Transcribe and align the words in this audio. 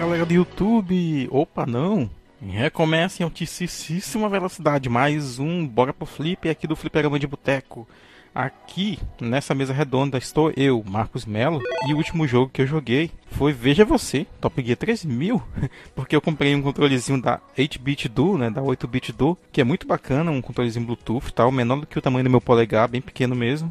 galera 0.00 0.24
do 0.24 0.32
YouTube! 0.32 1.28
Opa, 1.30 1.66
não! 1.66 2.08
Recomeça 2.40 3.22
em 3.22 3.24
altíssima 3.24 4.30
velocidade, 4.30 4.88
mais 4.88 5.38
um 5.38 5.66
Bora 5.66 5.92
pro 5.92 6.06
Flip 6.06 6.48
aqui 6.48 6.66
do 6.66 6.74
Fliperama 6.74 7.18
de 7.18 7.26
Boteco. 7.26 7.86
Aqui, 8.34 8.98
nessa 9.20 9.54
mesa 9.54 9.74
redonda, 9.74 10.16
estou 10.16 10.50
eu, 10.56 10.82
Marcos 10.88 11.26
Melo, 11.26 11.60
e 11.86 11.92
o 11.92 11.98
último 11.98 12.26
jogo 12.26 12.50
que 12.50 12.62
eu 12.62 12.66
joguei 12.66 13.10
foi 13.32 13.52
Veja 13.52 13.84
Você, 13.84 14.26
Top 14.40 14.64
Gear 14.64 14.78
3000, 14.78 15.42
porque 15.94 16.16
eu 16.16 16.22
comprei 16.22 16.54
um 16.54 16.62
controlezinho 16.62 17.20
da 17.20 17.38
8-bit 17.58 18.08
Duo, 18.08 18.38
né, 18.38 18.48
da 18.48 18.62
8-bit 18.62 19.12
Duo, 19.12 19.36
que 19.52 19.60
é 19.60 19.64
muito 19.64 19.86
bacana, 19.86 20.30
um 20.30 20.40
controlezinho 20.40 20.86
Bluetooth, 20.86 21.30
tal, 21.34 21.52
menor 21.52 21.80
do 21.80 21.86
que 21.86 21.98
o 21.98 22.02
tamanho 22.02 22.24
do 22.24 22.30
meu 22.30 22.40
polegar, 22.40 22.88
bem 22.88 23.02
pequeno 23.02 23.34
mesmo. 23.34 23.70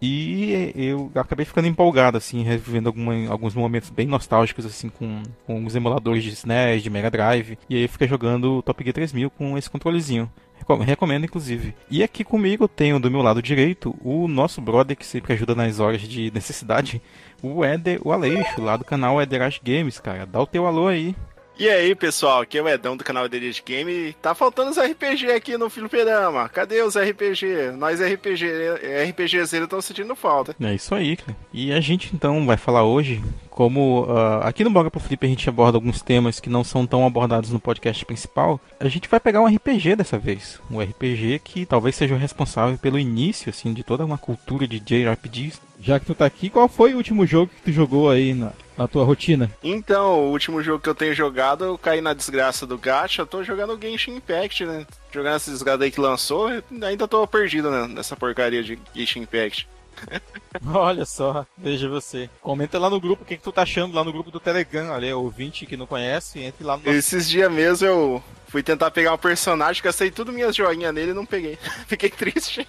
E 0.00 0.72
eu 0.74 1.10
acabei 1.14 1.46
ficando 1.46 1.68
empolgado, 1.68 2.18
assim, 2.18 2.42
revivendo 2.42 2.88
alguma, 2.88 3.28
alguns 3.28 3.54
momentos 3.54 3.90
bem 3.90 4.06
nostálgicos, 4.06 4.66
assim, 4.66 4.88
com, 4.88 5.22
com 5.46 5.64
os 5.64 5.74
emuladores 5.74 6.22
de 6.22 6.30
SNES, 6.30 6.82
de 6.82 6.90
Mega 6.90 7.10
Drive. 7.10 7.58
E 7.68 7.76
aí 7.76 7.82
eu 7.82 7.88
fiquei 7.88 8.06
jogando 8.06 8.62
Top 8.62 8.82
Gear 8.82 8.94
3000 8.94 9.30
com 9.30 9.56
esse 9.56 9.70
controlezinho. 9.70 10.30
Recomendo, 10.84 11.24
inclusive. 11.24 11.74
E 11.90 12.02
aqui 12.02 12.24
comigo 12.24 12.66
tenho 12.66 12.98
do 12.98 13.10
meu 13.10 13.22
lado 13.22 13.40
direito 13.40 13.94
o 14.02 14.26
nosso 14.26 14.60
brother 14.60 14.96
que 14.96 15.06
sempre 15.06 15.32
ajuda 15.32 15.54
nas 15.54 15.78
horas 15.78 16.00
de 16.00 16.30
necessidade, 16.32 17.00
o 17.40 17.64
Eder, 17.64 18.00
o 18.02 18.10
Aleixo, 18.10 18.60
lá 18.60 18.76
do 18.76 18.84
canal 18.84 19.22
Ederash 19.22 19.60
Games, 19.62 20.00
cara. 20.00 20.26
Dá 20.26 20.40
o 20.40 20.46
teu 20.46 20.66
alô 20.66 20.88
aí. 20.88 21.14
E 21.58 21.70
aí, 21.70 21.94
pessoal, 21.94 22.42
aqui 22.42 22.58
é 22.58 22.62
o 22.62 22.68
Edão 22.68 22.98
do 22.98 23.02
canal 23.02 23.26
Delete 23.30 23.62
Game. 23.64 24.12
Tá 24.20 24.34
faltando 24.34 24.70
os 24.70 24.78
RPG 24.78 25.32
aqui 25.32 25.56
no 25.56 25.70
Filiperama. 25.70 26.50
Cadê 26.50 26.82
os 26.82 26.98
RPG? 26.98 27.72
Nós 27.78 27.98
RPG, 27.98 28.44
RPGzeiros 29.08 29.64
estão 29.66 29.80
sentindo 29.80 30.14
falta. 30.14 30.54
É 30.60 30.74
isso 30.74 30.94
aí, 30.94 31.16
cara. 31.16 31.34
E 31.54 31.72
a 31.72 31.80
gente 31.80 32.14
então 32.14 32.44
vai 32.44 32.58
falar 32.58 32.84
hoje 32.84 33.22
como 33.56 34.02
uh, 34.02 34.42
aqui 34.42 34.62
no 34.62 34.68
Boga 34.68 34.90
pro 34.90 35.00
Flip 35.00 35.24
a 35.24 35.28
gente 35.30 35.48
aborda 35.48 35.78
alguns 35.78 36.02
temas 36.02 36.38
que 36.38 36.50
não 36.50 36.62
são 36.62 36.86
tão 36.86 37.06
abordados 37.06 37.50
no 37.50 37.58
podcast 37.58 38.04
principal, 38.04 38.60
a 38.78 38.86
gente 38.86 39.08
vai 39.08 39.18
pegar 39.18 39.40
um 39.40 39.46
RPG 39.46 39.96
dessa 39.96 40.18
vez. 40.18 40.60
Um 40.70 40.78
RPG 40.78 41.40
que 41.42 41.64
talvez 41.64 41.96
seja 41.96 42.14
o 42.14 42.18
responsável 42.18 42.76
pelo 42.76 42.98
início 42.98 43.48
assim 43.48 43.72
de 43.72 43.82
toda 43.82 44.04
uma 44.04 44.18
cultura 44.18 44.68
de 44.68 44.78
JRPGs. 44.78 45.58
Já 45.80 45.98
que 45.98 46.04
tu 46.04 46.14
tá 46.14 46.26
aqui, 46.26 46.50
qual 46.50 46.68
foi 46.68 46.92
o 46.92 46.98
último 46.98 47.26
jogo 47.26 47.50
que 47.50 47.62
tu 47.62 47.72
jogou 47.72 48.10
aí 48.10 48.34
na, 48.34 48.52
na 48.76 48.86
tua 48.86 49.04
rotina? 49.04 49.50
Então, 49.64 50.20
o 50.20 50.32
último 50.32 50.62
jogo 50.62 50.82
que 50.82 50.88
eu 50.90 50.94
tenho 50.94 51.14
jogado, 51.14 51.64
eu 51.64 51.78
caí 51.78 52.02
na 52.02 52.12
desgraça 52.12 52.66
do 52.66 52.76
gacha, 52.76 53.22
eu 53.22 53.26
tô 53.26 53.42
jogando 53.42 53.80
Genshin 53.80 54.16
Impact, 54.16 54.66
né? 54.66 54.86
Jogando 55.10 55.36
essa 55.36 55.50
desgraça 55.50 55.82
aí 55.82 55.90
que 55.90 56.00
lançou, 56.00 56.50
ainda 56.82 57.08
tô 57.08 57.26
perdido 57.26 57.70
né, 57.70 57.88
nessa 57.88 58.14
porcaria 58.14 58.62
de 58.62 58.78
Genshin 58.94 59.20
Impact. 59.20 59.66
Olha 60.72 61.04
só, 61.04 61.46
veja 61.56 61.88
você. 61.88 62.30
Comenta 62.40 62.78
lá 62.78 62.88
no 62.88 63.00
grupo 63.00 63.22
o 63.22 63.26
que, 63.26 63.36
que 63.36 63.42
tu 63.42 63.52
tá 63.52 63.62
achando 63.62 63.94
lá 63.94 64.04
no 64.04 64.12
grupo 64.12 64.30
do 64.30 64.40
Telegram, 64.40 64.92
ali, 64.92 65.12
ouvinte 65.12 65.66
que 65.66 65.76
não 65.76 65.86
conhece, 65.86 66.40
entre 66.40 66.64
lá 66.64 66.76
no 66.76 66.84
nosso... 66.84 66.96
Esses 66.96 67.28
dias 67.28 67.50
mesmo 67.50 67.86
eu 67.86 68.22
fui 68.48 68.62
tentar 68.62 68.90
pegar 68.90 69.12
um 69.12 69.18
personagem, 69.18 69.82
gastei 69.82 70.10
tudo 70.10 70.32
minhas 70.32 70.54
joinhas 70.54 70.94
nele 70.94 71.10
e 71.10 71.14
não 71.14 71.26
peguei. 71.26 71.56
Fiquei 71.86 72.10
triste. 72.10 72.66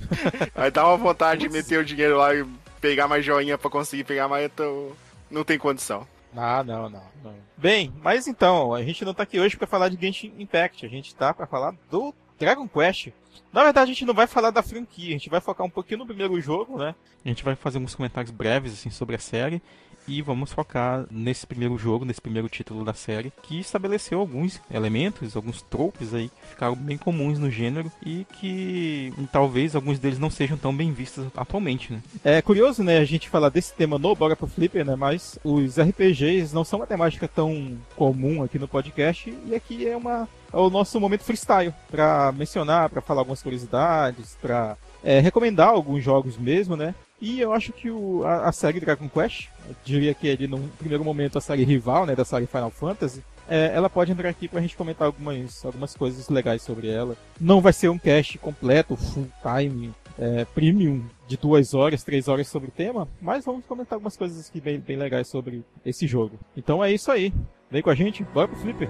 Aí 0.54 0.70
dá 0.70 0.86
uma 0.86 0.96
vontade 0.96 1.42
de 1.42 1.48
meter 1.48 1.78
o 1.78 1.84
dinheiro 1.84 2.16
lá 2.16 2.34
e 2.34 2.44
pegar 2.80 3.08
mais 3.08 3.24
joinha 3.24 3.58
pra 3.58 3.70
conseguir 3.70 4.04
pegar, 4.04 4.28
mas 4.28 4.44
eu 4.44 4.50
tô... 4.50 4.92
não 5.30 5.44
tem 5.44 5.58
condição. 5.58 6.06
Ah, 6.36 6.62
não, 6.62 6.90
não, 6.90 7.02
não. 7.24 7.34
Bem, 7.56 7.92
mas 8.02 8.26
então, 8.26 8.74
a 8.74 8.82
gente 8.82 9.04
não 9.04 9.14
tá 9.14 9.22
aqui 9.22 9.40
hoje 9.40 9.56
para 9.56 9.66
falar 9.66 9.88
de 9.88 9.98
Genshin 9.98 10.34
Impact, 10.38 10.84
a 10.84 10.88
gente 10.88 11.14
tá 11.14 11.32
para 11.32 11.46
falar 11.46 11.74
do 11.90 12.14
Dragon 12.38 12.68
Quest. 12.68 13.08
Na 13.52 13.64
verdade, 13.64 13.90
a 13.90 13.94
gente 13.94 14.04
não 14.04 14.14
vai 14.14 14.26
falar 14.26 14.50
da 14.50 14.62
franquia, 14.62 15.08
a 15.08 15.18
gente 15.18 15.30
vai 15.30 15.40
focar 15.40 15.66
um 15.66 15.70
pouquinho 15.70 16.00
no 16.00 16.06
primeiro 16.06 16.40
jogo, 16.40 16.78
né? 16.78 16.94
A 17.24 17.28
gente 17.28 17.42
vai 17.42 17.54
fazer 17.54 17.78
alguns 17.78 17.94
comentários 17.94 18.30
breves 18.30 18.72
assim 18.72 18.90
sobre 18.90 19.16
a 19.16 19.18
série 19.18 19.62
e 20.08 20.22
vamos 20.22 20.52
focar 20.52 21.04
nesse 21.10 21.46
primeiro 21.46 21.76
jogo, 21.76 22.04
nesse 22.04 22.20
primeiro 22.20 22.48
título 22.48 22.84
da 22.84 22.94
série, 22.94 23.32
que 23.42 23.58
estabeleceu 23.58 24.20
alguns 24.20 24.60
elementos, 24.70 25.36
alguns 25.36 25.62
tropes 25.62 26.14
aí 26.14 26.28
que 26.28 26.48
ficaram 26.50 26.74
bem 26.74 26.96
comuns 26.96 27.38
no 27.38 27.50
gênero 27.50 27.90
e 28.04 28.26
que 28.38 29.12
talvez 29.32 29.74
alguns 29.74 29.98
deles 29.98 30.18
não 30.18 30.30
sejam 30.30 30.56
tão 30.56 30.74
bem 30.74 30.92
vistos 30.92 31.26
atualmente, 31.36 31.92
né? 31.92 32.02
É 32.24 32.40
curioso, 32.42 32.82
né, 32.82 32.98
a 32.98 33.04
gente 33.04 33.28
falar 33.28 33.48
desse 33.48 33.72
tema 33.72 33.98
no 33.98 34.14
Bora 34.14 34.36
pro 34.36 34.46
Flipper, 34.46 34.84
né, 34.84 34.96
mas 34.96 35.38
os 35.44 35.78
RPGs 35.78 36.54
não 36.54 36.64
são 36.64 36.80
uma 36.80 36.86
temática 36.86 37.28
tão 37.28 37.76
comum 37.96 38.42
aqui 38.42 38.58
no 38.58 38.68
podcast 38.68 39.36
e 39.46 39.54
aqui 39.54 39.86
é 39.86 39.96
uma 39.96 40.28
é 40.52 40.56
o 40.56 40.70
nosso 40.70 40.98
momento 41.00 41.24
freestyle 41.24 41.74
para 41.90 42.32
mencionar, 42.32 42.88
para 42.88 43.02
falar 43.02 43.20
algumas 43.20 43.42
curiosidades, 43.42 44.38
para 44.40 44.76
é, 45.02 45.20
recomendar 45.20 45.68
alguns 45.68 46.02
jogos 46.02 46.36
mesmo, 46.36 46.76
né? 46.76 46.94
E 47.20 47.40
eu 47.40 47.52
acho 47.52 47.72
que 47.72 47.90
o, 47.90 48.24
a, 48.24 48.48
a, 48.48 48.52
série 48.52 48.80
Dragon 48.80 49.08
Quest, 49.08 49.48
diria 49.84 50.12
que 50.14 50.26
ele 50.26 50.46
no 50.46 50.60
primeiro 50.78 51.04
momento 51.04 51.38
a 51.38 51.40
série 51.40 51.64
rival, 51.64 52.04
né, 52.04 52.14
da 52.14 52.24
série 52.24 52.46
Final 52.46 52.70
Fantasy, 52.70 53.22
é, 53.48 53.70
ela 53.74 53.88
pode 53.88 54.12
entrar 54.12 54.28
aqui 54.28 54.48
pra 54.48 54.60
gente 54.60 54.76
comentar 54.76 55.06
algumas, 55.06 55.64
algumas 55.64 55.94
coisas 55.94 56.28
legais 56.28 56.62
sobre 56.62 56.88
ela. 56.88 57.16
Não 57.40 57.60
vai 57.60 57.72
ser 57.72 57.88
um 57.88 57.98
cast 57.98 58.38
completo, 58.38 58.96
full 58.96 59.28
time, 59.42 59.92
é, 60.18 60.44
premium, 60.46 61.04
de 61.26 61.36
duas 61.36 61.74
horas, 61.74 62.04
três 62.04 62.28
horas 62.28 62.48
sobre 62.48 62.68
o 62.68 62.72
tema, 62.72 63.08
mas 63.20 63.44
vamos 63.44 63.64
comentar 63.64 63.96
algumas 63.96 64.16
coisas 64.16 64.48
aqui 64.48 64.60
bem, 64.60 64.78
bem 64.78 64.96
legais 64.96 65.28
sobre 65.28 65.62
esse 65.84 66.06
jogo. 66.06 66.38
Então 66.56 66.84
é 66.84 66.92
isso 66.92 67.10
aí. 67.10 67.32
Vem 67.70 67.82
com 67.82 67.90
a 67.90 67.94
gente, 67.94 68.22
bora 68.24 68.48
pro 68.48 68.58
Flipper! 68.58 68.88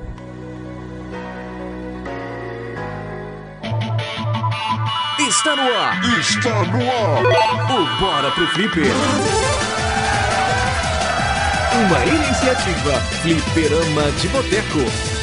Está 5.19 5.57
no 5.57 5.63
ar. 5.63 6.19
Está 6.19 6.63
no 6.65 6.81
ar. 6.91 7.71
O 7.73 8.01
Bora 8.01 8.31
pro 8.31 8.47
Flipper. 8.49 8.93
Uma 11.73 12.07
iniciativa 12.07 13.01
Flipperama 13.23 14.11
de 14.21 14.29
Boteco. 14.29 15.16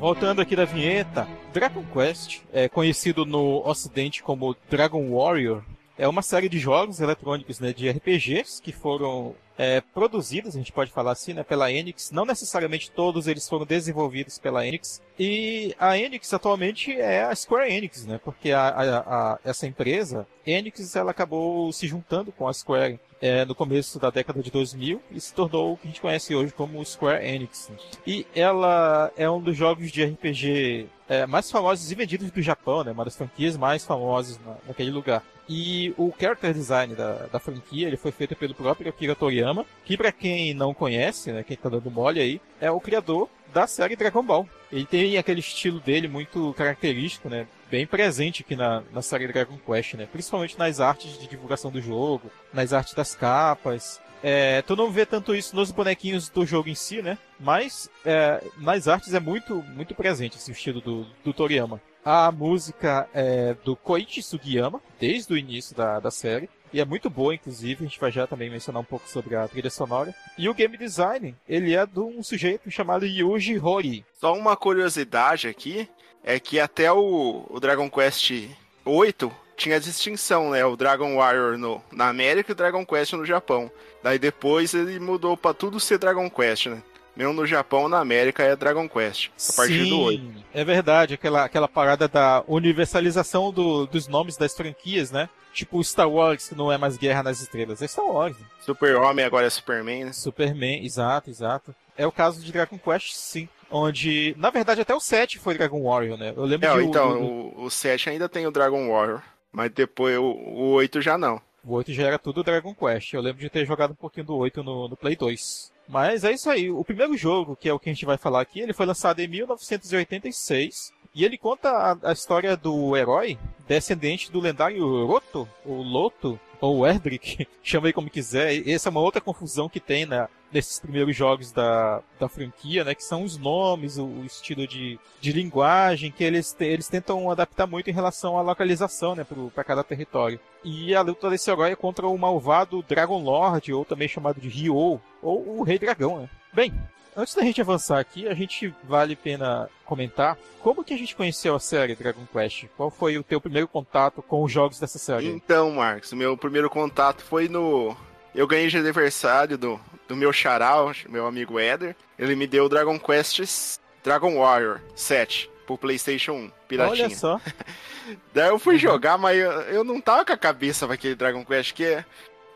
Voltando 0.00 0.40
aqui 0.40 0.56
da 0.56 0.64
vinheta, 0.64 1.28
Dragon 1.52 1.84
Quest, 1.92 2.40
é 2.54 2.70
conhecido 2.70 3.26
no 3.26 3.62
ocidente 3.68 4.22
como 4.22 4.56
Dragon 4.70 5.10
Warrior, 5.10 5.62
é 6.00 6.08
uma 6.08 6.22
série 6.22 6.48
de 6.48 6.58
jogos 6.58 6.98
eletrônicos, 6.98 7.60
né, 7.60 7.74
de 7.74 7.90
RPGs 7.90 8.62
que 8.62 8.72
foram 8.72 9.34
é, 9.58 9.82
produzidos, 9.82 10.56
a 10.56 10.58
gente 10.58 10.72
pode 10.72 10.90
falar 10.90 11.12
assim, 11.12 11.34
né, 11.34 11.44
pela 11.44 11.70
Enix. 11.70 12.10
Não 12.10 12.24
necessariamente 12.24 12.90
todos 12.90 13.26
eles 13.26 13.46
foram 13.46 13.66
desenvolvidos 13.66 14.38
pela 14.38 14.66
Enix. 14.66 15.02
E 15.18 15.74
a 15.78 15.98
Enix 15.98 16.32
atualmente 16.32 16.90
é 16.98 17.24
a 17.24 17.34
Square 17.34 17.70
Enix, 17.70 18.06
né, 18.06 18.18
porque 18.24 18.50
a, 18.50 18.68
a, 18.68 18.98
a 19.32 19.38
essa 19.44 19.66
empresa, 19.66 20.26
Enix, 20.46 20.96
ela 20.96 21.10
acabou 21.10 21.70
se 21.70 21.86
juntando 21.86 22.32
com 22.32 22.48
a 22.48 22.54
Square 22.54 22.98
é, 23.20 23.44
no 23.44 23.54
começo 23.54 23.98
da 23.98 24.08
década 24.08 24.42
de 24.42 24.50
2000 24.50 25.02
e 25.10 25.20
se 25.20 25.34
tornou 25.34 25.74
o 25.74 25.76
que 25.76 25.86
a 25.86 25.90
gente 25.90 26.00
conhece 26.00 26.34
hoje 26.34 26.54
como 26.54 26.82
Square 26.82 27.22
Enix. 27.22 27.70
E 28.06 28.26
ela 28.34 29.12
é 29.18 29.28
um 29.28 29.42
dos 29.42 29.54
jogos 29.54 29.92
de 29.92 30.02
RPG 30.02 30.88
é, 31.06 31.26
mais 31.26 31.50
famosos 31.50 31.92
e 31.92 31.94
vendidos 31.94 32.30
do 32.30 32.40
Japão, 32.40 32.82
né? 32.82 32.92
Uma 32.92 33.04
das 33.04 33.16
franquias 33.16 33.56
mais 33.56 33.84
famosas 33.84 34.40
na, 34.46 34.56
naquele 34.66 34.90
lugar. 34.90 35.22
E 35.52 35.92
o 35.98 36.14
character 36.16 36.54
design 36.54 36.94
da, 36.94 37.26
da 37.26 37.40
franquia 37.40 37.88
ele 37.88 37.96
foi 37.96 38.12
feito 38.12 38.36
pelo 38.36 38.54
próprio 38.54 38.88
Akira 38.88 39.16
Toriyama, 39.16 39.66
que 39.84 39.96
para 39.96 40.12
quem 40.12 40.54
não 40.54 40.72
conhece, 40.72 41.32
né, 41.32 41.42
quem 41.42 41.56
tá 41.56 41.68
dando 41.68 41.90
mole 41.90 42.20
aí, 42.20 42.40
é 42.60 42.70
o 42.70 42.78
criador 42.78 43.28
da 43.52 43.66
série 43.66 43.96
Dragon 43.96 44.22
Ball. 44.22 44.48
Ele 44.70 44.86
tem 44.86 45.18
aquele 45.18 45.40
estilo 45.40 45.80
dele 45.80 46.06
muito 46.06 46.54
característico, 46.56 47.28
né? 47.28 47.48
Bem 47.68 47.84
presente 47.84 48.42
aqui 48.42 48.54
na, 48.54 48.84
na 48.92 49.02
série 49.02 49.26
Dragon 49.26 49.58
Quest, 49.58 49.94
né? 49.94 50.06
Principalmente 50.12 50.56
nas 50.56 50.78
artes 50.78 51.18
de 51.18 51.26
divulgação 51.26 51.72
do 51.72 51.80
jogo, 51.80 52.30
nas 52.52 52.72
artes 52.72 52.94
das 52.94 53.16
capas, 53.16 54.00
é, 54.22 54.62
tu 54.62 54.76
não 54.76 54.90
vê 54.90 55.06
tanto 55.06 55.34
isso 55.34 55.56
nos 55.56 55.70
bonequinhos 55.70 56.28
do 56.28 56.44
jogo 56.44 56.68
em 56.68 56.74
si, 56.74 57.02
né? 57.02 57.18
Mas 57.38 57.90
é, 58.04 58.42
nas 58.58 58.88
artes 58.88 59.14
é 59.14 59.20
muito, 59.20 59.62
muito 59.74 59.94
presente 59.94 60.36
esse 60.36 60.52
estilo 60.52 60.80
do, 60.80 61.06
do 61.24 61.32
Toriyama. 61.32 61.80
A 62.04 62.32
música 62.32 63.08
é 63.12 63.54
do 63.64 63.76
Koichi 63.76 64.22
Sugiyama, 64.22 64.80
desde 64.98 65.32
o 65.32 65.36
início 65.36 65.76
da, 65.76 66.00
da 66.00 66.10
série. 66.10 66.48
E 66.72 66.80
é 66.80 66.84
muito 66.84 67.10
boa, 67.10 67.34
inclusive, 67.34 67.84
a 67.84 67.88
gente 67.88 67.98
vai 67.98 68.12
já 68.12 68.26
também 68.26 68.48
mencionar 68.48 68.80
um 68.80 68.84
pouco 68.84 69.08
sobre 69.08 69.34
a 69.34 69.46
trilha 69.48 69.70
sonora. 69.70 70.14
E 70.38 70.48
o 70.48 70.54
game 70.54 70.76
design, 70.76 71.34
ele 71.48 71.74
é 71.74 71.84
de 71.84 71.98
um 71.98 72.22
sujeito 72.22 72.70
chamado 72.70 73.04
Yuji 73.04 73.58
Hori. 73.58 74.04
Só 74.20 74.34
uma 74.34 74.56
curiosidade 74.56 75.48
aqui, 75.48 75.88
é 76.22 76.38
que 76.38 76.60
até 76.60 76.90
o, 76.92 77.44
o 77.50 77.58
Dragon 77.58 77.90
Quest 77.90 78.48
8 78.84 79.32
tinha 79.60 79.78
distinção, 79.78 80.50
né? 80.50 80.64
O 80.64 80.74
Dragon 80.74 81.16
Warrior 81.16 81.58
no, 81.58 81.82
na 81.92 82.08
América 82.08 82.50
e 82.50 82.54
o 82.54 82.56
Dragon 82.56 82.84
Quest 82.84 83.12
no 83.12 83.26
Japão. 83.26 83.70
Daí 84.02 84.18
depois 84.18 84.72
ele 84.72 84.98
mudou 84.98 85.36
para 85.36 85.52
tudo 85.54 85.78
ser 85.78 85.98
Dragon 85.98 86.30
Quest, 86.30 86.66
né? 86.66 86.82
mesmo 87.14 87.34
no 87.34 87.46
Japão 87.46 87.88
na 87.88 87.98
América, 87.98 88.42
é 88.42 88.56
Dragon 88.56 88.88
Quest. 88.88 89.30
A 89.50 89.52
partir 89.52 89.84
Sim, 89.84 89.90
do 89.90 90.00
8. 90.00 90.44
É 90.54 90.64
verdade, 90.64 91.14
aquela, 91.14 91.44
aquela 91.44 91.68
parada 91.68 92.08
da 92.08 92.42
universalização 92.46 93.52
do, 93.52 93.86
dos 93.86 94.08
nomes 94.08 94.38
das 94.38 94.54
franquias, 94.54 95.10
né? 95.10 95.28
Tipo 95.52 95.82
Star 95.84 96.08
Wars, 96.08 96.48
que 96.48 96.54
não 96.54 96.72
é 96.72 96.78
mais 96.78 96.96
Guerra 96.96 97.24
nas 97.24 97.40
Estrelas, 97.42 97.82
é 97.82 97.86
Star 97.86 98.06
Wars. 98.06 98.38
Né? 98.38 98.46
Super-Homem 98.60 99.24
agora 99.24 99.46
é 99.46 99.50
Superman, 99.50 100.04
né? 100.06 100.12
Superman, 100.12 100.84
exato, 100.84 101.28
exato. 101.28 101.74
É 101.98 102.06
o 102.06 102.12
caso 102.12 102.40
de 102.40 102.52
Dragon 102.52 102.78
Quest, 102.78 103.12
sim. 103.12 103.48
Onde, 103.70 104.34
na 104.38 104.48
verdade, 104.48 104.80
até 104.80 104.94
o 104.94 105.00
7 105.00 105.38
foi 105.38 105.54
Dragon 105.54 105.82
Warrior, 105.82 106.16
né? 106.16 106.32
Eu 106.34 106.44
lembro 106.44 106.68
É, 106.68 106.74
de 106.74 106.84
então, 106.84 107.20
o, 107.20 107.60
o, 107.60 107.64
o 107.64 107.70
7 107.70 108.10
ainda 108.10 108.28
tem 108.28 108.46
o 108.46 108.50
Dragon 108.50 108.88
Warrior, 108.88 109.22
mas 109.52 109.70
depois 109.70 110.16
o, 110.18 110.24
o 110.24 110.70
8 110.72 111.00
já 111.00 111.18
não. 111.18 111.40
o 111.64 111.74
8 111.74 111.92
já 111.92 112.06
era 112.06 112.18
tudo 112.18 112.44
Dragon 112.44 112.74
Quest. 112.74 113.12
Eu 113.12 113.20
lembro 113.20 113.40
de 113.40 113.50
ter 113.50 113.66
jogado 113.66 113.92
um 113.92 113.96
pouquinho 113.96 114.26
do 114.26 114.36
8 114.36 114.62
no, 114.62 114.88
no 114.88 114.96
Play 114.96 115.16
2. 115.16 115.72
Mas 115.88 116.24
é 116.24 116.32
isso 116.32 116.48
aí. 116.48 116.70
O 116.70 116.84
primeiro 116.84 117.16
jogo, 117.16 117.56
que 117.56 117.68
é 117.68 117.72
o 117.72 117.78
que 117.78 117.90
a 117.90 117.92
gente 117.92 118.06
vai 118.06 118.16
falar 118.16 118.40
aqui, 118.40 118.60
ele 118.60 118.72
foi 118.72 118.86
lançado 118.86 119.20
em 119.20 119.28
1986. 119.28 120.92
E 121.12 121.24
ele 121.24 121.36
conta 121.36 121.68
a, 121.70 122.10
a 122.10 122.12
história 122.12 122.56
do 122.56 122.96
herói 122.96 123.36
descendente 123.66 124.30
do 124.30 124.40
lendário 124.40 125.06
Roto, 125.06 125.48
ou 125.64 125.82
Loto, 125.82 126.38
ou 126.60 126.82
chama 127.62 127.86
aí 127.88 127.92
como 127.92 128.10
quiser. 128.10 128.68
Essa 128.68 128.88
é 128.88 128.90
uma 128.90 129.00
outra 129.00 129.20
confusão 129.20 129.68
que 129.68 129.80
tem 129.80 130.04
na, 130.06 130.28
nesses 130.52 130.78
primeiros 130.78 131.14
jogos 131.16 131.52
da, 131.52 132.02
da 132.18 132.28
franquia, 132.28 132.84
né? 132.84 132.94
Que 132.94 133.04
são 133.04 133.22
os 133.22 133.36
nomes, 133.38 133.98
o, 133.98 134.04
o 134.04 134.24
estilo 134.24 134.66
de, 134.66 134.98
de 135.20 135.32
linguagem, 135.32 136.10
que 136.10 136.24
eles, 136.24 136.52
te- 136.52 136.64
eles 136.64 136.88
tentam 136.88 137.30
adaptar 137.30 137.66
muito 137.66 137.88
em 137.88 137.94
relação 137.94 138.36
à 138.36 138.42
localização, 138.42 139.14
né? 139.14 139.26
Para 139.54 139.64
cada 139.64 139.82
território. 139.84 140.38
E 140.64 140.94
a 140.94 141.00
luta 141.02 141.30
desse 141.30 141.50
herói 141.50 141.72
é 141.72 141.76
contra 141.76 142.06
o 142.06 142.18
malvado 142.18 142.84
Dragon 142.86 143.22
Lord, 143.22 143.72
ou 143.72 143.84
também 143.84 144.08
chamado 144.08 144.40
de 144.40 144.48
Ryo, 144.48 145.00
ou 145.22 145.58
o 145.58 145.62
Rei 145.62 145.78
Dragão, 145.78 146.20
né? 146.20 146.28
Bem, 146.52 146.74
antes 147.20 147.34
da 147.34 147.42
gente 147.42 147.60
avançar 147.60 147.98
aqui, 147.98 148.26
a 148.26 148.34
gente 148.34 148.74
vale 148.84 149.14
a 149.14 149.16
pena 149.16 149.68
comentar 149.84 150.36
como 150.62 150.84
que 150.84 150.92
a 150.94 150.96
gente 150.98 151.16
conheceu 151.16 151.54
a 151.54 151.60
série 151.60 151.94
Dragon 151.94 152.26
Quest? 152.32 152.64
Qual 152.76 152.90
foi 152.90 153.16
o 153.16 153.22
teu 153.22 153.40
primeiro 153.40 153.66
contato 153.68 154.22
com 154.22 154.42
os 154.42 154.52
jogos 154.52 154.78
dessa 154.78 154.98
série? 154.98 155.26
Então, 155.28 155.70
Marcos, 155.70 156.12
meu 156.12 156.36
primeiro 156.36 156.68
contato 156.68 157.22
foi 157.22 157.48
no. 157.48 157.96
Eu 158.34 158.46
ganhei 158.46 158.68
de 158.68 158.76
aniversário 158.78 159.56
do, 159.58 159.80
do 160.06 160.14
meu 160.14 160.32
charal, 160.32 160.92
meu 161.08 161.26
amigo 161.26 161.58
Eder. 161.58 161.96
Ele 162.18 162.36
me 162.36 162.46
deu 162.46 162.64
o 162.66 162.68
Dragon 162.68 162.98
Quest 162.98 163.78
Dragon 164.04 164.36
Warrior 164.38 164.80
7 164.94 165.50
pro 165.66 165.76
PlayStation 165.78 166.32
1, 166.32 166.50
piratinha. 166.68 167.06
Olha 167.06 167.16
só. 167.16 167.40
Daí 168.34 168.48
eu 168.48 168.58
fui 168.58 168.74
Uhum. 168.74 168.80
jogar, 168.80 169.16
mas 169.18 169.38
eu, 169.38 169.50
eu 169.62 169.84
não 169.84 170.00
tava 170.00 170.24
com 170.24 170.32
a 170.32 170.36
cabeça 170.36 170.86
pra 170.86 170.94
aquele 170.94 171.14
Dragon 171.14 171.44
Quest, 171.44 171.72
que 171.72 171.84
é. 171.84 172.04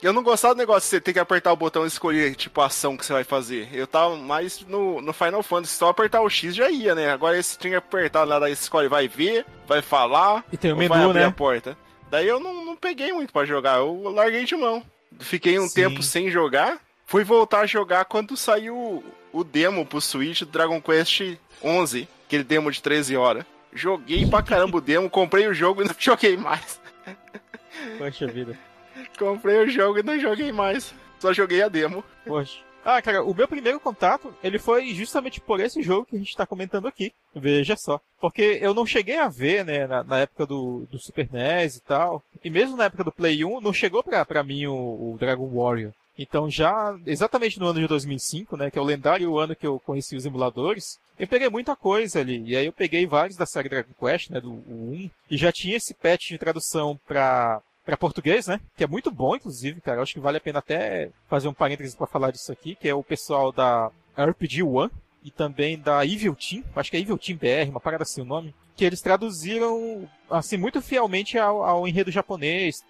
Eu 0.05 0.12
não 0.12 0.23
gostava 0.23 0.55
do 0.55 0.59
negócio 0.59 0.83
de 0.83 0.91
você 0.91 1.01
ter 1.01 1.15
que 1.15 1.19
apertar 1.19 1.51
o 1.51 1.56
botão 1.56 1.83
e 1.85 1.89
escolher, 1.89 2.35
tipo, 2.35 2.61
a 2.61 2.67
ação 2.67 2.95
que 2.95 3.06
você 3.06 3.12
vai 3.15 3.25
fazer. 3.25 3.71
Eu 3.73 3.87
tava 3.87 4.15
mais 4.17 4.61
no, 4.67 5.01
no 5.01 5.15
Final 5.15 5.43
Fantasy, 5.43 5.73
só 5.73 5.89
apertar 5.89 6.21
o 6.21 6.29
X 6.29 6.55
já 6.55 6.69
ia, 6.69 6.95
né? 6.95 7.11
Agora 7.11 7.39
esse 7.39 7.56
tinha 7.56 7.71
que 7.71 7.77
apertar 7.79 8.25
lá, 8.25 8.39
daí 8.39 8.55
você 8.55 8.65
escolhe, 8.65 8.87
vai 8.87 9.09
ver, 9.09 9.47
vai 9.67 9.81
falar, 9.81 10.45
E 10.53 10.59
tem 10.59 10.73
o 10.73 10.75
ou 10.75 10.87
vai 10.87 10.99
menu, 10.99 11.09
abrir 11.09 11.21
né? 11.21 11.25
a 11.25 11.31
porta. 11.33 11.75
Daí 12.11 12.29
eu 12.29 12.39
não, 12.39 12.67
não 12.67 12.77
peguei 12.77 13.15
muito 13.15 13.33
pra 13.33 13.47
jogar, 13.47 13.79
eu 13.79 14.11
larguei 14.11 14.45
de 14.45 14.55
mão. 14.55 14.85
Fiquei 15.21 15.59
um 15.59 15.67
Sim. 15.69 15.75
tempo 15.75 16.03
sem 16.03 16.31
jogar, 16.31 16.79
fui 17.07 17.25
voltar 17.25 17.61
a 17.61 17.67
jogar 17.67 18.05
quando 18.05 18.37
saiu 18.37 18.77
o, 18.77 19.05
o 19.33 19.43
demo 19.43 19.87
pro 19.87 20.03
Switch 20.03 20.41
do 20.41 20.47
Dragon 20.50 20.83
Quest 20.83 21.39
11, 21.62 22.07
aquele 22.27 22.45
demo 22.45 22.71
de 22.71 22.83
13 22.83 23.17
horas. 23.17 23.47
Joguei 23.73 24.27
pra 24.27 24.43
caramba 24.43 24.77
o 24.77 24.83
demo, 24.83 25.09
comprei 25.09 25.47
o 25.47 25.55
jogo 25.55 25.81
e 25.81 25.87
não 25.87 25.95
joguei 25.99 26.37
mais. 26.37 26.79
Poxa 27.97 28.27
vida. 28.27 28.59
Comprei 29.19 29.58
o 29.58 29.69
jogo 29.69 29.99
e 29.99 30.02
não 30.02 30.19
joguei 30.19 30.52
mais. 30.52 30.94
Só 31.19 31.32
joguei 31.32 31.62
a 31.62 31.69
demo. 31.69 32.05
Poxa. 32.26 32.58
Ah, 32.84 33.00
cara, 33.00 33.25
o 33.25 33.34
meu 33.34 33.49
primeiro 33.49 33.81
contato, 33.81 34.34
ele 34.43 34.58
foi 34.58 34.93
justamente 34.93 35.40
por 35.40 35.58
esse 35.58 35.82
jogo 35.82 36.05
que 36.05 36.16
a 36.16 36.19
gente 36.19 36.37
tá 36.37 36.46
comentando 36.46 36.87
aqui. 36.87 37.12
Veja 37.34 37.76
só. 37.76 37.99
Porque 38.20 38.58
eu 38.61 38.75
não 38.75 38.84
cheguei 38.84 39.16
a 39.16 39.26
ver, 39.26 39.64
né, 39.64 39.87
na, 39.87 40.05
na 40.05 40.19
época 40.19 40.44
do, 40.44 40.87
do 40.90 40.99
Super 40.99 41.26
NES 41.32 41.76
e 41.76 41.81
tal. 41.81 42.22
E 42.44 42.50
mesmo 42.50 42.76
na 42.76 42.84
época 42.84 43.05
do 43.05 43.12
Play 43.12 43.43
1, 43.43 43.61
não 43.62 43.72
chegou 43.72 44.02
pra, 44.02 44.22
pra 44.26 44.44
mim 44.44 44.66
o, 44.66 44.75
o 44.75 45.16
Dragon 45.19 45.49
Warrior. 45.49 45.93
Então 46.19 46.50
já, 46.50 46.94
exatamente 47.06 47.58
no 47.58 47.66
ano 47.66 47.81
de 47.81 47.88
2005, 47.88 48.56
né, 48.56 48.70
que 48.70 48.78
é 48.78 48.82
o 48.82 48.84
lendário 48.84 49.37
ano 49.38 49.56
que 49.56 49.66
eu 49.66 49.81
conheci 49.81 50.14
os 50.14 50.26
emuladores, 50.26 50.99
eu 51.19 51.26
peguei 51.26 51.49
muita 51.49 51.75
coisa 51.75 52.20
ali. 52.20 52.43
E 52.46 52.56
aí 52.56 52.66
eu 52.66 52.72
peguei 52.72 53.06
vários 53.06 53.37
da 53.37 53.46
série 53.46 53.69
Dragon 53.69 53.93
Quest, 53.99 54.31
né, 54.31 54.40
do 54.40 54.50
o 54.50 54.93
1, 54.93 55.11
e 55.31 55.37
já 55.37 55.50
tinha 55.50 55.76
esse 55.76 55.94
patch 55.94 56.28
de 56.28 56.38
tradução 56.38 57.00
pra, 57.06 57.61
pra 57.85 57.97
português, 57.97 58.47
né, 58.47 58.61
que 58.77 58.85
é 58.85 58.87
muito 58.87 59.11
bom, 59.11 59.37
inclusive, 59.37 59.81
cara. 59.81 60.03
Acho 60.03 60.15
que 60.15 60.21
vale 60.21 60.39
a 60.39 60.41
pena 60.41 60.59
até 60.59 61.11
fazer 61.29 61.49
um 61.49 61.55
parênteses 61.55 61.95
pra 61.95 62.07
falar 62.07 62.31
disso 62.31 62.51
aqui, 62.51 62.75
que 62.75 62.89
é 62.89 62.95
o 62.95 63.03
pessoal 63.03 63.53
da 63.53 63.91
RPG 64.17 64.63
One 64.63 64.91
e 65.23 65.31
também 65.31 65.79
da 65.79 66.05
Evil 66.05 66.35
Team, 66.35 66.63
acho 66.77 66.91
que 66.91 66.97
é 66.97 67.01
Evil 67.01 67.19
Team 67.19 67.39
BR, 67.39 67.71
uma 67.71 67.81
parada 67.81 68.03
assim 68.03 68.21
o 68.21 68.27
nome, 68.27 68.55
que 68.77 68.85
eles 68.85 69.01
traduziram 69.01 70.09
assim 70.29 70.57
muito 70.57 70.83
fielmente 70.83 71.39
ao, 71.39 71.63
ao 71.63 71.89
enredo 71.89 72.11
japonês, 72.11 72.85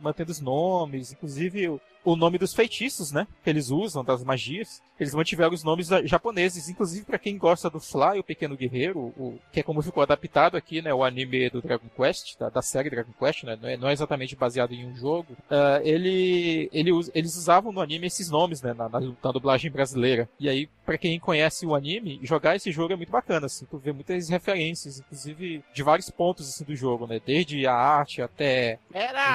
mantendo 0.00 0.30
os 0.30 0.40
nomes, 0.40 1.12
inclusive 1.12 1.80
o, 2.04 2.16
nome 2.16 2.38
dos 2.38 2.54
feitiços, 2.54 3.12
né, 3.12 3.26
que 3.44 3.50
eles 3.50 3.70
usam 3.70 4.04
das 4.04 4.22
magias. 4.24 4.82
Eles 4.98 5.14
mantiveram 5.14 5.52
os 5.54 5.62
nomes 5.62 5.88
da- 5.88 6.04
japoneses, 6.04 6.68
inclusive 6.68 7.04
para 7.04 7.18
quem 7.18 7.38
gosta 7.38 7.70
do 7.70 7.78
Fly, 7.78 8.18
o 8.18 8.24
Pequeno 8.24 8.56
Guerreiro, 8.56 8.98
o, 8.98 9.38
que 9.52 9.60
é 9.60 9.62
como 9.62 9.80
ficou 9.82 10.02
adaptado 10.02 10.56
aqui, 10.56 10.82
né, 10.82 10.92
o 10.92 11.04
anime 11.04 11.48
do 11.50 11.62
Dragon 11.62 11.86
Quest, 11.96 12.36
da, 12.38 12.48
da 12.48 12.62
série 12.62 12.90
Dragon 12.90 13.12
Quest, 13.18 13.44
né, 13.44 13.56
não 13.60 13.68
é, 13.68 13.76
não 13.76 13.88
é 13.88 13.92
exatamente 13.92 14.34
baseado 14.34 14.72
em 14.72 14.86
um 14.86 14.96
jogo. 14.96 15.36
Ah, 15.50 15.80
ele, 15.84 16.68
ele 16.72 16.90
eles 17.14 17.36
usavam 17.36 17.70
no 17.72 17.80
anime 17.80 18.06
esses 18.08 18.28
nomes, 18.28 18.60
né, 18.60 18.72
na, 18.74 18.88
na, 18.88 19.00
na 19.00 19.32
dublagem 19.32 19.70
brasileira. 19.70 20.28
E 20.40 20.48
aí, 20.48 20.68
para 20.84 20.98
quem 20.98 21.20
conhece 21.20 21.64
o 21.66 21.74
anime, 21.74 22.18
jogar 22.22 22.56
esse 22.56 22.72
jogo 22.72 22.92
é 22.92 22.96
muito 22.96 23.12
bacana, 23.12 23.46
assim, 23.46 23.66
tu 23.66 23.78
vê 23.78 23.92
muitas 23.92 24.28
referências, 24.28 24.98
inclusive 24.98 25.62
de 25.72 25.82
vários 25.82 26.10
pontos 26.10 26.48
assim 26.48 26.64
do 26.64 26.74
jogo, 26.74 27.06
né, 27.06 27.20
desde 27.24 27.66
a 27.66 27.74
arte 27.74 28.20
até 28.20 28.78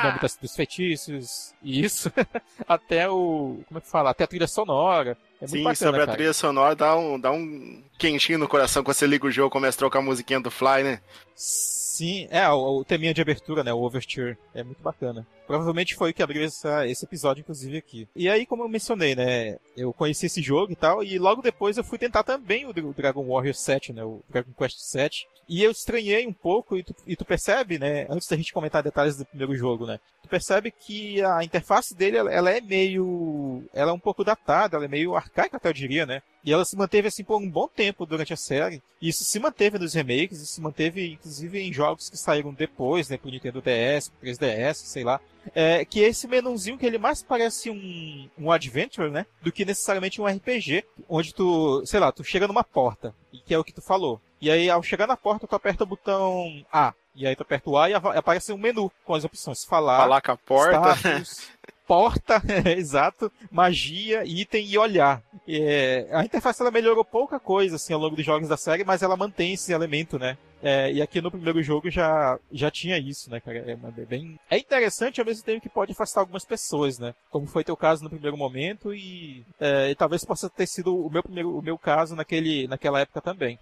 o 0.01 0.07
nome 0.07 0.19
das- 0.19 0.35
dos 0.35 0.55
feitiços, 0.55 1.53
e 1.63 1.81
isso, 1.85 2.11
até 2.67 3.09
o, 3.09 3.59
como 3.67 3.77
é 3.77 3.81
que 3.81 3.89
fala, 3.89 4.09
até 4.11 4.23
a 4.23 4.27
trilha 4.27 4.47
sonora. 4.47 5.17
É 5.41 5.47
muito 5.47 5.57
Sim, 5.57 5.63
bacana, 5.63 5.75
sobre 5.75 6.01
a 6.01 6.05
cara. 6.05 6.17
trilha 6.17 6.33
sonora 6.33 6.75
dá 6.75 6.95
um, 6.95 7.19
dá 7.19 7.31
um 7.31 7.83
quentinho 7.97 8.39
no 8.39 8.47
coração 8.47 8.83
quando 8.83 8.95
você 8.95 9.05
liga 9.05 9.25
o 9.27 9.31
jogo 9.31 9.49
e 9.49 9.51
começa 9.51 9.77
a 9.77 9.79
trocar 9.79 9.99
a 9.99 10.01
musiquinha 10.01 10.39
do 10.39 10.49
Fly, 10.49 10.83
né? 10.83 11.01
Sim, 11.35 11.82
é, 12.29 12.47
o, 12.49 12.79
o 12.79 12.85
teminha 12.85 13.13
de 13.13 13.21
abertura, 13.21 13.63
né, 13.63 13.73
o 13.73 13.81
Overture, 13.81 14.37
é 14.53 14.63
muito 14.63 14.81
bacana. 14.81 15.25
Provavelmente 15.45 15.95
foi 15.95 16.11
o 16.11 16.13
que 16.13 16.23
abriu 16.23 16.43
essa, 16.43 16.87
esse 16.87 17.03
episódio, 17.05 17.41
inclusive, 17.41 17.77
aqui. 17.77 18.07
E 18.15 18.29
aí, 18.29 18.45
como 18.45 18.63
eu 18.63 18.69
mencionei, 18.69 19.15
né, 19.15 19.57
eu 19.75 19.91
conheci 19.93 20.25
esse 20.27 20.41
jogo 20.41 20.71
e 20.71 20.75
tal, 20.75 21.03
e 21.03 21.19
logo 21.19 21.41
depois 21.41 21.77
eu 21.77 21.83
fui 21.83 21.97
tentar 21.97 22.23
também 22.23 22.65
o, 22.65 22.73
Dra- 22.73 22.85
o 22.85 22.93
Dragon 22.93 23.25
Warrior 23.27 23.53
7, 23.53 23.91
né, 23.93 24.03
o 24.03 24.21
Dragon 24.29 24.51
Quest 24.57 24.79
7, 24.79 25.27
e 25.47 25.61
eu 25.61 25.71
estranhei 25.71 26.25
um 26.25 26.33
pouco, 26.33 26.77
e 26.77 26.83
tu, 26.83 26.95
e 27.05 27.15
tu 27.15 27.25
percebe, 27.25 27.77
né, 27.77 28.07
antes 28.09 28.27
da 28.27 28.37
gente 28.37 28.53
comentar 28.53 28.81
detalhes 28.81 29.17
do 29.17 29.25
primeiro 29.25 29.53
jogo, 29.55 29.85
né, 29.85 29.99
tu 30.21 30.29
percebe 30.29 30.71
que 30.71 31.21
a 31.21 31.43
interface 31.43 31.93
dele, 31.93 32.17
ela 32.17 32.49
é 32.49 32.61
meio, 32.61 33.63
ela 33.73 33.91
é 33.91 33.93
um 33.93 33.99
pouco 33.99 34.23
datada, 34.23 34.77
ela 34.77 34.85
é 34.85 34.87
meio 34.87 35.15
arcaica 35.15 35.57
até 35.57 35.67
eu 35.67 35.73
diria, 35.73 36.05
né, 36.05 36.21
e 36.43 36.51
ela 36.51 36.65
se 36.65 36.75
manteve 36.75 37.07
assim 37.07 37.23
por 37.23 37.37
um 37.37 37.49
bom 37.49 37.67
tempo 37.67 38.05
durante 38.05 38.33
a 38.33 38.37
série. 38.37 38.81
E 39.01 39.09
isso 39.09 39.23
se 39.23 39.39
manteve 39.39 39.79
nos 39.79 39.93
remakes, 39.93 40.41
e 40.41 40.47
se 40.47 40.61
manteve 40.61 41.13
inclusive 41.13 41.59
em 41.59 41.71
jogos 41.71 42.09
que 42.09 42.17
saíram 42.17 42.53
depois, 42.53 43.09
né, 43.09 43.17
pro 43.17 43.29
Nintendo 43.31 43.61
DS, 43.61 44.09
pro 44.09 44.29
3DS, 44.29 44.73
sei 44.75 45.03
lá. 45.03 45.19
É, 45.53 45.83
que 45.83 46.03
é 46.03 46.07
esse 46.07 46.27
menuzinho 46.27 46.77
que 46.77 46.85
ele 46.85 46.97
mais 46.97 47.21
parece 47.21 47.69
um, 47.69 48.29
um 48.37 48.51
adventure, 48.51 49.09
né, 49.09 49.25
do 49.41 49.51
que 49.51 49.65
necessariamente 49.65 50.21
um 50.21 50.25
RPG, 50.25 50.85
onde 51.09 51.33
tu, 51.33 51.85
sei 51.85 51.99
lá, 51.99 52.11
tu 52.11 52.23
chega 52.23 52.47
numa 52.47 52.63
porta, 52.63 53.13
e 53.31 53.39
que 53.39 53.53
é 53.53 53.59
o 53.59 53.63
que 53.63 53.73
tu 53.73 53.81
falou. 53.81 54.21
E 54.39 54.51
aí, 54.51 54.69
ao 54.69 54.83
chegar 54.83 55.07
na 55.07 55.15
porta, 55.15 55.47
tu 55.47 55.55
aperta 55.55 55.83
o 55.83 55.87
botão 55.87 56.65
A. 56.71 56.93
E 57.15 57.27
aí 57.27 57.35
tu 57.35 57.43
aperta 57.43 57.69
o 57.69 57.77
A 57.77 57.89
e 57.89 57.93
aparece 57.93 58.51
um 58.51 58.57
menu 58.57 58.91
com 59.05 59.13
as 59.13 59.23
opções. 59.23 59.63
Falar, 59.63 59.97
Falar 59.97 60.21
com 60.21 60.31
a 60.31 60.37
porta. 60.37 60.95
status, 60.95 61.49
porta, 61.87 62.41
exato, 62.77 63.31
magia, 63.51 64.23
item 64.25 64.65
e 64.65 64.77
olhar. 64.77 65.21
É, 65.47 66.07
a 66.11 66.23
interface 66.23 66.61
ela 66.61 66.71
melhorou 66.71 67.03
pouca 67.03 67.39
coisa 67.39 67.75
assim 67.75 67.93
ao 67.93 67.99
longo 67.99 68.15
dos 68.15 68.25
jogos 68.25 68.47
da 68.47 68.57
série, 68.57 68.83
mas 68.83 69.01
ela 69.01 69.17
mantém 69.17 69.53
esse 69.53 69.73
elemento, 69.73 70.17
né? 70.17 70.37
É, 70.61 70.89
e 70.93 71.01
aqui 71.01 71.19
no 71.19 71.29
primeiro 71.29 71.61
jogo 71.61 71.89
já, 71.89 72.39
já 72.49 72.71
tinha 72.71 72.97
isso, 72.97 73.29
né, 73.29 73.41
cara? 73.41 73.57
É, 73.57 73.71
é 73.73 74.05
bem, 74.05 74.39
é 74.49 74.57
interessante 74.57 75.19
ao 75.19 75.25
mesmo 75.25 75.43
tempo 75.43 75.61
que 75.61 75.67
pode 75.67 75.91
afastar 75.91 76.21
algumas 76.21 76.45
pessoas, 76.45 76.97
né? 76.97 77.13
Como 77.29 77.45
foi 77.45 77.65
teu 77.65 77.75
caso 77.75 78.01
no 78.01 78.09
primeiro 78.09 78.37
momento 78.37 78.93
e, 78.93 79.45
é, 79.59 79.89
e 79.89 79.95
talvez 79.95 80.23
possa 80.23 80.49
ter 80.49 80.65
sido 80.65 80.95
o 80.95 81.09
meu 81.09 81.21
primeiro, 81.21 81.57
o 81.57 81.61
meu 81.61 81.77
caso 81.77 82.15
naquele, 82.15 82.65
naquela 82.67 83.01
época 83.01 83.19
também. 83.19 83.59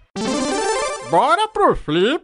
Bora 1.09 1.47
pro 1.47 1.75
flip! 1.75 2.23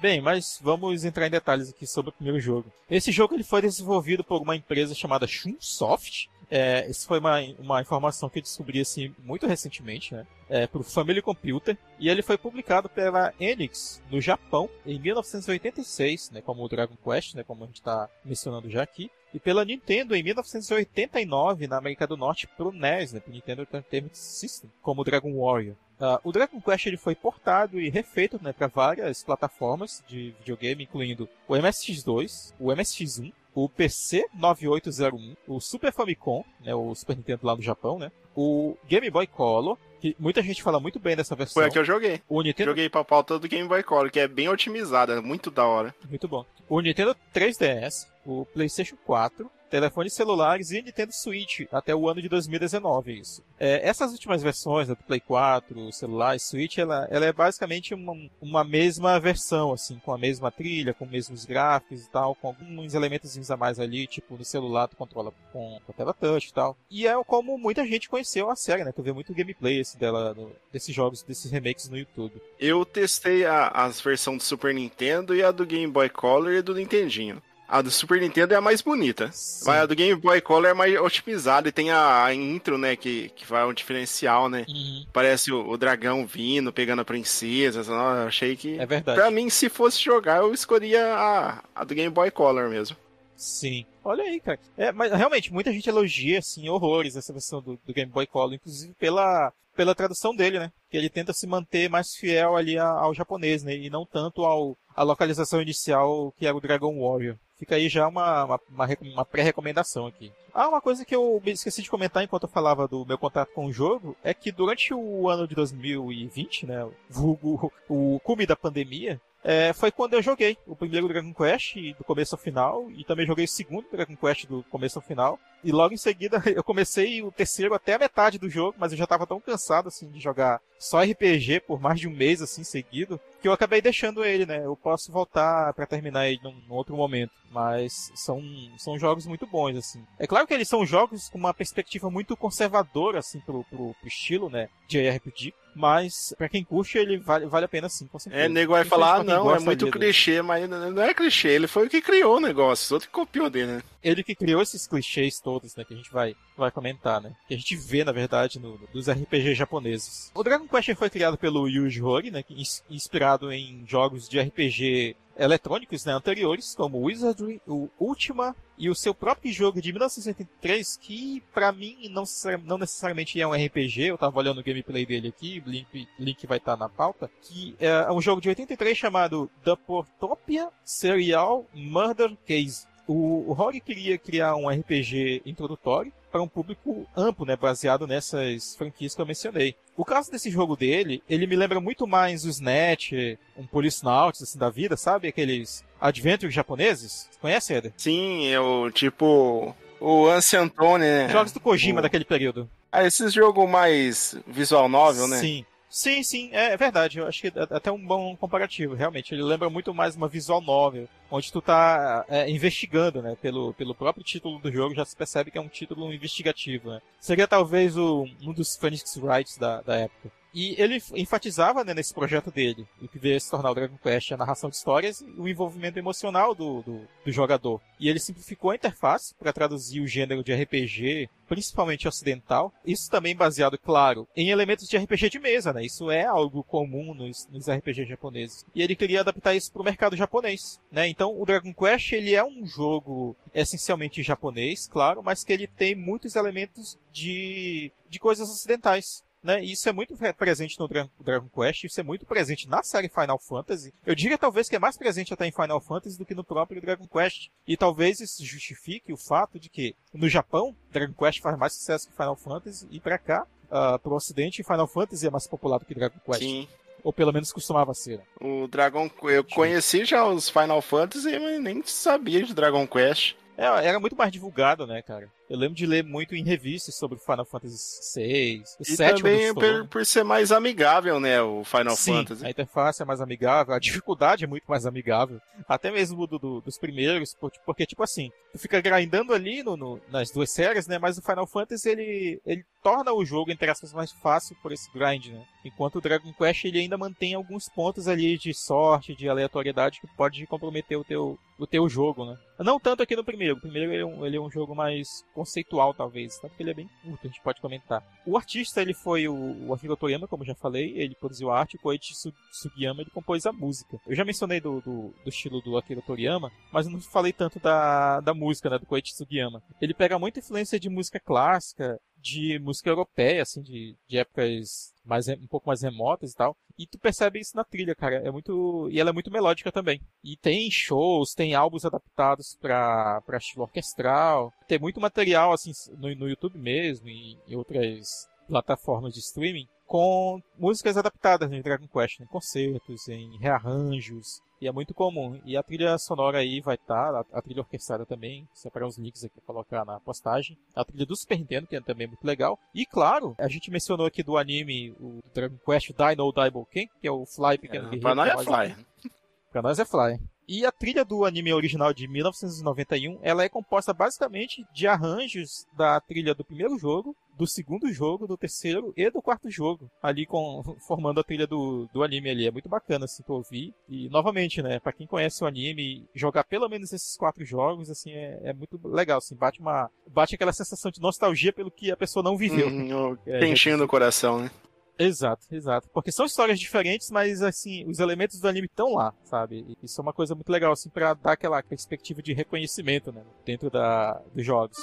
Bem, 0.00 0.20
mas 0.20 0.58
vamos 0.62 1.04
entrar 1.04 1.26
em 1.26 1.30
detalhes 1.30 1.70
aqui 1.70 1.86
sobre 1.86 2.10
o 2.10 2.12
primeiro 2.12 2.38
jogo. 2.38 2.70
Esse 2.90 3.10
jogo 3.10 3.34
ele 3.34 3.42
foi 3.42 3.62
desenvolvido 3.62 4.22
por 4.22 4.42
uma 4.42 4.54
empresa 4.54 4.94
chamada 4.94 5.26
Shunsoft. 5.26 6.28
É, 6.50 6.88
isso 6.88 7.06
foi 7.06 7.18
uma, 7.18 7.40
uma 7.58 7.80
informação 7.80 8.28
que 8.28 8.38
eu 8.38 8.42
descobri 8.42 8.80
assim, 8.80 9.12
muito 9.18 9.46
recentemente, 9.46 10.14
né? 10.14 10.26
É, 10.48 10.66
para 10.66 10.80
o 10.80 10.84
Family 10.84 11.20
Computer. 11.20 11.76
E 11.98 12.08
ele 12.08 12.22
foi 12.22 12.38
publicado 12.38 12.88
pela 12.88 13.32
Enix 13.40 14.00
no 14.10 14.20
Japão 14.20 14.68
em 14.84 14.98
1986, 15.00 16.30
né? 16.30 16.40
Como 16.42 16.62
o 16.62 16.68
Dragon 16.68 16.96
Quest, 17.02 17.34
né? 17.34 17.42
Como 17.42 17.64
a 17.64 17.66
gente 17.66 17.76
está 17.80 18.08
mencionando 18.24 18.70
já 18.70 18.82
aqui. 18.82 19.10
E 19.32 19.38
pela 19.38 19.64
Nintendo 19.64 20.14
em 20.14 20.22
1989 20.22 21.66
na 21.66 21.78
América 21.78 22.06
do 22.06 22.16
Norte 22.16 22.46
pro 22.46 22.72
NES, 22.72 23.12
né, 23.12 23.20
pro 23.20 23.32
Nintendo 23.32 23.62
Entertainment 23.62 24.14
System, 24.14 24.70
como 24.82 25.04
Dragon 25.04 25.32
Warrior. 25.36 25.74
Uh, 25.98 26.20
o 26.24 26.32
Dragon 26.32 26.60
Quest 26.60 26.86
ele 26.86 26.96
foi 26.98 27.14
portado 27.14 27.80
e 27.80 27.88
refeito 27.88 28.38
né, 28.42 28.52
para 28.52 28.66
várias 28.66 29.22
plataformas 29.22 30.04
de 30.06 30.34
videogame, 30.38 30.84
incluindo 30.84 31.28
o 31.48 31.54
MSX2, 31.54 32.52
o 32.60 32.66
MSX1, 32.66 33.32
o 33.54 33.68
PC 33.68 34.26
9801, 34.34 35.36
o 35.48 35.60
Super 35.60 35.92
Famicom, 35.92 36.44
né, 36.60 36.74
o 36.74 36.94
Super 36.94 37.16
Nintendo 37.16 37.46
lá 37.46 37.56
no 37.56 37.62
Japão, 37.62 37.98
né, 37.98 38.12
o 38.34 38.76
Game 38.86 39.08
Boy 39.08 39.26
Color, 39.26 39.78
que 40.00 40.16
muita 40.18 40.42
gente 40.42 40.62
fala 40.62 40.80
muito 40.80 40.98
bem 40.98 41.16
dessa 41.16 41.34
versão. 41.34 41.54
Foi 41.54 41.66
a 41.66 41.70
que 41.70 41.78
eu 41.78 41.84
joguei. 41.84 42.20
O 42.28 42.42
Nintendo... 42.42 42.70
Joguei 42.70 42.88
pra 42.88 43.04
pauta 43.04 43.38
do 43.38 43.48
Game 43.48 43.68
Boy 43.68 43.82
Color, 43.82 44.10
que 44.10 44.20
é 44.20 44.28
bem 44.28 44.48
otimizada, 44.48 45.20
muito 45.22 45.50
da 45.50 45.64
hora. 45.64 45.94
Muito 46.08 46.28
bom. 46.28 46.44
O 46.68 46.80
Nintendo 46.80 47.16
3DS, 47.34 48.06
o 48.24 48.44
PlayStation 48.46 48.96
4, 49.04 49.50
telefones 49.70 50.14
celulares 50.14 50.70
e 50.70 50.82
Nintendo 50.82 51.12
Switch 51.12 51.62
até 51.72 51.94
o 51.94 52.08
ano 52.08 52.22
de 52.22 52.28
2019 52.28 53.18
isso. 53.18 53.42
É, 53.58 53.86
essas 53.86 54.12
últimas 54.12 54.42
versões, 54.42 54.88
do 54.88 54.96
Play 54.96 55.20
4, 55.20 55.92
celular 55.92 56.36
e 56.36 56.40
Switch, 56.40 56.78
ela, 56.78 57.06
ela 57.10 57.26
é 57.26 57.32
basicamente 57.32 57.94
uma, 57.94 58.14
uma 58.40 58.64
mesma 58.64 59.18
versão, 59.18 59.72
assim, 59.72 59.98
com 60.04 60.12
a 60.12 60.18
mesma 60.18 60.50
trilha, 60.50 60.94
com 60.94 61.04
os 61.04 61.10
mesmos 61.10 61.44
gráficos 61.44 62.04
e 62.04 62.10
tal, 62.10 62.34
com 62.34 62.48
alguns 62.48 62.94
elementos 62.94 63.36
a 63.50 63.56
mais 63.56 63.78
ali, 63.78 64.06
tipo 64.06 64.36
no 64.36 64.44
celular 64.44 64.88
tu 64.88 64.96
controla 64.96 65.32
com, 65.52 65.80
com 65.84 65.92
a 65.92 65.94
tela 65.94 66.14
touch 66.14 66.48
e 66.48 66.52
tal. 66.52 66.76
E 66.90 67.06
é 67.06 67.24
como 67.24 67.58
muita 67.58 67.84
gente 67.86 68.08
conheceu 68.08 68.50
a 68.50 68.56
série, 68.56 68.84
né? 68.84 68.92
Tu 68.92 69.02
vê 69.02 69.12
muito 69.12 69.34
gameplay 69.34 69.80
assim, 69.80 69.98
dela, 69.98 70.34
no, 70.34 70.52
desses 70.72 70.94
jogos, 70.94 71.22
desses 71.22 71.50
remakes 71.50 71.88
no 71.88 71.98
YouTube. 71.98 72.40
Eu 72.58 72.84
testei 72.84 73.44
a, 73.44 73.68
as 73.68 74.00
versões 74.00 74.38
do 74.38 74.42
Super 74.42 74.74
Nintendo 74.74 75.34
e 75.34 75.42
a 75.42 75.50
do 75.50 75.66
Game 75.66 75.90
Boy 75.92 76.08
Color 76.08 76.52
e 76.52 76.62
do 76.62 76.74
Nintendinho. 76.74 77.42
A 77.68 77.82
do 77.82 77.90
Super 77.90 78.20
Nintendo 78.20 78.54
é 78.54 78.56
a 78.56 78.60
mais 78.60 78.80
bonita. 78.80 79.30
Sim. 79.32 79.64
Mas 79.66 79.80
a 79.80 79.86
do 79.86 79.94
Game 79.96 80.14
Boy 80.20 80.40
Color 80.40 80.70
é 80.70 80.74
mais 80.74 80.98
otimizada 81.00 81.68
e 81.68 81.72
tem 81.72 81.90
a, 81.90 82.24
a 82.24 82.34
intro, 82.34 82.78
né? 82.78 82.94
Que, 82.94 83.28
que 83.30 83.44
vai 83.44 83.64
um 83.66 83.74
diferencial, 83.74 84.48
né? 84.48 84.64
Uhum. 84.68 85.06
Parece 85.12 85.52
o, 85.52 85.68
o, 85.68 85.76
dragão 85.76 86.26
vindo, 86.26 86.72
pegando 86.72 87.02
a 87.02 87.04
princesa. 87.04 87.82
Eu 87.90 88.26
achei 88.26 88.56
que. 88.56 88.78
É 88.78 88.86
verdade. 88.86 89.18
Pra 89.18 89.30
mim, 89.30 89.50
se 89.50 89.68
fosse 89.68 90.02
jogar, 90.02 90.38
eu 90.38 90.54
escolheria 90.54 91.14
a, 91.14 91.62
a 91.74 91.84
do 91.84 91.94
Game 91.94 92.12
Boy 92.12 92.30
Color 92.30 92.68
mesmo. 92.68 92.96
Sim. 93.36 93.84
Olha 94.02 94.24
aí, 94.24 94.40
cara. 94.40 94.58
É, 94.76 94.92
mas 94.92 95.12
realmente, 95.12 95.52
muita 95.52 95.72
gente 95.72 95.88
elogia, 95.88 96.38
assim, 96.38 96.68
horrores 96.68 97.16
essa 97.16 97.32
versão 97.32 97.60
do, 97.60 97.78
do 97.84 97.92
Game 97.92 98.10
Boy 98.10 98.26
Color, 98.26 98.54
inclusive 98.54 98.94
pela, 98.94 99.52
pela 99.74 99.94
tradução 99.94 100.34
dele, 100.34 100.58
né? 100.58 100.72
Que 100.90 100.96
ele 100.96 101.10
tenta 101.10 101.32
se 101.32 101.46
manter 101.46 101.90
mais 101.90 102.14
fiel 102.14 102.56
ali 102.56 102.78
ao 102.78 103.12
japonês, 103.12 103.62
né? 103.62 103.76
E 103.76 103.90
não 103.90 104.06
tanto 104.06 104.44
ao, 104.44 104.76
a 104.94 105.02
localização 105.02 105.60
inicial 105.60 106.32
que 106.38 106.46
era 106.46 106.56
o 106.56 106.60
Dragon 106.60 106.98
Warrior. 106.98 107.36
Fica 107.58 107.76
aí 107.76 107.88
já 107.88 108.06
uma, 108.06 108.44
uma, 108.44 108.58
uma 109.00 109.24
pré-recomendação 109.24 110.06
aqui. 110.06 110.32
Ah, 110.52 110.68
uma 110.68 110.80
coisa 110.80 111.04
que 111.04 111.14
eu 111.14 111.40
esqueci 111.46 111.82
de 111.82 111.90
comentar 111.90 112.22
enquanto 112.22 112.44
eu 112.44 112.48
falava 112.48 112.86
do 112.86 113.04
meu 113.06 113.16
contato 113.16 113.52
com 113.52 113.66
o 113.66 113.72
jogo 113.72 114.16
é 114.22 114.34
que 114.34 114.52
durante 114.52 114.92
o 114.92 115.28
ano 115.28 115.48
de 115.48 115.54
2020, 115.54 116.66
né, 116.66 116.88
vulgo, 117.08 117.72
o 117.88 118.20
cume 118.22 118.46
da 118.46 118.56
pandemia, 118.56 119.20
é, 119.48 119.72
foi 119.72 119.92
quando 119.92 120.14
eu 120.14 120.22
joguei 120.22 120.58
o 120.66 120.74
primeiro 120.74 121.06
Dragon 121.06 121.32
Quest 121.32 121.76
do 121.96 122.02
começo 122.02 122.34
ao 122.34 122.40
final, 122.40 122.90
e 122.90 123.04
também 123.04 123.24
joguei 123.24 123.44
o 123.44 123.48
segundo 123.48 123.86
Dragon 123.92 124.16
Quest 124.16 124.46
do 124.46 124.64
começo 124.64 124.98
ao 124.98 125.02
final. 125.02 125.38
E 125.62 125.70
logo 125.70 125.94
em 125.94 125.96
seguida 125.96 126.42
eu 126.52 126.64
comecei 126.64 127.22
o 127.22 127.30
terceiro 127.30 127.72
até 127.72 127.94
a 127.94 127.98
metade 127.98 128.40
do 128.40 128.50
jogo, 128.50 128.74
mas 128.76 128.90
eu 128.90 128.98
já 128.98 129.06
tava 129.06 129.24
tão 129.24 129.40
cansado 129.40 129.86
assim 129.86 130.10
de 130.10 130.18
jogar 130.18 130.60
só 130.80 131.00
RPG 131.00 131.60
por 131.60 131.80
mais 131.80 132.00
de 132.00 132.08
um 132.08 132.10
mês 132.10 132.42
assim 132.42 132.64
seguido, 132.64 133.20
que 133.40 133.46
eu 133.46 133.52
acabei 133.52 133.80
deixando 133.80 134.24
ele, 134.24 134.44
né? 134.44 134.64
Eu 134.64 134.74
posso 134.74 135.12
voltar 135.12 135.72
para 135.74 135.86
terminar 135.86 136.26
ele 136.26 136.40
num, 136.42 136.54
num, 136.68 136.74
outro 136.74 136.96
momento, 136.96 137.32
mas 137.52 138.10
são, 138.16 138.42
são 138.76 138.98
jogos 138.98 139.26
muito 139.26 139.46
bons 139.46 139.76
assim. 139.76 140.04
É 140.18 140.26
claro 140.26 140.44
que 140.44 140.54
eles 140.54 140.68
são 140.68 140.84
jogos 140.84 141.28
com 141.28 141.38
uma 141.38 141.54
perspectiva 141.54 142.10
muito 142.10 142.36
conservadora 142.36 143.20
assim 143.20 143.38
pro, 143.38 143.62
pro, 143.62 143.94
pro 143.94 144.08
estilo, 144.08 144.50
né, 144.50 144.68
de 144.88 145.08
RPG, 145.08 145.54
mas 145.76 146.34
para 146.36 146.48
quem 146.48 146.64
curte 146.64 146.96
ele 146.96 147.18
vale, 147.18 147.46
vale 147.46 147.66
a 147.66 147.68
pena 147.68 147.88
sim, 147.88 148.06
com 148.06 148.18
certeza. 148.18 148.44
É, 148.44 148.48
nego 148.48 148.72
vai 148.72 148.84
falar, 148.84 149.16
ah, 149.16 149.24
não, 149.24 149.54
é 149.54 149.60
muito 149.60 149.90
clichê, 149.90 150.40
mas 150.40 150.68
não 150.68 151.02
é 151.02 151.12
clichê, 151.12 151.48
ele 151.48 151.66
foi 151.66 151.86
o 151.86 151.90
que 151.90 152.00
criou 152.00 152.38
o 152.38 152.40
negócio, 152.40 152.94
outro 152.94 153.08
que 153.08 153.14
copiou 153.14 153.50
dele, 153.50 153.72
né? 153.72 153.82
Ele 154.02 154.22
que 154.22 154.34
criou 154.34 154.62
esses 154.62 154.86
clichês 154.86 155.38
todos, 155.38 155.76
né, 155.76 155.84
que 155.84 155.92
a 155.92 155.96
gente 155.96 156.10
vai, 156.10 156.34
vai 156.56 156.70
comentar, 156.70 157.20
né? 157.20 157.32
Que 157.46 157.54
a 157.54 157.56
gente 157.56 157.76
vê, 157.76 158.04
na 158.04 158.12
verdade, 158.12 158.58
no, 158.58 158.80
nos 158.94 159.08
RPG 159.08 159.54
japoneses. 159.54 160.30
O 160.34 160.42
Dragon 160.42 160.66
Quest 160.66 160.94
foi 160.94 161.10
criado 161.10 161.36
pelo 161.36 161.68
Yuji 161.68 162.02
Horii, 162.02 162.30
né, 162.30 162.42
inspirado 162.88 163.52
em 163.52 163.84
jogos 163.86 164.28
de 164.28 164.40
RPG 164.40 165.16
eletrônicos 165.36 166.04
né, 166.04 166.12
anteriores, 166.12 166.74
como 166.74 167.04
Wizardry, 167.04 167.60
o 167.66 167.90
Ultima 168.00 168.56
e 168.78 168.88
o 168.90 168.94
seu 168.94 169.14
próprio 169.14 169.52
jogo 169.52 169.80
de 169.80 169.92
1983, 169.92 170.96
que 170.96 171.42
para 171.52 171.72
mim 171.72 172.08
não, 172.10 172.24
não, 172.64 172.78
necessariamente 172.78 173.40
é 173.40 173.46
um 173.46 173.52
RPG, 173.52 174.02
eu 174.02 174.18
tava 174.18 174.38
olhando 174.38 174.60
o 174.60 174.64
gameplay 174.64 175.06
dele 175.06 175.28
aqui, 175.28 175.62
o 175.66 175.70
link, 175.70 176.08
link 176.18 176.46
vai 176.46 176.58
estar 176.58 176.76
tá 176.76 176.84
na 176.84 176.88
pauta, 176.88 177.30
que 177.42 177.76
é 177.78 178.10
um 178.10 178.20
jogo 178.20 178.40
de 178.40 178.48
83 178.48 178.96
chamado 178.96 179.50
The 179.64 179.76
Portopia 179.76 180.68
Serial 180.84 181.66
Murder 181.74 182.36
Case. 182.46 182.86
O, 183.06 183.52
o 183.52 183.72
queria 183.80 184.18
criar 184.18 184.56
um 184.56 184.68
RPG 184.68 185.42
introdutório 185.46 186.12
para 186.30 186.42
um 186.42 186.48
público 186.48 187.06
amplo, 187.16 187.46
né, 187.46 187.56
baseado 187.56 188.06
nessas 188.06 188.76
franquias 188.76 189.14
que 189.14 189.20
eu 189.20 189.26
mencionei. 189.26 189.74
O 189.96 190.04
caso 190.04 190.30
desse 190.30 190.50
jogo 190.50 190.76
dele, 190.76 191.22
ele 191.28 191.46
me 191.46 191.56
lembra 191.56 191.80
muito 191.80 192.06
mais 192.06 192.44
o 192.44 192.50
Snatch, 192.50 193.12
um 193.56 193.66
Policenauts, 193.66 194.42
assim, 194.42 194.58
da 194.58 194.68
vida, 194.68 194.96
sabe? 194.96 195.28
Aqueles 195.28 195.84
adventures 196.00 196.54
japoneses. 196.54 197.30
Conhece, 197.40 197.72
Eder? 197.72 197.92
Sim, 197.96 198.46
eu, 198.48 198.90
tipo, 198.92 199.74
o 200.00 200.28
Anse 200.28 200.56
Antone, 200.56 201.04
né? 201.04 201.28
Jogos 201.28 201.52
do 201.52 201.60
Kojima 201.60 202.00
o... 202.00 202.02
daquele 202.02 202.24
período. 202.24 202.68
Ah, 202.92 203.04
esses 203.04 203.32
jogos 203.32 203.68
mais 203.68 204.36
visual 204.46 204.88
novel, 204.88 205.28
né? 205.28 205.38
Sim. 205.38 205.64
Sim, 205.88 206.22
sim, 206.22 206.50
é, 206.52 206.76
verdade. 206.76 207.18
Eu 207.18 207.26
acho 207.26 207.40
que 207.40 207.48
é 207.48 207.62
até 207.70 207.90
um 207.90 208.04
bom 208.04 208.36
comparativo, 208.36 208.94
realmente. 208.94 209.32
Ele 209.32 209.42
lembra 209.42 209.70
muito 209.70 209.94
mais 209.94 210.16
uma 210.16 210.28
visual 210.28 210.60
novel, 210.60 211.08
onde 211.30 211.52
tu 211.52 211.60
tá 211.60 212.24
é, 212.28 212.50
investigando, 212.50 213.22
né? 213.22 213.36
Pelo, 213.40 213.72
pelo 213.74 213.94
próprio 213.94 214.24
título 214.24 214.58
do 214.58 214.70
jogo, 214.70 214.94
já 214.94 215.04
se 215.04 215.16
percebe 215.16 215.50
que 215.50 215.58
é 215.58 215.60
um 215.60 215.68
título 215.68 216.12
investigativo, 216.12 216.90
né? 216.90 217.00
Seria 217.20 217.46
talvez 217.46 217.96
o, 217.96 218.26
um 218.42 218.52
dos 218.52 218.76
Phoenix 218.76 219.16
Wrights 219.16 219.56
da, 219.56 219.80
da 219.82 219.96
época. 219.96 220.30
E 220.56 220.74
ele 220.80 221.02
enfatizava 221.14 221.84
né, 221.84 221.92
nesse 221.92 222.14
projeto 222.14 222.50
dele, 222.50 222.88
o 223.02 223.06
que 223.06 223.18
veio 223.18 223.38
se 223.38 223.50
tornar 223.50 223.72
o 223.72 223.74
Dragon 223.74 223.98
Quest, 223.98 224.32
a 224.32 224.38
narração 224.38 224.70
de 224.70 224.76
histórias 224.76 225.20
e 225.20 225.38
o 225.38 225.46
envolvimento 225.46 225.98
emocional 225.98 226.54
do, 226.54 226.80
do, 226.80 227.00
do 227.26 227.30
jogador. 227.30 227.78
E 228.00 228.08
ele 228.08 228.18
simplificou 228.18 228.70
a 228.70 228.74
interface 228.74 229.34
para 229.34 229.52
traduzir 229.52 230.00
o 230.00 230.06
gênero 230.06 230.42
de 230.42 230.54
RPG, 230.54 231.28
principalmente 231.46 232.08
ocidental. 232.08 232.72
Isso 232.86 233.10
também 233.10 233.36
baseado, 233.36 233.76
claro, 233.76 234.26
em 234.34 234.48
elementos 234.48 234.88
de 234.88 234.96
RPG 234.96 235.28
de 235.28 235.38
mesa, 235.38 235.74
né? 235.74 235.84
Isso 235.84 236.10
é 236.10 236.24
algo 236.24 236.64
comum 236.64 237.12
nos, 237.12 237.46
nos 237.48 237.68
RPGs 237.68 238.08
japoneses. 238.08 238.64
E 238.74 238.80
ele 238.80 238.96
queria 238.96 239.20
adaptar 239.20 239.54
isso 239.54 239.70
para 239.70 239.82
o 239.82 239.84
mercado 239.84 240.16
japonês, 240.16 240.80
né? 240.90 241.06
Então, 241.06 241.38
o 241.38 241.44
Dragon 241.44 241.74
Quest 241.74 242.12
ele 242.12 242.34
é 242.34 242.42
um 242.42 242.64
jogo 242.66 243.36
essencialmente 243.52 244.22
japonês, 244.22 244.88
claro, 244.88 245.22
mas 245.22 245.44
que 245.44 245.52
ele 245.52 245.66
tem 245.66 245.94
muitos 245.94 246.34
elementos 246.34 246.98
de, 247.12 247.92
de 248.08 248.18
coisas 248.18 248.48
ocidentais. 248.48 249.22
Né? 249.46 249.62
E 249.62 249.72
isso 249.72 249.88
é 249.88 249.92
muito 249.92 250.16
presente 250.36 250.76
no 250.76 250.88
Dragon 250.88 251.48
Quest, 251.54 251.84
isso 251.84 252.00
é 252.00 252.02
muito 252.02 252.26
presente 252.26 252.68
na 252.68 252.82
série 252.82 253.08
Final 253.08 253.38
Fantasy. 253.38 253.94
Eu 254.04 254.12
diria 254.12 254.36
talvez 254.36 254.68
que 254.68 254.74
é 254.74 254.78
mais 254.78 254.96
presente 254.96 255.32
até 255.32 255.46
em 255.46 255.52
Final 255.52 255.80
Fantasy 255.80 256.18
do 256.18 256.26
que 256.26 256.34
no 256.34 256.42
próprio 256.42 256.80
Dragon 256.80 257.06
Quest. 257.06 257.48
E 257.64 257.76
talvez 257.76 258.18
isso 258.18 258.44
justifique 258.44 259.12
o 259.12 259.16
fato 259.16 259.60
de 259.60 259.68
que 259.68 259.94
no 260.12 260.28
Japão, 260.28 260.74
Dragon 260.90 261.12
Quest 261.12 261.40
faz 261.40 261.56
mais 261.56 261.74
sucesso 261.74 262.08
que 262.08 262.16
Final 262.16 262.34
Fantasy 262.34 262.88
e 262.90 262.98
para 262.98 263.18
cá, 263.18 263.46
uh, 263.66 263.96
pro 264.00 264.16
ocidente, 264.16 264.64
Final 264.64 264.88
Fantasy 264.88 265.28
é 265.28 265.30
mais 265.30 265.46
popular 265.46 265.78
do 265.78 265.84
que 265.84 265.94
Dragon 265.94 266.18
Quest. 266.24 266.40
Sim. 266.40 266.66
Ou 267.04 267.12
pelo 267.12 267.32
menos 267.32 267.52
costumava 267.52 267.94
ser. 267.94 268.20
O 268.40 268.66
Dragon 268.66 269.08
eu 269.22 269.44
conheci 269.44 270.04
já 270.04 270.26
os 270.26 270.50
Final 270.50 270.82
Fantasy, 270.82 271.38
mas 271.38 271.62
nem 271.62 271.80
sabia 271.86 272.42
de 272.42 272.52
Dragon 272.52 272.84
Quest. 272.84 273.36
É, 273.56 273.64
era 273.64 274.00
muito 274.00 274.16
mais 274.16 274.32
divulgado, 274.32 274.88
né, 274.88 275.02
cara? 275.02 275.30
Eu 275.48 275.56
lembro 275.56 275.76
de 275.76 275.86
ler 275.86 276.02
muito 276.02 276.34
em 276.34 276.42
revistas 276.42 276.96
sobre 276.96 277.18
Final 277.20 277.44
Fantasy 277.44 278.20
VI, 278.20 278.62
o 278.80 278.82
e 278.82 278.96
também 278.96 279.54
por, 279.54 279.88
por, 279.88 280.06
ser 280.06 280.24
mais 280.24 280.50
amigável, 280.50 281.20
né, 281.20 281.40
o 281.40 281.62
Final 281.62 281.94
Sim, 281.94 282.14
Fantasy. 282.14 282.44
a 282.44 282.50
interface 282.50 283.00
é 283.00 283.04
mais 283.04 283.20
amigável, 283.20 283.72
a 283.72 283.78
dificuldade 283.78 284.42
é 284.42 284.46
muito 284.48 284.64
mais 284.66 284.86
amigável, 284.86 285.40
até 285.68 285.92
mesmo 285.92 286.26
do, 286.26 286.38
do, 286.38 286.60
dos 286.60 286.76
primeiros, 286.76 287.36
porque, 287.64 287.86
tipo 287.86 288.02
assim, 288.02 288.32
tu 288.52 288.58
fica 288.58 288.80
grindando 288.80 289.32
ali 289.32 289.62
no, 289.62 289.76
no, 289.76 290.00
nas 290.10 290.32
duas 290.32 290.50
séries, 290.50 290.88
né, 290.88 290.98
mas 290.98 291.16
o 291.16 291.22
Final 291.22 291.46
Fantasy, 291.46 291.90
ele, 291.90 292.40
ele 292.44 292.64
torna 292.82 293.12
o 293.12 293.24
jogo, 293.24 293.52
entre 293.52 293.70
aspas, 293.70 293.92
mais 293.92 294.10
fácil 294.10 294.56
por 294.60 294.72
esse 294.72 294.90
grind, 294.92 295.28
né, 295.28 295.44
enquanto 295.64 295.96
o 295.96 296.00
Dragon 296.00 296.32
Quest, 296.32 296.64
ele 296.64 296.80
ainda 296.80 296.98
mantém 296.98 297.34
alguns 297.34 297.68
pontos 297.68 298.08
ali 298.08 298.36
de 298.36 298.52
sorte, 298.52 299.14
de 299.14 299.28
aleatoriedade 299.28 300.00
que 300.00 300.08
pode 300.16 300.44
comprometer 300.46 300.98
o 300.98 301.04
teu, 301.04 301.38
o 301.56 301.66
teu 301.68 301.88
jogo, 301.88 302.24
né. 302.24 302.36
Não 302.58 302.80
tanto 302.80 303.02
aqui 303.02 303.14
no 303.14 303.24
primeiro, 303.24 303.56
o 303.56 303.60
primeiro 303.60 303.92
ele 303.92 304.02
é 304.02 304.06
um, 304.06 304.26
ele 304.26 304.36
é 304.36 304.40
um 304.40 304.50
jogo 304.50 304.74
mais 304.74 305.24
conceitual, 305.36 305.92
talvez, 305.92 306.38
tá? 306.38 306.48
porque 306.48 306.62
ele 306.62 306.70
é 306.70 306.74
bem 306.74 306.88
curto, 307.02 307.26
a 307.26 307.28
gente 307.28 307.42
pode 307.42 307.60
comentar. 307.60 308.02
O 308.24 308.38
artista, 308.38 308.80
ele 308.80 308.94
foi 308.94 309.28
o, 309.28 309.66
o 309.66 309.74
Akira 309.74 309.94
Toriyama, 309.94 310.26
como 310.26 310.46
já 310.46 310.54
falei, 310.54 310.96
ele 310.96 311.14
produziu 311.14 311.50
a 311.50 311.60
arte, 311.60 311.76
o 311.76 311.80
Koichi 311.80 312.14
Sugiyama, 312.50 313.02
ele 313.02 313.10
compôs 313.10 313.44
a 313.44 313.52
música. 313.52 314.00
Eu 314.06 314.16
já 314.16 314.24
mencionei 314.24 314.60
do, 314.60 314.80
do, 314.80 315.14
do, 315.22 315.28
estilo 315.28 315.60
do 315.60 315.76
Akira 315.76 316.00
Toriyama, 316.00 316.50
mas 316.72 316.86
não 316.86 316.98
falei 317.02 317.34
tanto 317.34 317.60
da, 317.60 318.20
da 318.20 318.32
música, 318.32 318.70
né, 318.70 318.78
do 318.78 318.86
Koichi 318.86 319.14
Sugiyama. 319.14 319.62
Ele 319.78 319.92
pega 319.92 320.18
muita 320.18 320.38
influência 320.38 320.80
de 320.80 320.88
música 320.88 321.20
clássica, 321.20 322.00
de 322.26 322.58
música 322.58 322.90
europeia, 322.90 323.42
assim, 323.42 323.62
de, 323.62 323.94
de 324.08 324.18
épocas 324.18 324.92
mais, 325.04 325.28
um 325.28 325.46
pouco 325.46 325.68
mais 325.68 325.82
remotas 325.82 326.32
e 326.32 326.36
tal. 326.36 326.56
E 326.76 326.86
tu 326.86 326.98
percebe 326.98 327.38
isso 327.38 327.56
na 327.56 327.64
trilha, 327.64 327.94
cara. 327.94 328.16
É 328.16 328.30
muito. 328.30 328.88
E 328.90 329.00
ela 329.00 329.10
é 329.10 329.12
muito 329.12 329.30
melódica 329.30 329.70
também. 329.70 330.00
E 330.22 330.36
tem 330.36 330.70
shows, 330.70 331.34
tem 331.34 331.54
álbuns 331.54 331.84
adaptados 331.84 332.56
pra, 332.60 333.20
pra 333.22 333.38
estilo 333.38 333.62
orquestral. 333.62 334.52
Tem 334.66 334.78
muito 334.78 335.00
material, 335.00 335.52
assim, 335.52 335.70
no, 335.96 336.14
no 336.14 336.28
YouTube 336.28 336.58
mesmo 336.58 337.08
e 337.08 337.38
em 337.46 337.54
outras 337.54 338.28
plataformas 338.48 339.14
de 339.14 339.20
streaming 339.20 339.68
com 339.86 340.42
músicas 340.58 340.96
adaptadas 340.96 341.50
em 341.52 341.62
Dragon 341.62 341.86
Quest, 341.86 342.20
em 342.20 342.26
concertos, 342.26 343.08
em 343.08 343.36
rearranjos, 343.38 344.42
e 344.60 344.66
é 344.66 344.72
muito 344.72 344.94
comum. 344.94 345.40
E 345.44 345.56
a 345.56 345.62
trilha 345.62 345.98
sonora 345.98 346.38
aí 346.38 346.60
vai 346.60 346.76
estar, 346.76 347.12
tá, 347.12 347.24
a, 347.32 347.38
a, 347.38 347.42
trilha 347.42 347.60
orquestrada 347.60 348.06
também, 348.06 348.48
separar 348.54 348.86
os 348.86 348.98
links 348.98 349.24
aqui 349.24 349.34
para 349.34 349.54
colocar 349.54 349.84
na 349.84 350.00
postagem. 350.00 350.56
A 350.74 350.84
trilha 350.84 351.06
do 351.06 351.16
Super 351.16 351.38
Nintendo, 351.38 351.66
que 351.66 351.76
é 351.76 351.80
também 351.80 352.06
muito 352.06 352.24
legal. 352.24 352.58
E 352.74 352.86
claro, 352.86 353.34
a 353.38 353.48
gente 353.48 353.70
mencionou 353.70 354.06
aqui 354.06 354.22
do 354.22 354.36
anime 354.36 354.90
o 354.98 355.20
Dragon 355.34 355.56
Quest 355.64 355.92
Dino 355.92 356.32
Double 356.32 356.66
Ken, 356.70 356.86
que 357.00 357.06
é 357.06 357.10
o 357.10 357.26
Fly 357.26 357.58
Pequeno 357.58 357.88
é, 357.88 357.90
Guerreiro. 357.90 358.02
Pra 358.02 358.14
nós 358.14 358.28
é 358.28 358.44
Fly. 358.44 358.86
Pra 359.52 359.62
nós 359.62 359.78
é 359.78 359.84
Fly. 359.84 360.20
E 360.48 360.64
a 360.64 360.70
trilha 360.70 361.04
do 361.04 361.24
anime 361.24 361.52
original 361.52 361.92
de 361.92 362.06
1991, 362.06 363.18
ela 363.22 363.42
é 363.42 363.48
composta 363.48 363.92
basicamente 363.92 364.64
de 364.72 364.86
arranjos 364.86 365.66
da 365.76 366.00
trilha 366.00 366.34
do 366.34 366.44
primeiro 366.44 366.78
jogo, 366.78 367.16
do 367.36 367.46
segundo 367.46 367.92
jogo, 367.92 368.26
do 368.26 368.36
terceiro 368.36 368.94
e 368.96 369.10
do 369.10 369.20
quarto 369.20 369.50
jogo, 369.50 369.90
ali 370.02 370.24
com 370.24 370.62
formando 370.86 371.20
a 371.20 371.24
trilha 371.24 371.46
do, 371.46 371.88
do 371.92 372.02
anime 372.02 372.30
ali. 372.30 372.46
É 372.46 372.50
muito 372.50 372.68
bacana 372.68 373.04
assim 373.04 373.22
tu 373.22 373.34
ouvir. 373.34 373.74
E 373.88 374.08
novamente, 374.08 374.62
né, 374.62 374.78
para 374.78 374.92
quem 374.92 375.06
conhece 375.06 375.42
o 375.44 375.46
anime, 375.46 376.08
jogar 376.14 376.44
pelo 376.44 376.68
menos 376.68 376.92
esses 376.92 377.16
quatro 377.16 377.44
jogos 377.44 377.90
assim 377.90 378.12
é, 378.12 378.40
é, 378.44 378.52
muito 378.52 378.80
legal, 378.84 379.18
assim, 379.18 379.34
bate 379.34 379.60
uma 379.60 379.90
bate 380.06 380.34
aquela 380.34 380.52
sensação 380.52 380.90
de 380.90 381.00
nostalgia 381.00 381.52
pelo 381.52 381.70
que 381.70 381.90
a 381.90 381.96
pessoa 381.96 382.22
não 382.22 382.36
viveu. 382.36 382.68
Hum, 382.68 383.18
é, 383.26 383.40
quentinho 383.40 383.76
no 383.76 383.88
coração, 383.88 384.40
né? 384.40 384.50
Exato, 384.98 385.46
exato. 385.52 385.88
Porque 385.92 386.10
são 386.10 386.24
histórias 386.24 386.58
diferentes, 386.58 387.10
mas 387.10 387.42
assim, 387.42 387.86
os 387.88 387.98
elementos 387.98 388.40
do 388.40 388.48
anime 388.48 388.66
estão 388.66 388.94
lá, 388.94 389.12
sabe? 389.24 389.76
Isso 389.82 390.00
é 390.00 390.02
uma 390.02 390.12
coisa 390.12 390.34
muito 390.34 390.50
legal, 390.50 390.72
assim, 390.72 390.88
pra 390.88 391.12
dar 391.12 391.32
aquela 391.32 391.62
perspectiva 391.62 392.22
de 392.22 392.32
reconhecimento, 392.32 393.12
né? 393.12 393.22
Dentro 393.44 393.70
da, 393.70 394.14
dos 394.34 394.44
jogos. 394.44 394.78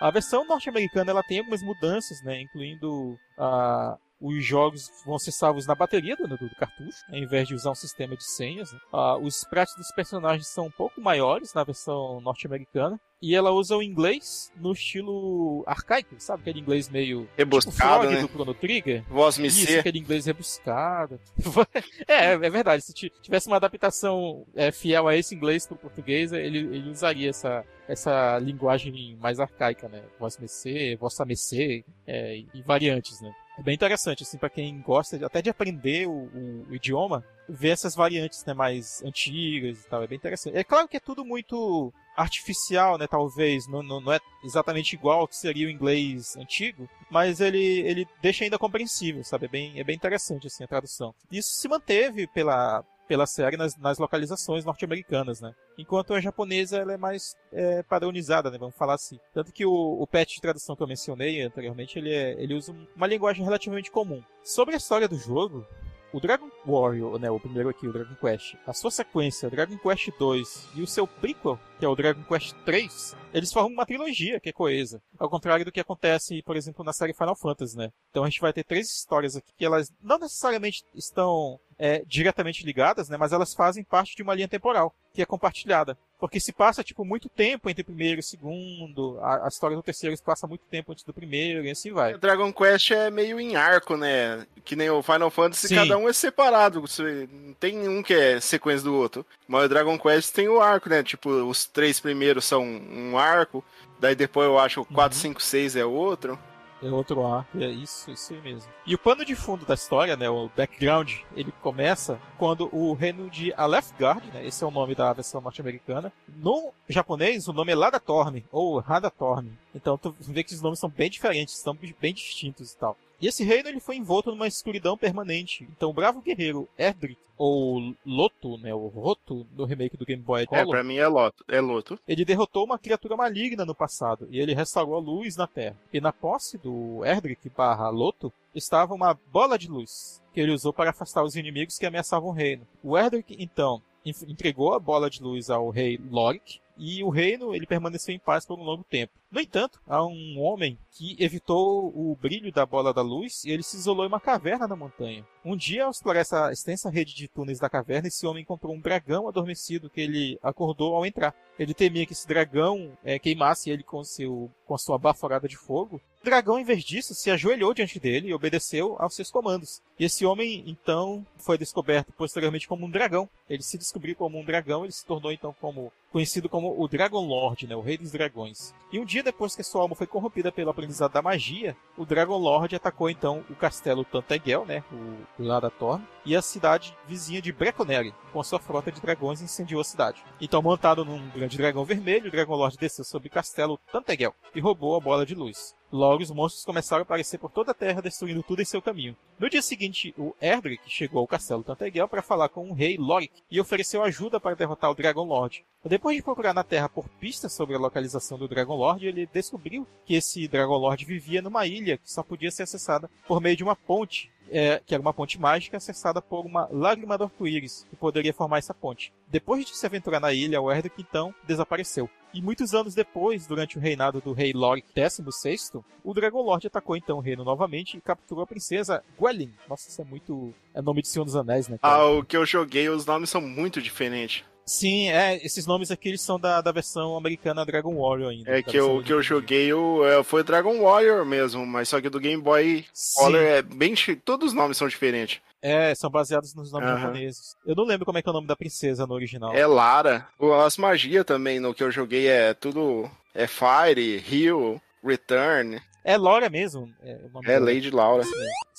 A 0.00 0.10
versão 0.10 0.46
norte-americana 0.46 1.10
ela 1.10 1.22
tem 1.22 1.40
algumas 1.40 1.62
mudanças, 1.62 2.22
né, 2.22 2.40
incluindo 2.40 3.18
a 3.36 3.98
os 4.20 4.44
jogos 4.44 4.90
vão 5.04 5.18
ser 5.18 5.32
salvos 5.32 5.66
na 5.66 5.74
bateria 5.74 6.14
do, 6.16 6.28
do, 6.28 6.54
cartucho, 6.56 6.98
ao 7.08 7.18
invés 7.18 7.48
de 7.48 7.54
usar 7.54 7.70
um 7.70 7.74
sistema 7.74 8.14
de 8.14 8.24
senhas. 8.24 8.72
Né? 8.72 8.78
Ah, 8.92 9.16
os 9.16 9.38
sprites 9.38 9.74
dos 9.76 9.90
personagens 9.92 10.48
são 10.48 10.66
um 10.66 10.70
pouco 10.70 11.00
maiores 11.00 11.54
na 11.54 11.64
versão 11.64 12.20
norte-americana. 12.20 13.00
E 13.22 13.34
ela 13.34 13.50
usa 13.50 13.76
o 13.76 13.82
inglês 13.82 14.50
no 14.56 14.72
estilo 14.72 15.62
arcaico, 15.66 16.14
sabe? 16.18 16.40
Aquele 16.40 16.60
inglês 16.60 16.88
meio. 16.88 17.28
Rebuscado, 17.36 18.04
tipo 18.04 18.14
né? 18.14 18.22
do 18.22 18.28
Chrono 18.28 18.54
Trigger. 18.54 19.04
Voz 19.10 19.36
me 19.36 19.48
Isso, 19.48 19.78
aquele 19.78 19.98
inglês 19.98 20.24
rebuscado. 20.24 21.20
é, 22.08 22.32
é 22.32 22.50
verdade. 22.50 22.82
Se 22.82 22.94
tivesse 22.94 23.46
uma 23.46 23.56
adaptação 23.56 24.46
é, 24.54 24.72
fiel 24.72 25.06
a 25.06 25.14
esse 25.14 25.34
inglês 25.34 25.66
pro 25.66 25.76
português, 25.76 26.32
ele, 26.32 26.60
ele 26.60 26.88
usaria 26.88 27.28
essa, 27.28 27.62
essa 27.86 28.38
linguagem 28.38 29.14
mais 29.20 29.38
arcaica, 29.38 29.86
né? 29.86 30.02
Voz 30.18 30.38
mecê, 30.38 30.96
vossa 30.96 31.22
mecê 31.26 31.84
é, 32.06 32.42
e 32.54 32.62
variantes, 32.62 33.20
né? 33.20 33.30
É 33.60 33.62
bem 33.62 33.74
interessante, 33.74 34.22
assim, 34.22 34.38
para 34.38 34.48
quem 34.48 34.80
gosta 34.80 35.26
até 35.26 35.42
de 35.42 35.50
aprender 35.50 36.08
o, 36.08 36.12
o, 36.12 36.66
o, 36.70 36.74
idioma, 36.74 37.22
ver 37.46 37.68
essas 37.68 37.94
variantes, 37.94 38.42
né, 38.46 38.54
mais 38.54 39.02
antigas 39.04 39.84
e 39.84 39.86
tal, 39.86 40.02
é 40.02 40.06
bem 40.06 40.16
interessante. 40.16 40.56
É 40.56 40.64
claro 40.64 40.88
que 40.88 40.96
é 40.96 41.00
tudo 41.00 41.26
muito 41.26 41.92
artificial, 42.16 42.96
né, 42.96 43.06
talvez, 43.06 43.68
não, 43.68 43.82
não, 43.82 44.00
não 44.00 44.14
é 44.14 44.18
exatamente 44.42 44.94
igual 44.94 45.20
ao 45.20 45.28
que 45.28 45.36
seria 45.36 45.66
o 45.66 45.70
inglês 45.70 46.38
antigo, 46.38 46.88
mas 47.10 47.38
ele, 47.38 47.80
ele 47.80 48.08
deixa 48.22 48.44
ainda 48.44 48.58
compreensível, 48.58 49.22
sabe, 49.22 49.44
é 49.44 49.48
bem, 49.50 49.78
é 49.78 49.84
bem 49.84 49.94
interessante, 49.94 50.46
assim, 50.46 50.64
a 50.64 50.68
tradução. 50.68 51.14
Isso 51.30 51.50
se 51.50 51.68
manteve 51.68 52.26
pela, 52.28 52.82
pela 53.10 53.26
série 53.26 53.56
nas, 53.56 53.76
nas 53.76 53.98
localizações 53.98 54.64
norte-americanas, 54.64 55.40
né? 55.40 55.52
Enquanto 55.76 56.14
a 56.14 56.20
japonesa 56.20 56.78
ela 56.78 56.92
é 56.92 56.96
mais 56.96 57.34
é, 57.52 57.82
padronizada, 57.82 58.52
né? 58.52 58.56
Vamos 58.56 58.76
falar 58.76 58.94
assim. 58.94 59.18
Tanto 59.34 59.52
que 59.52 59.66
o, 59.66 59.72
o 60.00 60.06
patch 60.06 60.36
de 60.36 60.40
tradução 60.40 60.76
que 60.76 60.82
eu 60.84 60.86
mencionei 60.86 61.42
anteriormente, 61.42 61.98
ele, 61.98 62.14
é, 62.14 62.40
ele 62.40 62.54
usa 62.54 62.72
uma 62.94 63.08
linguagem 63.08 63.44
relativamente 63.44 63.90
comum. 63.90 64.22
Sobre 64.44 64.74
a 64.74 64.78
história 64.78 65.08
do 65.08 65.16
jogo, 65.16 65.66
o 66.12 66.20
Dragon 66.20 66.48
Warrior, 66.64 67.18
né, 67.18 67.28
o 67.32 67.40
primeiro 67.40 67.68
aqui, 67.68 67.88
o 67.88 67.92
Dragon 67.92 68.14
Quest, 68.14 68.54
a 68.64 68.72
sua 68.72 68.92
sequência, 68.92 69.50
Dragon 69.50 69.76
Quest 69.76 70.10
2 70.16 70.68
e 70.76 70.82
o 70.82 70.86
seu 70.86 71.04
prequel, 71.04 71.58
que 71.80 71.84
é 71.84 71.88
o 71.88 71.96
Dragon 71.96 72.22
Quest 72.22 72.54
3, 72.64 73.16
eles 73.34 73.52
formam 73.52 73.72
uma 73.72 73.86
trilogia 73.86 74.38
que 74.38 74.50
é 74.50 74.52
coesa. 74.52 75.02
Ao 75.18 75.28
contrário 75.28 75.64
do 75.64 75.72
que 75.72 75.80
acontece, 75.80 76.42
por 76.42 76.56
exemplo, 76.56 76.84
na 76.84 76.92
série 76.92 77.14
Final 77.14 77.36
Fantasy, 77.36 77.76
né? 77.76 77.90
Então 78.10 78.22
a 78.22 78.28
gente 78.28 78.40
vai 78.40 78.52
ter 78.52 78.62
três 78.62 78.88
histórias 78.88 79.34
aqui 79.34 79.52
que 79.56 79.64
elas 79.64 79.92
não 80.00 80.18
necessariamente 80.18 80.84
estão 80.94 81.58
é, 81.80 82.04
diretamente 82.06 82.64
ligadas, 82.64 83.08
né? 83.08 83.16
Mas 83.16 83.32
elas 83.32 83.54
fazem 83.54 83.82
parte 83.82 84.14
de 84.14 84.22
uma 84.22 84.34
linha 84.34 84.46
temporal 84.46 84.94
que 85.14 85.22
é 85.22 85.26
compartilhada. 85.26 85.96
Porque 86.18 86.38
se 86.38 86.52
passa, 86.52 86.84
tipo, 86.84 87.04
muito 87.04 87.28
tempo 87.28 87.70
entre 87.70 87.80
o 87.80 87.84
primeiro 87.86 88.18
e 88.18 88.20
o 88.20 88.22
segundo, 88.22 89.18
a, 89.22 89.46
a 89.46 89.48
história 89.48 89.74
do 89.74 89.82
terceiro 89.82 90.14
se 90.14 90.22
passa 90.22 90.46
muito 90.46 90.62
tempo 90.70 90.92
antes 90.92 91.02
do 91.02 91.14
primeiro, 91.14 91.64
e 91.64 91.70
assim 91.70 91.90
vai. 91.90 92.14
O 92.14 92.18
Dragon 92.18 92.52
Quest 92.52 92.90
é 92.90 93.10
meio 93.10 93.40
em 93.40 93.56
arco, 93.56 93.96
né? 93.96 94.46
Que 94.62 94.76
nem 94.76 94.90
o 94.90 95.02
Final 95.02 95.30
Fantasy, 95.30 95.68
Sim. 95.68 95.76
cada 95.76 95.96
um 95.96 96.06
é 96.06 96.12
separado. 96.12 96.84
Não 97.32 97.54
tem 97.54 97.88
um 97.88 98.02
que 98.02 98.12
é 98.12 98.38
sequência 98.40 98.84
do 98.84 98.94
outro. 98.94 99.24
Mas 99.48 99.64
o 99.64 99.68
Dragon 99.68 99.98
Quest 99.98 100.34
tem 100.34 100.48
o 100.48 100.60
arco, 100.60 100.90
né? 100.90 101.02
Tipo, 101.02 101.30
os 101.30 101.64
três 101.64 101.98
primeiros 101.98 102.44
são 102.44 102.62
um 102.62 103.16
arco, 103.16 103.64
daí 103.98 104.14
depois 104.14 104.46
eu 104.46 104.58
acho 104.58 104.82
o 104.82 104.84
4, 104.84 105.16
5, 105.16 105.42
6 105.42 105.76
é 105.76 105.84
outro. 105.84 106.38
É 106.82 106.88
outro 106.88 107.26
arco, 107.26 107.58
é 107.58 107.68
isso, 107.68 108.10
isso 108.10 108.32
aí 108.32 108.40
mesmo. 108.40 108.70
E 108.86 108.94
o 108.94 108.98
pano 108.98 109.24
de 109.24 109.34
fundo 109.34 109.66
da 109.66 109.74
história, 109.74 110.16
né, 110.16 110.30
o 110.30 110.50
background, 110.56 111.12
ele 111.36 111.52
começa 111.60 112.18
quando 112.38 112.74
o 112.74 112.94
reino 112.94 113.28
de 113.28 113.52
Alefgard, 113.54 114.26
né, 114.32 114.46
esse 114.46 114.64
é 114.64 114.66
o 114.66 114.70
nome 114.70 114.94
da 114.94 115.12
versão 115.12 115.40
norte-americana, 115.40 116.12
no 116.26 116.72
japonês 116.88 117.48
o 117.48 117.52
nome 117.52 117.72
é 117.72 117.74
Ladatorn, 117.74 118.44
ou 118.50 118.78
Radatorn. 118.78 119.52
Então 119.74 119.98
tu 119.98 120.14
vê 120.20 120.42
que 120.42 120.54
os 120.54 120.62
nomes 120.62 120.78
são 120.78 120.88
bem 120.88 121.10
diferentes, 121.10 121.56
são 121.56 121.76
bem 122.00 122.14
distintos 122.14 122.72
e 122.72 122.76
tal. 122.76 122.96
E 123.20 123.26
esse 123.26 123.44
reino 123.44 123.68
ele 123.68 123.80
foi 123.80 123.96
envolto 123.96 124.30
numa 124.30 124.48
escuridão 124.48 124.96
permanente. 124.96 125.68
Então 125.76 125.90
o 125.90 125.92
bravo 125.92 126.20
guerreiro 126.20 126.68
Erdrick, 126.78 127.20
ou 127.36 127.94
Loto, 128.04 128.58
né, 128.58 128.74
o 128.74 128.88
Roto, 128.88 129.46
no 129.56 129.64
remake 129.64 129.96
do 129.96 130.04
Game 130.04 130.22
Boy 130.22 130.46
Color... 130.46 130.62
É, 130.62 130.66
pra 130.66 130.84
mim 130.84 130.96
é 130.96 131.08
Loto. 131.08 131.42
É 131.48 131.58
Loto. 131.58 131.98
Ele 132.06 132.24
derrotou 132.24 132.64
uma 132.64 132.78
criatura 132.78 133.16
maligna 133.16 133.64
no 133.64 133.74
passado, 133.74 134.28
e 134.30 134.38
ele 134.38 134.52
restaurou 134.52 134.96
a 134.96 135.00
luz 135.00 135.36
na 135.36 135.46
Terra. 135.46 135.76
E 135.90 136.02
na 136.02 136.12
posse 136.12 136.58
do 136.58 137.02
Erdrick 137.02 137.48
barra 137.48 137.88
Loto, 137.88 138.30
estava 138.54 138.94
uma 138.94 139.18
bola 139.32 139.58
de 139.58 139.68
luz, 139.68 140.22
que 140.34 140.40
ele 140.40 140.52
usou 140.52 140.72
para 140.72 140.90
afastar 140.90 141.24
os 141.24 141.34
inimigos 141.34 141.78
que 141.78 141.86
ameaçavam 141.86 142.28
o 142.28 142.34
reino. 142.34 142.66
O 142.82 142.98
Erdrick, 142.98 143.34
então, 143.38 143.80
entregou 144.04 144.74
a 144.74 144.78
bola 144.78 145.10
de 145.10 145.22
luz 145.22 145.50
ao 145.50 145.70
rei 145.70 145.98
Lorik, 146.10 146.60
e 146.80 147.04
o 147.04 147.10
reino 147.10 147.54
ele 147.54 147.66
permaneceu 147.66 148.14
em 148.14 148.18
paz 148.18 148.46
por 148.46 148.58
um 148.58 148.62
longo 148.62 148.82
tempo. 148.82 149.12
No 149.30 149.38
entanto, 149.38 149.78
há 149.86 150.04
um 150.04 150.40
homem 150.40 150.78
que 150.90 151.14
evitou 151.22 151.88
o 151.88 152.16
brilho 152.20 152.50
da 152.50 152.64
bola 152.64 152.92
da 152.92 153.02
luz 153.02 153.44
e 153.44 153.50
ele 153.50 153.62
se 153.62 153.76
isolou 153.76 154.04
em 154.04 154.08
uma 154.08 154.18
caverna 154.18 154.66
na 154.66 154.74
montanha. 154.74 155.24
Um 155.44 155.54
dia, 155.54 155.84
ao 155.84 155.90
explorar 155.90 156.20
essa 156.20 156.50
extensa 156.50 156.90
rede 156.90 157.14
de 157.14 157.28
túneis 157.28 157.60
da 157.60 157.68
caverna, 157.68 158.08
esse 158.08 158.26
homem 158.26 158.42
encontrou 158.42 158.74
um 158.74 158.80
dragão 158.80 159.28
adormecido 159.28 159.90
que 159.90 160.00
ele 160.00 160.38
acordou 160.42 160.96
ao 160.96 161.04
entrar. 161.04 161.34
Ele 161.58 161.74
temia 161.74 162.06
que 162.06 162.14
esse 162.14 162.26
dragão 162.26 162.96
é, 163.04 163.18
queimasse 163.18 163.70
ele 163.70 163.82
com, 163.82 164.02
seu, 164.02 164.50
com 164.66 164.74
a 164.74 164.78
sua 164.78 164.98
baforada 164.98 165.46
de 165.46 165.56
fogo. 165.56 166.00
O 166.20 166.24
dragão, 166.24 166.58
em 166.58 166.64
vez 166.64 166.84
disso, 166.84 167.14
se 167.14 167.30
ajoelhou 167.30 167.72
diante 167.72 167.98
dele 167.98 168.28
e 168.28 168.34
obedeceu 168.34 168.94
aos 168.98 169.14
seus 169.14 169.30
comandos. 169.30 169.80
E 169.98 170.04
esse 170.04 170.26
homem, 170.26 170.62
então, 170.66 171.24
foi 171.38 171.56
descoberto 171.56 172.12
posteriormente 172.12 172.68
como 172.68 172.84
um 172.84 172.90
dragão. 172.90 173.26
Ele 173.48 173.62
se 173.62 173.78
descobriu 173.78 174.14
como 174.14 174.38
um 174.38 174.44
dragão, 174.44 174.84
ele 174.84 174.92
se 174.92 175.04
tornou, 175.04 175.32
então, 175.32 175.54
como 175.58 175.90
conhecido 176.12 176.48
como 176.48 176.78
o 176.78 176.88
Dragon 176.88 177.24
Lord, 177.24 177.66
né, 177.66 177.74
o 177.74 177.80
Rei 177.80 177.96
dos 177.96 178.10
Dragões. 178.12 178.74
E 178.92 178.98
um 178.98 179.04
dia 179.04 179.22
depois 179.22 179.54
que 179.54 179.62
sua 179.62 179.82
alma 179.82 179.94
foi 179.94 180.06
corrompida 180.06 180.50
pelo 180.50 180.70
aprendizado 180.70 181.12
da 181.12 181.22
magia, 181.22 181.76
o 181.96 182.04
Dragon 182.04 182.36
Lord 182.36 182.74
atacou 182.74 183.08
então 183.08 183.44
o 183.48 183.54
castelo 183.54 184.04
Tantegel, 184.04 184.66
né, 184.66 184.82
o, 184.92 185.42
lado 185.42 185.70
da 185.70 186.00
e 186.26 186.36
a 186.36 186.42
cidade 186.42 186.96
vizinha 187.06 187.40
de 187.40 187.52
Breconeri, 187.52 188.12
com 188.32 188.40
a 188.40 188.44
sua 188.44 188.58
frota 188.58 188.90
de 188.90 189.00
dragões 189.00 189.40
incendiou 189.40 189.80
a 189.80 189.84
cidade. 189.84 190.22
Então, 190.40 190.60
montado 190.60 191.04
num 191.04 191.30
grande 191.30 191.56
dragão 191.56 191.84
vermelho, 191.84 192.28
o 192.28 192.30
Dragon 192.30 192.56
Lord 192.56 192.76
desceu 192.76 193.04
sobre 193.04 193.28
o 193.28 193.30
castelo 193.30 193.78
Tantegel 193.92 194.34
e 194.54 194.60
roubou 194.60 194.96
a 194.96 195.00
bola 195.00 195.24
de 195.24 195.34
luz. 195.34 195.74
Logo, 195.92 196.22
os 196.22 196.30
monstros 196.30 196.64
começaram 196.64 197.00
a 197.00 197.02
aparecer 197.02 197.38
por 197.38 197.50
toda 197.50 197.72
a 197.72 197.74
Terra, 197.74 198.00
destruindo 198.00 198.42
tudo 198.42 198.62
em 198.62 198.64
seu 198.64 198.80
caminho. 198.80 199.16
No 199.38 199.50
dia 199.50 199.60
seguinte, 199.60 200.14
o 200.16 200.34
Erdrick 200.40 200.82
chegou 200.86 201.20
ao 201.20 201.26
castelo 201.26 201.64
Tantegel 201.64 202.06
para 202.06 202.22
falar 202.22 202.48
com 202.48 202.70
o 202.70 202.74
rei 202.74 202.96
Lorik 202.96 203.42
e 203.50 203.60
ofereceu 203.60 204.02
ajuda 204.02 204.38
para 204.38 204.54
derrotar 204.54 204.90
o 204.90 204.94
Dragon 204.94 205.24
Lord. 205.24 205.64
Depois 205.84 206.16
de 206.16 206.22
procurar 206.22 206.54
na 206.54 206.62
Terra 206.62 206.88
por 206.88 207.08
pistas 207.08 207.52
sobre 207.52 207.74
a 207.74 207.78
localização 207.78 208.38
do 208.38 208.46
Dragon 208.46 208.76
Lord, 208.76 209.04
ele 209.06 209.28
descobriu 209.32 209.86
que 210.04 210.14
esse 210.14 210.46
Dragon 210.46 210.76
Lord 210.76 211.04
vivia 211.04 211.42
numa 211.42 211.66
ilha 211.66 211.98
que 211.98 212.12
só 212.12 212.22
podia 212.22 212.50
ser 212.50 212.64
acessada 212.64 213.10
por 213.26 213.40
meio 213.40 213.56
de 213.56 213.64
uma 213.64 213.74
ponte 213.74 214.30
é, 214.50 214.80
que 214.84 214.94
era 214.94 215.00
uma 215.00 215.12
ponte 215.12 215.40
mágica 215.40 215.76
acessada 215.76 216.20
por 216.20 216.44
uma 216.44 216.68
lágrima 216.70 217.16
do 217.16 217.24
arco-íris, 217.24 217.86
que 217.88 217.96
poderia 217.96 218.32
formar 218.32 218.58
essa 218.58 218.74
ponte. 218.74 219.12
Depois 219.28 219.64
de 219.64 219.76
se 219.76 219.86
aventurar 219.86 220.20
na 220.20 220.32
ilha, 220.32 220.60
o 220.60 220.70
Erdrick 220.70 221.00
então 221.00 221.34
desapareceu. 221.46 222.08
E 222.32 222.40
muitos 222.40 222.74
anos 222.74 222.94
depois, 222.94 223.46
durante 223.46 223.76
o 223.76 223.80
reinado 223.80 224.20
do 224.20 224.32
rei 224.32 224.52
Lorik 224.52 224.88
XVI, 224.94 225.82
o 226.04 226.14
Dragon 226.14 226.42
Lord 226.42 226.66
atacou 226.66 226.96
então 226.96 227.18
o 227.18 227.20
reino 227.20 227.42
novamente 227.42 227.96
e 227.96 228.00
capturou 228.00 228.44
a 228.44 228.46
princesa 228.46 229.02
Gwelin. 229.18 229.52
Nossa, 229.68 229.88
isso 229.88 230.00
é 230.00 230.04
muito. 230.04 230.54
É 230.72 230.80
nome 230.80 231.02
de 231.02 231.08
Senhor 231.08 231.24
dos 231.24 231.34
Anéis, 231.34 231.66
né? 231.66 231.78
Cara? 231.78 231.94
Ah, 231.94 232.10
o 232.10 232.24
que 232.24 232.36
eu 232.36 232.46
joguei, 232.46 232.88
os 232.88 233.04
nomes 233.04 233.30
são 233.30 233.40
muito 233.40 233.82
diferentes. 233.82 234.44
Sim, 234.70 235.08
é, 235.08 235.44
esses 235.44 235.66
nomes 235.66 235.90
aqui 235.90 236.10
eles 236.10 236.20
são 236.20 236.38
da, 236.38 236.60
da 236.60 236.70
versão 236.70 237.16
americana 237.16 237.66
Dragon 237.66 237.92
Warrior 237.92 238.30
ainda. 238.30 238.56
É 238.56 238.62
que 238.62 238.76
eu, 238.76 239.02
que 239.02 239.12
eu 239.12 239.20
joguei 239.20 239.72
o, 239.72 240.06
é, 240.06 240.22
foi 240.22 240.44
Dragon 240.44 240.80
Warrior 240.80 241.26
mesmo, 241.26 241.66
mas 241.66 241.88
só 241.88 242.00
que 242.00 242.08
do 242.08 242.20
Game 242.20 242.40
Boy 242.40 242.84
Color 243.16 243.42
é 243.42 243.62
bem. 243.62 243.96
Todos 244.24 244.50
os 244.50 244.54
nomes 244.54 244.76
são 244.76 244.86
diferentes. 244.86 245.40
É, 245.60 245.92
são 245.96 246.08
baseados 246.08 246.54
nos 246.54 246.70
nomes 246.70 246.88
uhum. 246.88 246.98
japoneses. 247.00 247.56
Eu 247.66 247.74
não 247.74 247.82
lembro 247.82 248.06
como 248.06 248.18
é 248.18 248.22
que 248.22 248.28
é 248.28 248.30
o 248.30 248.32
nome 248.32 248.46
da 248.46 248.54
princesa 248.54 249.08
no 249.08 249.14
original. 249.14 249.52
É 249.52 249.66
Lara. 249.66 250.28
As 250.64 250.76
magias 250.76 251.24
também 251.24 251.58
no 251.58 251.74
que 251.74 251.82
eu 251.82 251.90
joguei 251.90 252.28
é 252.28 252.54
tudo. 252.54 253.10
É 253.34 253.48
Fire, 253.48 254.24
Heal, 254.30 254.80
Return. 255.02 255.82
É 256.04 256.16
Laura 256.16 256.48
mesmo. 256.48 256.88
É, 257.02 257.18
é 257.44 257.58
Lady 257.58 257.90
Laura. 257.90 258.22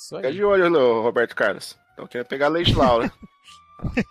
Fica 0.08 0.32
de 0.32 0.42
olho, 0.42 1.02
Roberto 1.02 1.36
Carlos. 1.36 1.76
Então 1.92 2.06
quero 2.06 2.24
pegar 2.24 2.48
Lady 2.48 2.74
Laura. 2.74 3.12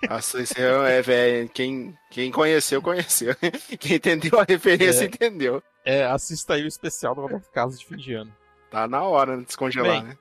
Nossa, 0.09 0.41
esse 0.41 0.59
é, 0.59 1.01
velho. 1.01 1.49
Quem, 1.49 1.97
quem 2.09 2.31
conheceu, 2.31 2.81
conheceu. 2.81 3.35
Quem 3.79 3.95
entendeu 3.95 4.39
a 4.39 4.43
referência, 4.43 5.03
é, 5.03 5.07
entendeu. 5.07 5.63
É, 5.83 6.03
assista 6.05 6.53
aí 6.53 6.63
o 6.63 6.67
especial 6.67 7.15
do 7.15 7.21
Roberto 7.21 7.49
Carlos 7.51 7.79
de 7.79 7.85
fim 7.85 7.97
de 7.97 8.13
ano. 8.13 8.31
Tá 8.69 8.87
na 8.87 9.03
hora 9.03 9.37
de 9.37 9.45
descongelar, 9.45 10.01
Bem, 10.01 10.03
né? 10.03 10.17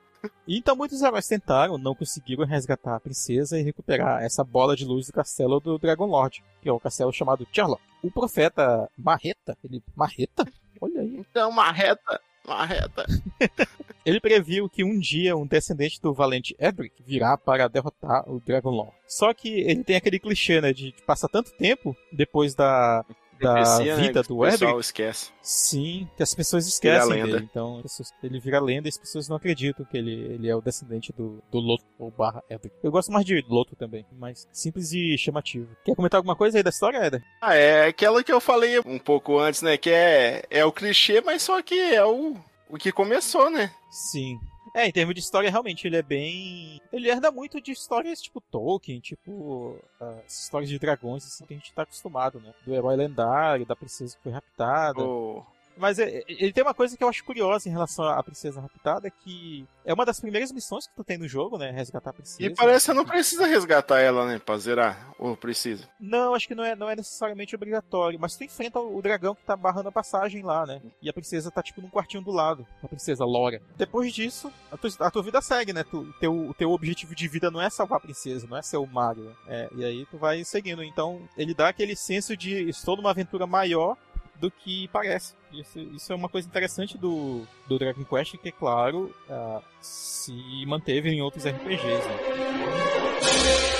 Então 0.47 0.75
muitos 0.75 1.01
heróis 1.01 1.27
tentaram, 1.27 1.77
não 1.77 1.95
conseguiram 1.95 2.45
resgatar 2.45 2.95
a 2.95 2.99
princesa 2.99 3.59
e 3.59 3.63
recuperar 3.63 4.21
essa 4.21 4.43
bola 4.43 4.75
de 4.75 4.85
luz 4.85 5.07
do 5.07 5.13
castelo 5.13 5.59
do 5.59 5.79
Dragon 5.79 6.05
Lord, 6.05 6.43
que 6.61 6.69
é 6.69 6.71
o 6.71 6.79
castelo 6.79 7.11
chamado 7.11 7.47
Charlotte. 7.51 7.81
O 8.03 8.11
profeta 8.11 8.89
Marreta, 8.97 9.57
ele. 9.63 9.81
Marreta? 9.95 10.45
Olha 10.79 11.01
aí. 11.01 11.17
Então, 11.17 11.51
Marreta. 11.51 12.21
Marreta. 12.45 13.05
Ele 14.05 14.19
previu 14.19 14.69
que 14.69 14.83
um 14.83 14.99
dia 14.99 15.35
um 15.35 15.45
descendente 15.45 16.01
do 16.01 16.13
valente 16.13 16.55
Edric 16.59 17.03
virá 17.05 17.37
para 17.37 17.67
derrotar 17.67 18.29
o 18.29 18.39
Dragon 18.39 18.71
Lord. 18.71 18.93
Só 19.07 19.33
que 19.33 19.49
ele 19.61 19.83
tem 19.83 19.95
aquele 19.95 20.19
clichê, 20.19 20.61
né, 20.61 20.73
de 20.73 20.93
passar 21.05 21.27
tanto 21.27 21.51
tempo 21.51 21.95
depois 22.11 22.55
da 22.55 23.05
da 23.41 23.79
né, 23.79 23.95
vida 23.95 24.21
né, 24.21 24.27
do 24.27 24.45
Edric. 24.45 24.55
O 24.55 24.59
pessoal 24.59 24.79
esquece. 24.79 25.31
Sim, 25.41 26.07
que 26.15 26.23
as 26.23 26.33
pessoas 26.33 26.67
esquecem 26.67 27.23
dele. 27.23 27.47
Então, 27.49 27.83
ele 28.21 28.39
vira 28.39 28.61
lenda 28.61 28.87
e 28.87 28.89
as 28.89 28.97
pessoas 28.97 29.27
não 29.27 29.35
acreditam 29.35 29.83
que 29.83 29.97
ele, 29.97 30.11
ele 30.11 30.47
é 30.47 30.55
o 30.55 30.61
descendente 30.61 31.11
do, 31.11 31.41
do 31.51 31.59
Loto 31.59 31.83
ou 31.97 32.11
barra 32.11 32.43
Edric. 32.49 32.75
Eu 32.83 32.91
gosto 32.91 33.11
mais 33.11 33.25
de 33.25 33.43
Loto 33.49 33.75
também, 33.75 34.05
mas 34.13 34.47
simples 34.51 34.93
e 34.93 35.17
chamativo. 35.17 35.67
Quer 35.83 35.95
comentar 35.95 36.19
alguma 36.19 36.35
coisa 36.35 36.57
aí 36.57 36.63
da 36.63 36.69
história, 36.69 37.05
Eder? 37.05 37.23
Ah, 37.41 37.55
é 37.55 37.87
aquela 37.87 38.23
que 38.23 38.31
eu 38.31 38.39
falei 38.39 38.79
um 38.79 38.99
pouco 38.99 39.39
antes, 39.39 39.61
né? 39.61 39.75
Que 39.75 39.89
é, 39.89 40.43
é 40.49 40.63
o 40.63 40.71
clichê, 40.71 41.21
mas 41.21 41.41
só 41.41 41.61
que 41.61 41.79
é 41.79 42.05
o, 42.05 42.37
o 42.71 42.77
que 42.77 42.91
começou, 42.91 43.49
né? 43.49 43.73
Sim. 43.89 44.39
É, 44.73 44.87
em 44.87 44.91
termos 44.91 45.13
de 45.13 45.19
história, 45.19 45.51
realmente, 45.51 45.85
ele 45.85 45.97
é 45.97 46.01
bem. 46.01 46.79
Ele 46.93 47.09
herda 47.09 47.29
muito 47.29 47.59
de 47.59 47.71
histórias 47.71 48.21
tipo 48.21 48.39
Tolkien, 48.39 48.99
tipo. 48.99 49.77
Uh, 49.99 50.21
histórias 50.25 50.69
de 50.69 50.79
dragões, 50.79 51.25
assim, 51.25 51.45
que 51.45 51.53
a 51.53 51.57
gente 51.57 51.73
tá 51.73 51.81
acostumado, 51.81 52.39
né? 52.39 52.53
Do 52.65 52.73
herói 52.73 52.95
lendário, 52.95 53.65
da 53.65 53.75
princesa 53.75 54.15
que 54.15 54.23
foi 54.23 54.31
raptada. 54.31 55.01
Oh. 55.01 55.43
Mas 55.81 55.97
é, 55.97 56.19
é, 56.19 56.23
ele 56.27 56.53
tem 56.53 56.63
uma 56.63 56.75
coisa 56.75 56.95
que 56.95 57.03
eu 57.03 57.09
acho 57.09 57.23
curiosa 57.25 57.67
em 57.67 57.71
relação 57.71 58.05
à 58.05 58.21
Princesa 58.21 58.61
Raptada, 58.61 59.09
que 59.09 59.65
é 59.83 59.91
uma 59.91 60.05
das 60.05 60.19
primeiras 60.19 60.51
missões 60.51 60.85
que 60.85 60.93
tu 60.95 61.03
tem 61.03 61.17
no 61.17 61.27
jogo, 61.27 61.57
né? 61.57 61.71
Resgatar 61.71 62.11
a 62.11 62.13
princesa. 62.13 62.43
E 62.43 62.53
parece 62.53 62.91
que 62.91 62.93
não 62.93 63.03
precisa 63.03 63.47
resgatar 63.47 63.99
ela, 63.99 64.27
né? 64.27 64.37
Pra 64.37 64.57
zerar. 64.59 65.11
Ou 65.17 65.35
precisa? 65.35 65.89
Não, 65.99 66.35
acho 66.35 66.47
que 66.47 66.53
não 66.53 66.63
é, 66.63 66.75
não 66.75 66.87
é 66.87 66.95
necessariamente 66.95 67.55
obrigatório. 67.55 68.19
Mas 68.19 68.35
tu 68.35 68.43
enfrenta 68.43 68.79
o 68.79 69.01
dragão 69.01 69.33
que 69.33 69.43
tá 69.43 69.57
barrando 69.57 69.89
a 69.89 69.91
passagem 69.91 70.43
lá, 70.43 70.67
né? 70.67 70.81
E 71.01 71.09
a 71.09 71.13
princesa 71.13 71.49
tá, 71.49 71.63
tipo, 71.63 71.81
num 71.81 71.89
quartinho 71.89 72.23
do 72.23 72.31
lado. 72.31 72.67
A 72.83 72.87
princesa 72.87 73.25
Lora. 73.25 73.59
Depois 73.75 74.13
disso, 74.13 74.53
a 74.71 74.77
tua, 74.77 74.91
a 74.99 75.09
tua 75.09 75.23
vida 75.23 75.41
segue, 75.41 75.73
né? 75.73 75.83
Tu, 75.83 76.13
teu, 76.19 76.49
o 76.49 76.53
teu 76.53 76.71
objetivo 76.71 77.15
de 77.15 77.27
vida 77.27 77.49
não 77.49 77.59
é 77.59 77.71
salvar 77.71 77.97
a 77.97 78.01
princesa, 78.01 78.45
não 78.47 78.57
é 78.57 78.61
ser 78.61 78.77
o 78.77 78.85
Mario. 78.85 79.35
É, 79.47 79.67
e 79.75 79.83
aí 79.83 80.05
tu 80.11 80.17
vai 80.19 80.43
seguindo. 80.43 80.83
Então, 80.83 81.27
ele 81.35 81.55
dá 81.55 81.69
aquele 81.69 81.95
senso 81.95 82.37
de 82.37 82.69
estou 82.69 82.95
numa 82.95 83.09
aventura 83.09 83.47
maior 83.47 83.97
do 84.41 84.49
que 84.49 84.87
parece. 84.87 85.35
Isso, 85.53 85.79
isso, 85.79 86.11
é 86.11 86.15
uma 86.15 86.27
coisa 86.27 86.47
interessante 86.47 86.97
do, 86.97 87.47
do 87.67 87.77
Dragon 87.77 88.03
Quest, 88.03 88.37
que, 88.37 88.49
é 88.49 88.51
claro, 88.51 89.13
uh, 89.29 89.61
se 89.79 90.65
manteve 90.65 91.09
em 91.09 91.21
outros 91.21 91.45
RPGs. 91.45 91.85
Né? 91.85 93.70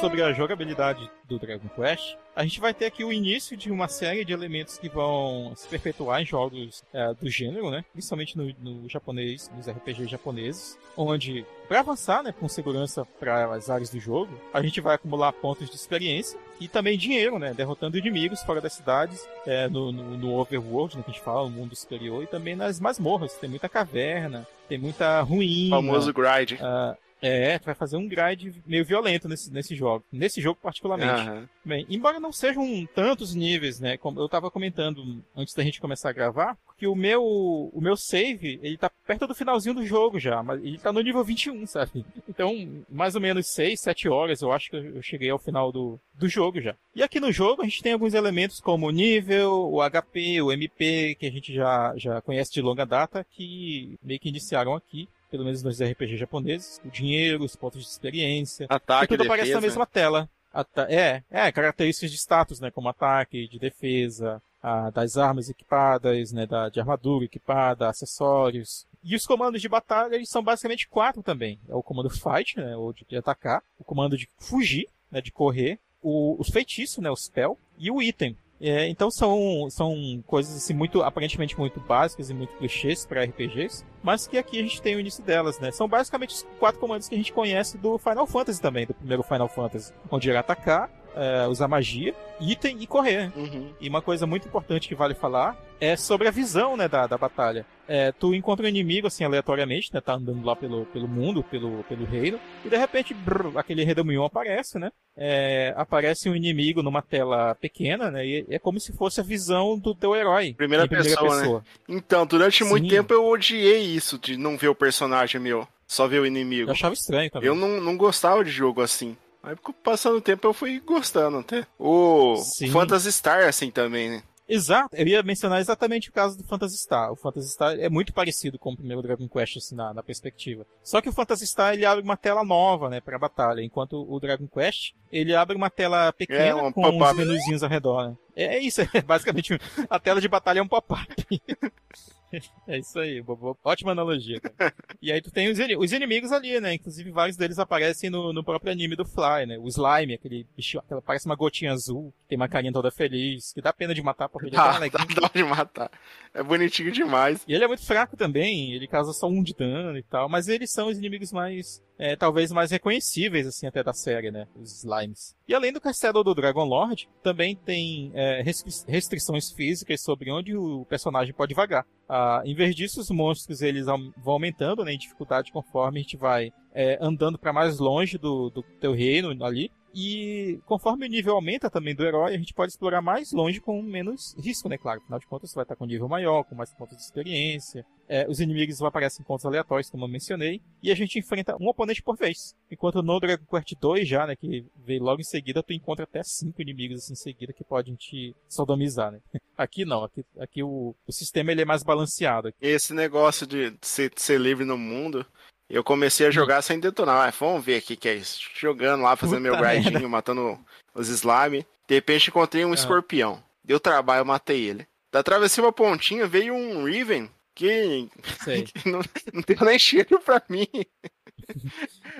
Sobre 0.00 0.22
a 0.22 0.32
jogabilidade 0.32 1.10
do 1.24 1.38
Dragon 1.38 1.68
Quest, 1.68 2.16
a 2.34 2.42
gente 2.42 2.60
vai 2.60 2.74
ter 2.74 2.86
aqui 2.86 3.02
o 3.02 3.12
início 3.12 3.56
de 3.56 3.70
uma 3.70 3.88
série 3.88 4.24
de 4.24 4.32
elementos 4.32 4.76
que 4.76 4.88
vão 4.88 5.52
se 5.56 5.66
perpetuar 5.68 6.20
em 6.20 6.26
jogos 6.26 6.84
é, 6.92 7.14
do 7.14 7.30
gênero, 7.30 7.70
né? 7.70 7.84
Principalmente 7.92 8.36
no, 8.36 8.54
no, 8.60 8.88
japonês, 8.88 9.50
nos 9.56 9.68
RPGs 9.68 10.08
japoneses, 10.08 10.78
onde 10.96 11.46
para 11.66 11.80
avançar, 11.80 12.22
né, 12.22 12.32
com 12.32 12.48
segurança 12.48 13.06
para 13.18 13.52
as 13.54 13.70
áreas 13.70 13.90
do 13.90 13.98
jogo, 13.98 14.38
a 14.52 14.62
gente 14.62 14.80
vai 14.80 14.94
acumular 14.94 15.32
pontos 15.32 15.68
de 15.68 15.76
experiência 15.76 16.38
e 16.60 16.68
também 16.68 16.98
dinheiro, 16.98 17.38
né, 17.38 17.54
derrotando 17.54 17.98
inimigos 17.98 18.42
fora 18.42 18.60
das 18.60 18.74
cidades, 18.74 19.26
é, 19.46 19.68
no, 19.68 19.90
no, 19.90 20.16
no 20.16 20.38
overworld, 20.38 20.96
né, 20.96 21.02
que 21.02 21.10
a 21.10 21.14
gente 21.14 21.24
fala, 21.24 21.48
no 21.48 21.50
mundo 21.50 21.74
superior, 21.74 22.22
e 22.22 22.26
também 22.26 22.54
nas 22.54 22.78
masmorras. 22.78 23.34
Tem 23.34 23.48
muita 23.48 23.68
caverna, 23.68 24.46
tem 24.68 24.78
muita 24.78 25.20
ruína. 25.22 25.78
O 25.78 25.82
famoso 25.82 26.12
grind. 26.12 26.52
Uh, 26.52 27.05
é, 27.20 27.58
tu 27.58 27.64
vai 27.64 27.74
fazer 27.74 27.96
um 27.96 28.06
grind 28.06 28.54
meio 28.66 28.84
violento 28.84 29.28
nesse, 29.28 29.52
nesse 29.52 29.74
jogo. 29.74 30.04
Nesse 30.12 30.40
jogo 30.40 30.58
particularmente. 30.62 31.28
Uhum. 31.28 31.48
Bem, 31.64 31.86
embora 31.88 32.20
não 32.20 32.32
sejam 32.32 32.86
tantos 32.94 33.34
níveis, 33.34 33.80
né? 33.80 33.96
Como 33.96 34.20
eu 34.20 34.28
tava 34.28 34.50
comentando 34.50 35.22
antes 35.36 35.54
da 35.54 35.62
gente 35.62 35.80
começar 35.80 36.10
a 36.10 36.12
gravar, 36.12 36.56
que 36.76 36.86
o 36.86 36.94
meu 36.94 37.22
o 37.24 37.80
meu 37.80 37.96
save, 37.96 38.60
ele 38.62 38.76
tá 38.76 38.90
perto 39.06 39.26
do 39.26 39.34
finalzinho 39.34 39.74
do 39.74 39.86
jogo 39.86 40.18
já, 40.18 40.42
mas 40.42 40.62
ele 40.62 40.78
tá 40.78 40.92
no 40.92 41.00
nível 41.00 41.24
21, 41.24 41.66
sabe? 41.66 42.04
Então, 42.28 42.84
mais 42.88 43.14
ou 43.14 43.20
menos 43.20 43.46
6, 43.48 43.80
7 43.80 44.08
horas 44.08 44.42
eu 44.42 44.52
acho 44.52 44.70
que 44.70 44.76
eu 44.76 45.02
cheguei 45.02 45.30
ao 45.30 45.38
final 45.38 45.72
do, 45.72 45.98
do 46.14 46.28
jogo 46.28 46.60
já. 46.60 46.74
E 46.94 47.02
aqui 47.02 47.18
no 47.18 47.32
jogo 47.32 47.62
a 47.62 47.64
gente 47.64 47.82
tem 47.82 47.92
alguns 47.92 48.14
elementos 48.14 48.60
como 48.60 48.86
o 48.86 48.90
nível, 48.90 49.70
o 49.72 49.80
HP, 49.80 50.42
o 50.42 50.52
MP, 50.52 51.16
que 51.18 51.26
a 51.26 51.30
gente 51.30 51.52
já, 51.52 51.94
já 51.96 52.20
conhece 52.20 52.52
de 52.52 52.60
longa 52.60 52.84
data, 52.84 53.26
que 53.30 53.98
meio 54.02 54.20
que 54.20 54.28
iniciaram 54.28 54.74
aqui 54.74 55.08
pelo 55.30 55.44
menos 55.44 55.62
nos 55.62 55.80
RPG 55.80 56.16
japoneses, 56.16 56.80
o 56.84 56.88
dinheiro, 56.88 57.44
os 57.44 57.56
pontos 57.56 57.82
de 57.82 57.88
experiência. 57.88 58.66
Ataque, 58.68 59.08
tudo 59.08 59.18
defesa. 59.18 59.34
aparece 59.34 59.54
na 59.54 59.60
mesma 59.60 59.86
tela. 59.86 60.28
Ata 60.52 60.86
é, 60.90 61.22
é, 61.30 61.52
características 61.52 62.10
de 62.10 62.16
status, 62.16 62.60
né? 62.60 62.70
Como 62.70 62.88
ataque, 62.88 63.46
de 63.46 63.58
defesa, 63.58 64.40
a, 64.62 64.88
das 64.90 65.18
armas 65.18 65.50
equipadas, 65.50 66.32
né? 66.32 66.46
Da, 66.46 66.68
de 66.68 66.80
armadura 66.80 67.26
equipada, 67.26 67.88
acessórios. 67.88 68.86
E 69.04 69.14
os 69.14 69.26
comandos 69.26 69.60
de 69.60 69.68
batalha, 69.68 70.14
eles 70.16 70.28
são 70.28 70.42
basicamente 70.42 70.88
quatro 70.88 71.22
também. 71.22 71.60
É 71.68 71.74
o 71.74 71.82
comando 71.82 72.10
fight, 72.10 72.58
né? 72.58 72.74
Ou 72.76 72.92
de, 72.92 73.04
de 73.06 73.16
atacar. 73.16 73.62
O 73.78 73.84
comando 73.84 74.16
de 74.16 74.28
fugir, 74.38 74.88
né? 75.10 75.20
De 75.20 75.30
correr. 75.30 75.78
O, 76.02 76.36
os 76.40 76.48
feitiços, 76.48 76.98
né? 76.98 77.10
O 77.10 77.16
spell. 77.16 77.58
E 77.78 77.90
o 77.90 78.00
item, 78.00 78.36
é, 78.60 78.88
então 78.88 79.10
são, 79.10 79.68
são 79.70 80.22
coisas 80.26 80.56
assim, 80.56 80.72
muito, 80.72 81.02
aparentemente 81.02 81.58
muito 81.58 81.78
básicas 81.80 82.30
e 82.30 82.34
muito 82.34 82.56
clichês 82.56 83.04
para 83.04 83.24
RPGs, 83.24 83.84
mas 84.02 84.26
que 84.26 84.38
aqui 84.38 84.58
a 84.58 84.62
gente 84.62 84.80
tem 84.80 84.96
o 84.96 85.00
início 85.00 85.22
delas, 85.22 85.58
né? 85.58 85.70
São 85.70 85.86
basicamente 85.86 86.30
os 86.30 86.46
quatro 86.58 86.80
comandos 86.80 87.08
que 87.08 87.14
a 87.14 87.18
gente 87.18 87.32
conhece 87.32 87.76
do 87.76 87.98
Final 87.98 88.26
Fantasy 88.26 88.60
também, 88.60 88.86
do 88.86 88.94
primeiro 88.94 89.22
Final 89.22 89.48
Fantasy, 89.48 89.92
onde 90.10 90.30
era 90.30 90.40
atacar, 90.40 90.90
é, 91.16 91.46
usar 91.48 91.66
magia, 91.66 92.14
item 92.40 92.76
e 92.80 92.86
correr. 92.86 93.32
Uhum. 93.34 93.70
E 93.80 93.88
uma 93.88 94.02
coisa 94.02 94.26
muito 94.26 94.46
importante 94.46 94.86
que 94.86 94.94
vale 94.94 95.14
falar 95.14 95.56
é 95.80 95.96
sobre 95.96 96.28
a 96.28 96.30
visão, 96.30 96.76
né, 96.76 96.88
da, 96.88 97.06
da 97.06 97.18
batalha. 97.18 97.66
É, 97.88 98.10
tu 98.12 98.34
encontra 98.34 98.64
um 98.64 98.68
inimigo, 98.68 99.06
assim, 99.06 99.24
aleatoriamente, 99.24 99.92
né, 99.92 100.00
tá 100.00 100.14
andando 100.14 100.44
lá 100.44 100.56
pelo, 100.56 100.86
pelo 100.86 101.06
mundo, 101.06 101.42
pelo, 101.44 101.84
pelo 101.84 102.04
reino, 102.04 102.38
e 102.64 102.68
de 102.68 102.76
repente, 102.76 103.14
brrr, 103.14 103.56
aquele 103.56 103.84
redemoinho 103.84 104.24
aparece, 104.24 104.78
né, 104.78 104.90
é, 105.16 105.72
aparece 105.76 106.28
um 106.28 106.34
inimigo 106.34 106.82
numa 106.82 107.02
tela 107.02 107.54
pequena, 107.54 108.10
né, 108.10 108.26
e 108.26 108.46
é 108.48 108.58
como 108.58 108.80
se 108.80 108.92
fosse 108.92 109.20
a 109.20 109.24
visão 109.24 109.78
do 109.78 109.94
teu 109.94 110.16
herói. 110.16 110.54
Primeira, 110.54 110.88
primeira 110.88 111.08
pessoa, 111.10 111.38
pessoa. 111.38 111.58
né? 111.58 111.96
Então, 111.96 112.26
durante 112.26 112.64
muito 112.64 112.84
Sim. 112.84 112.90
tempo 112.90 113.12
eu 113.12 113.26
odiei 113.26 113.82
isso, 113.82 114.18
de 114.18 114.36
não 114.36 114.56
ver 114.56 114.68
o 114.68 114.74
personagem 114.74 115.40
meu, 115.40 115.68
só 115.86 116.08
ver 116.08 116.20
o 116.20 116.26
inimigo. 116.26 116.70
Eu 116.70 116.72
achava 116.72 116.94
estranho 116.94 117.30
também. 117.30 117.46
Eu 117.46 117.54
não, 117.54 117.80
não 117.80 117.96
gostava 117.96 118.42
de 118.42 118.50
jogo 118.50 118.80
assim. 118.80 119.16
Aí, 119.46 119.54
passando 119.84 120.16
o 120.16 120.20
tempo, 120.20 120.44
eu 120.44 120.52
fui 120.52 120.80
gostando 120.80 121.38
até. 121.38 121.64
O 121.78 122.36
Sim. 122.36 122.68
Phantasy 122.68 123.12
Star, 123.12 123.46
assim, 123.46 123.70
também, 123.70 124.10
né? 124.10 124.22
Exato, 124.48 124.94
eu 124.94 125.06
ia 125.06 125.22
mencionar 125.22 125.60
exatamente 125.60 126.08
o 126.08 126.12
caso 126.12 126.36
do 126.36 126.44
Phantasy 126.44 126.78
Star. 126.78 127.12
O 127.12 127.16
Phantasy 127.16 127.52
Star 127.52 127.78
é 127.78 127.88
muito 127.88 128.12
parecido 128.12 128.58
com 128.58 128.72
o 128.72 128.76
primeiro 128.76 129.02
Dragon 129.02 129.28
Quest, 129.28 129.56
assim, 129.56 129.74
na, 129.74 129.94
na 129.94 130.02
perspectiva. 130.02 130.66
Só 130.82 131.00
que 131.00 131.08
o 131.08 131.12
Phantasy 131.12 131.46
Star, 131.46 131.74
ele 131.74 131.84
abre 131.84 132.02
uma 132.02 132.16
tela 132.16 132.44
nova, 132.44 132.88
né, 132.88 133.00
pra 133.00 133.18
batalha, 133.18 133.60
enquanto 133.60 134.04
o 134.08 134.20
Dragon 134.20 134.46
Quest, 134.46 134.94
ele 135.10 135.34
abre 135.34 135.56
uma 135.56 135.70
tela 135.70 136.12
pequena 136.12 136.44
É, 136.44 136.54
um 136.54 136.72
com 136.72 136.88
uns 136.88 137.16
menuzinhos 137.16 137.62
ao 137.62 137.70
redor, 137.70 138.08
né. 138.08 138.16
É, 138.36 138.56
é 138.56 138.58
isso, 138.60 138.80
é 138.94 139.02
basicamente, 139.02 139.60
a 139.88 139.98
tela 139.98 140.20
de 140.20 140.28
batalha 140.28 140.60
é 140.60 140.62
um 140.62 140.68
pop-up. 140.68 141.06
É 142.66 142.78
isso 142.78 142.98
aí, 142.98 143.22
bobo. 143.22 143.56
ótima 143.64 143.92
analogia. 143.92 144.40
Cara. 144.40 144.74
E 145.00 145.12
aí 145.12 145.20
tu 145.20 145.30
tem 145.30 145.48
os, 145.48 145.58
os 145.78 145.92
inimigos 145.92 146.32
ali, 146.32 146.58
né? 146.60 146.74
Inclusive 146.74 147.10
vários 147.10 147.36
deles 147.36 147.58
aparecem 147.58 148.10
no, 148.10 148.32
no 148.32 148.42
próprio 148.42 148.72
anime 148.72 148.96
do 148.96 149.04
Fly, 149.04 149.46
né? 149.46 149.58
O 149.58 149.68
Slime, 149.68 150.14
aquele 150.14 150.46
bicho, 150.56 150.78
aquela, 150.78 151.00
parece 151.00 151.26
uma 151.26 151.36
gotinha 151.36 151.72
azul, 151.72 152.12
que 152.22 152.28
tem 152.30 152.36
uma 152.36 152.48
carinha 152.48 152.72
toda 152.72 152.90
feliz, 152.90 153.52
que 153.52 153.60
dá 153.60 153.72
pena 153.72 153.94
de 153.94 154.02
matar 154.02 154.28
porque 154.28 154.48
ele 154.48 154.56
é 154.56 154.58
tão 154.58 155.06
Dá, 155.06 155.20
dá 155.20 155.28
de 155.32 155.44
matar. 155.44 155.90
É 156.34 156.42
bonitinho 156.42 156.90
demais. 156.90 157.44
E 157.46 157.54
ele 157.54 157.64
é 157.64 157.68
muito 157.68 157.84
fraco 157.84 158.16
também, 158.16 158.72
ele 158.72 158.88
causa 158.88 159.12
só 159.12 159.28
um 159.28 159.42
de 159.42 159.54
dano 159.54 159.96
e 159.98 160.02
tal, 160.02 160.28
mas 160.28 160.48
eles 160.48 160.72
são 160.72 160.88
os 160.88 160.98
inimigos 160.98 161.30
mais, 161.32 161.82
é, 161.98 162.14
talvez 162.16 162.52
mais 162.52 162.70
reconhecíveis, 162.70 163.46
assim, 163.46 163.66
até 163.66 163.82
da 163.82 163.92
série, 163.92 164.30
né? 164.30 164.46
Os 164.54 164.84
slimes. 164.84 165.34
E 165.48 165.54
além 165.54 165.72
do 165.72 165.80
castelo 165.80 166.22
do 166.22 166.34
Dragon 166.34 166.64
Lord, 166.64 167.08
também 167.22 167.56
tem 167.56 168.10
é, 168.14 168.42
restri- 168.42 168.72
restrições 168.86 169.50
físicas 169.50 170.02
sobre 170.02 170.30
onde 170.30 170.56
o 170.56 170.84
personagem 170.86 171.32
pode 171.34 171.54
vagar. 171.54 171.86
Ah, 172.08 172.42
em 172.44 172.54
vez 172.54 172.74
disso, 172.74 173.00
os 173.00 173.10
monstros 173.10 173.62
eles 173.62 173.86
vão 173.86 174.12
aumentando 174.24 174.84
né, 174.84 174.92
em 174.92 174.98
dificuldade 174.98 175.50
conforme 175.50 175.98
a 175.98 176.02
gente 176.02 176.16
vai 176.16 176.52
é, 176.76 176.98
andando 177.00 177.38
para 177.38 177.54
mais 177.54 177.78
longe 177.78 178.18
do, 178.18 178.50
do 178.50 178.62
teu 178.62 178.92
reino 178.92 179.42
ali. 179.42 179.72
E 179.98 180.60
conforme 180.66 181.06
o 181.06 181.08
nível 181.08 181.34
aumenta 181.34 181.70
também 181.70 181.94
do 181.94 182.04
herói, 182.04 182.34
a 182.34 182.36
gente 182.36 182.52
pode 182.52 182.70
explorar 182.70 183.00
mais 183.00 183.32
longe 183.32 183.62
com 183.62 183.80
menos 183.80 184.36
risco, 184.38 184.68
né? 184.68 184.76
Claro, 184.76 185.00
afinal 185.00 185.18
de 185.18 185.26
contas, 185.26 185.48
você 185.48 185.54
vai 185.54 185.62
estar 185.62 185.74
com 185.74 185.84
um 185.84 185.88
nível 185.88 186.06
maior, 186.06 186.44
com 186.44 186.54
mais 186.54 186.70
pontos 186.74 186.98
de 186.98 187.02
experiência. 187.02 187.82
É, 188.06 188.28
os 188.28 188.38
inimigos 188.38 188.78
vão 188.78 188.88
aparecer 188.88 189.22
em 189.22 189.24
pontos 189.24 189.46
aleatórios, 189.46 189.88
como 189.88 190.04
eu 190.04 190.08
mencionei. 190.08 190.60
E 190.82 190.92
a 190.92 190.94
gente 190.94 191.18
enfrenta 191.18 191.56
um 191.58 191.66
oponente 191.66 192.02
por 192.02 192.14
vez. 192.14 192.54
Enquanto 192.70 193.02
no 193.02 193.18
Dragon 193.18 193.46
Quest 193.46 193.72
2 193.80 194.06
já, 194.06 194.26
né? 194.26 194.36
Que 194.36 194.66
veio 194.84 195.02
logo 195.02 195.22
em 195.22 195.24
seguida, 195.24 195.62
tu 195.62 195.72
encontra 195.72 196.04
até 196.04 196.22
cinco 196.22 196.60
inimigos 196.60 196.98
assim, 196.98 197.14
em 197.14 197.16
seguida 197.16 197.54
que 197.54 197.64
podem 197.64 197.94
te 197.94 198.36
sodomizar, 198.50 199.10
né? 199.10 199.20
Aqui 199.56 199.86
não, 199.86 200.04
aqui, 200.04 200.22
aqui 200.38 200.62
o, 200.62 200.94
o 201.06 201.12
sistema 201.12 201.50
ele 201.50 201.62
é 201.62 201.64
mais 201.64 201.82
balanceado. 201.82 202.52
Esse 202.60 202.92
negócio 202.92 203.46
de 203.46 203.72
ser, 203.80 204.12
de 204.12 204.20
ser 204.20 204.38
livre 204.38 204.66
no 204.66 204.76
mundo, 204.76 205.24
eu 205.68 205.82
comecei 205.84 206.26
a 206.26 206.30
jogar 206.30 206.62
sem 206.62 206.78
detonar. 206.80 207.28
Ah, 207.28 207.32
vamos 207.38 207.64
ver 207.64 207.76
aqui 207.76 207.96
que 207.96 208.08
é 208.08 208.14
isso. 208.14 208.40
Jogando 208.54 209.02
lá, 209.02 209.16
fazendo 209.16 209.40
meu 209.40 209.56
Puta 209.56 209.68
grindinho, 209.68 209.92
merda. 209.92 210.08
matando 210.08 210.58
os 210.94 211.08
slime. 211.08 211.66
De 211.88 211.94
repente 211.94 212.28
encontrei 212.30 212.64
um 212.64 212.72
Ah. 212.72 212.74
escorpião. 212.74 213.42
Deu 213.64 213.80
trabalho, 213.80 214.20
eu 214.20 214.24
matei 214.24 214.64
ele. 214.64 214.86
Da 215.12 215.20
atravessei 215.20 215.62
uma 215.62 215.72
pontinha, 215.72 216.26
veio 216.26 216.54
um 216.54 216.84
Riven 216.84 217.30
que 217.54 218.08
Sei. 218.44 218.62
que 218.64 218.72
não, 218.90 219.00
não 219.32 219.42
deu 219.46 219.56
nem 219.64 219.78
cheiro 219.78 220.20
pra 220.20 220.42
mim. 220.48 220.68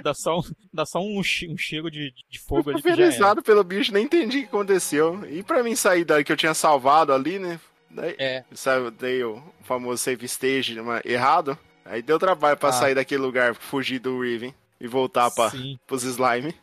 Dá 0.03 0.15
só 0.15 0.39
um, 0.39 0.43
dá 0.73 0.87
só 0.87 1.01
um, 1.01 1.23
che- 1.23 1.49
um 1.49 1.57
cheiro 1.59 1.91
de, 1.91 2.13
de 2.31 2.39
fogo 2.39 2.71
ali 2.71 2.81
pulverizado 2.83 3.43
pelo 3.43 3.65
bicho, 3.65 3.93
nem 3.93 4.05
entendi 4.05 4.39
o 4.39 4.41
que 4.43 4.47
aconteceu. 4.47 5.25
E 5.29 5.43
pra 5.43 5.63
mim 5.63 5.75
sair 5.75 6.05
dali 6.05 6.25
que 6.25 6.33
eu 6.33 6.37
tinha 6.37 6.55
salvado 6.55 7.13
ali, 7.13 7.39
né? 7.39 7.59
Daí, 7.91 8.15
É, 8.19 8.45
sabe, 8.53 8.91
dei 8.93 9.23
o 9.25 9.43
famoso 9.63 10.03
save 10.03 10.25
stage 10.27 10.81
mas 10.81 11.03
errado. 11.05 11.59
Aí 11.88 12.03
deu 12.03 12.18
trabalho 12.18 12.57
pra 12.57 12.70
Ah. 12.70 12.72
sair 12.72 12.94
daquele 12.94 13.22
lugar, 13.22 13.55
fugir 13.55 13.99
do 13.99 14.20
Riven 14.20 14.55
e 14.81 14.87
voltar 14.87 15.31
pra, 15.31 15.51
sim. 15.51 15.79
pros 15.87 16.03
slime. 16.05 16.55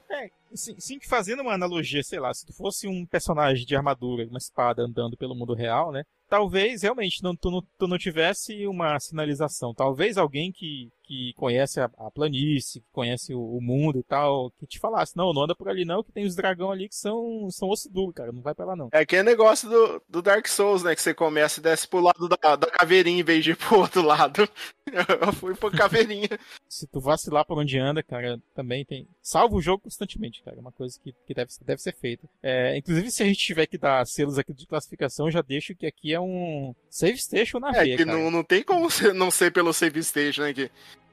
Sim, 0.55 0.75
sim, 0.77 0.99
que 0.99 1.07
fazendo 1.07 1.41
uma 1.41 1.53
analogia, 1.53 2.03
sei 2.03 2.19
lá, 2.19 2.31
se 2.31 2.45
tu 2.45 2.53
fosse 2.53 2.88
um 2.88 3.07
personagem 3.07 3.65
de 3.65 3.75
armadura, 3.75 4.27
uma 4.27 4.38
espada 4.38 4.83
andando 4.83 5.17
pelo 5.17 5.33
mundo 5.33 5.55
real, 5.55 5.91
né? 5.91 6.03
Talvez 6.29 6.83
realmente 6.83 7.23
não, 7.23 7.36
tu, 7.36 7.49
não, 7.49 7.63
tu 7.79 7.88
não 7.88 7.97
tivesse 7.97 8.67
uma 8.67 8.99
sinalização. 8.99 9.73
Talvez 9.73 10.15
alguém 10.15 10.51
que, 10.51 10.89
que 11.13 11.34
conhece 11.34 11.80
a, 11.80 11.86
a 11.99 12.10
planície, 12.10 12.82
que 12.82 12.88
conhece 12.91 13.36
o, 13.36 13.39
o 13.39 13.62
mundo 13.62 13.99
e 13.99 14.04
tal, 14.04 14.49
que 14.60 14.65
te 14.65 14.80
falasse, 14.80 15.15
não, 15.15 15.32
não 15.32 15.43
anda 15.43 15.56
por 15.56 15.69
ali 15.69 15.86
não, 15.86 16.04
que 16.04 16.12
tem 16.12 16.26
os 16.26 16.36
dragão 16.36 16.71
ali 16.71 16.89
que 16.89 16.95
são, 16.95 17.47
são 17.52 17.69
osso 17.69 17.88
duro, 17.91 18.12
cara, 18.12 18.32
não 18.32 18.41
vai 18.41 18.56
pra 18.56 18.65
lá 18.65 18.76
não. 18.76 18.89
É 18.91 18.99
aquele 18.99 19.21
negócio 19.21 19.69
do, 19.69 20.02
do 20.10 20.21
Dark 20.23 20.47
Souls, 20.47 20.82
né? 20.82 20.95
Que 20.95 21.02
você 21.02 21.13
começa 21.13 21.60
e 21.60 21.63
desce 21.63 21.88
pro 21.88 21.99
lado 21.99 22.28
da, 22.28 22.56
da 22.56 22.67
caveirinha 22.67 23.19
em 23.19 23.23
vez 23.23 23.43
de 23.43 23.52
ir 23.52 23.56
pro 23.56 23.80
outro 23.80 24.02
lado. 24.02 24.49
Eu 25.21 25.34
fui 25.34 25.56
pra 25.56 25.71
caveirinha. 25.71 26.28
Se 26.67 26.88
tu 26.88 26.99
vacilar 26.99 27.45
por 27.45 27.58
onde 27.58 27.78
anda, 27.78 28.02
cara, 28.04 28.39
também 28.54 28.84
tem. 28.84 29.08
Salva 29.21 29.56
o 29.56 29.62
jogo 29.62 29.84
constantemente, 29.84 30.41
cara. 30.43 30.58
É 30.58 30.60
uma 30.60 30.71
coisa 30.71 30.99
que, 30.99 31.13
que 31.26 31.34
deve, 31.34 31.52
deve 31.63 31.82
ser 31.82 31.95
feita. 31.95 32.28
É, 32.41 32.78
inclusive, 32.78 33.10
se 33.12 33.23
a 33.23 33.26
gente 33.26 33.39
tiver 33.39 33.65
que 33.65 33.78
dar 33.78 34.06
selos 34.06 34.38
aqui 34.38 34.54
de 34.54 34.67
classificação, 34.67 35.32
já 35.32 35.41
deixo 35.41 35.76
que 35.76 35.86
aqui 35.86 36.13
é 36.13 36.19
um 36.19 36.76
save 36.89 37.17
station 37.17 37.60
na 37.60 37.69
É 37.69 37.84
veia, 37.84 37.97
que 37.97 38.06
cara. 38.06 38.17
não, 38.17 38.30
não 38.30 38.43
tem 38.43 38.63
como 38.63 38.88
não 39.15 39.32
ser 39.32 39.52
pelo 39.52 39.73
save 39.73 39.99
stage, 39.99 40.41
né? 40.41 40.54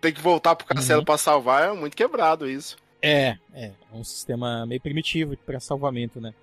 Tem 0.01 0.13
que 0.13 0.21
voltar 0.21 0.57
pro 0.57 0.67
castelo 0.67 1.01
Uhum. 1.01 1.05
pra 1.05 1.19
salvar, 1.19 1.69
é 1.69 1.73
muito 1.73 1.97
quebrado 1.97 2.49
isso. 2.49 2.77
É, 3.03 3.37
é, 3.55 3.65
é 3.65 3.73
um 3.95 4.05
sistema 4.05 4.67
meio 4.67 4.79
primitivo 4.81 5.35
para 5.47 5.59
salvamento, 5.59 6.21
né? 6.21 6.35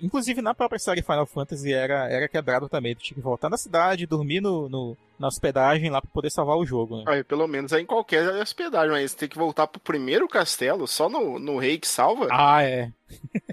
Inclusive 0.00 0.42
na 0.42 0.52
própria 0.52 0.78
série 0.78 1.00
Final 1.00 1.26
Fantasy 1.26 1.72
era, 1.72 2.08
era 2.10 2.26
quebrado 2.28 2.68
também. 2.68 2.94
Tu 2.96 3.02
tinha 3.04 3.14
que 3.14 3.20
voltar 3.22 3.48
na 3.48 3.56
cidade, 3.56 4.04
dormir 4.06 4.40
no, 4.40 4.68
no- 4.68 4.96
na 5.16 5.28
hospedagem 5.28 5.90
lá 5.90 6.00
pra 6.02 6.10
poder 6.12 6.30
salvar 6.30 6.56
o 6.56 6.66
jogo, 6.66 6.96
né? 6.96 7.04
Aí, 7.06 7.22
pelo 7.22 7.46
menos 7.46 7.72
é 7.72 7.78
em 7.80 7.86
qualquer 7.86 8.28
hospedagem, 8.42 8.90
mas 8.90 9.14
tem 9.14 9.28
que 9.28 9.38
voltar 9.38 9.68
pro 9.68 9.80
primeiro 9.80 10.26
castelo, 10.26 10.88
só 10.88 11.08
no, 11.08 11.38
no 11.38 11.56
rei 11.58 11.78
que 11.78 11.86
salva. 11.86 12.26
Ah, 12.32 12.64
é. 12.64 12.90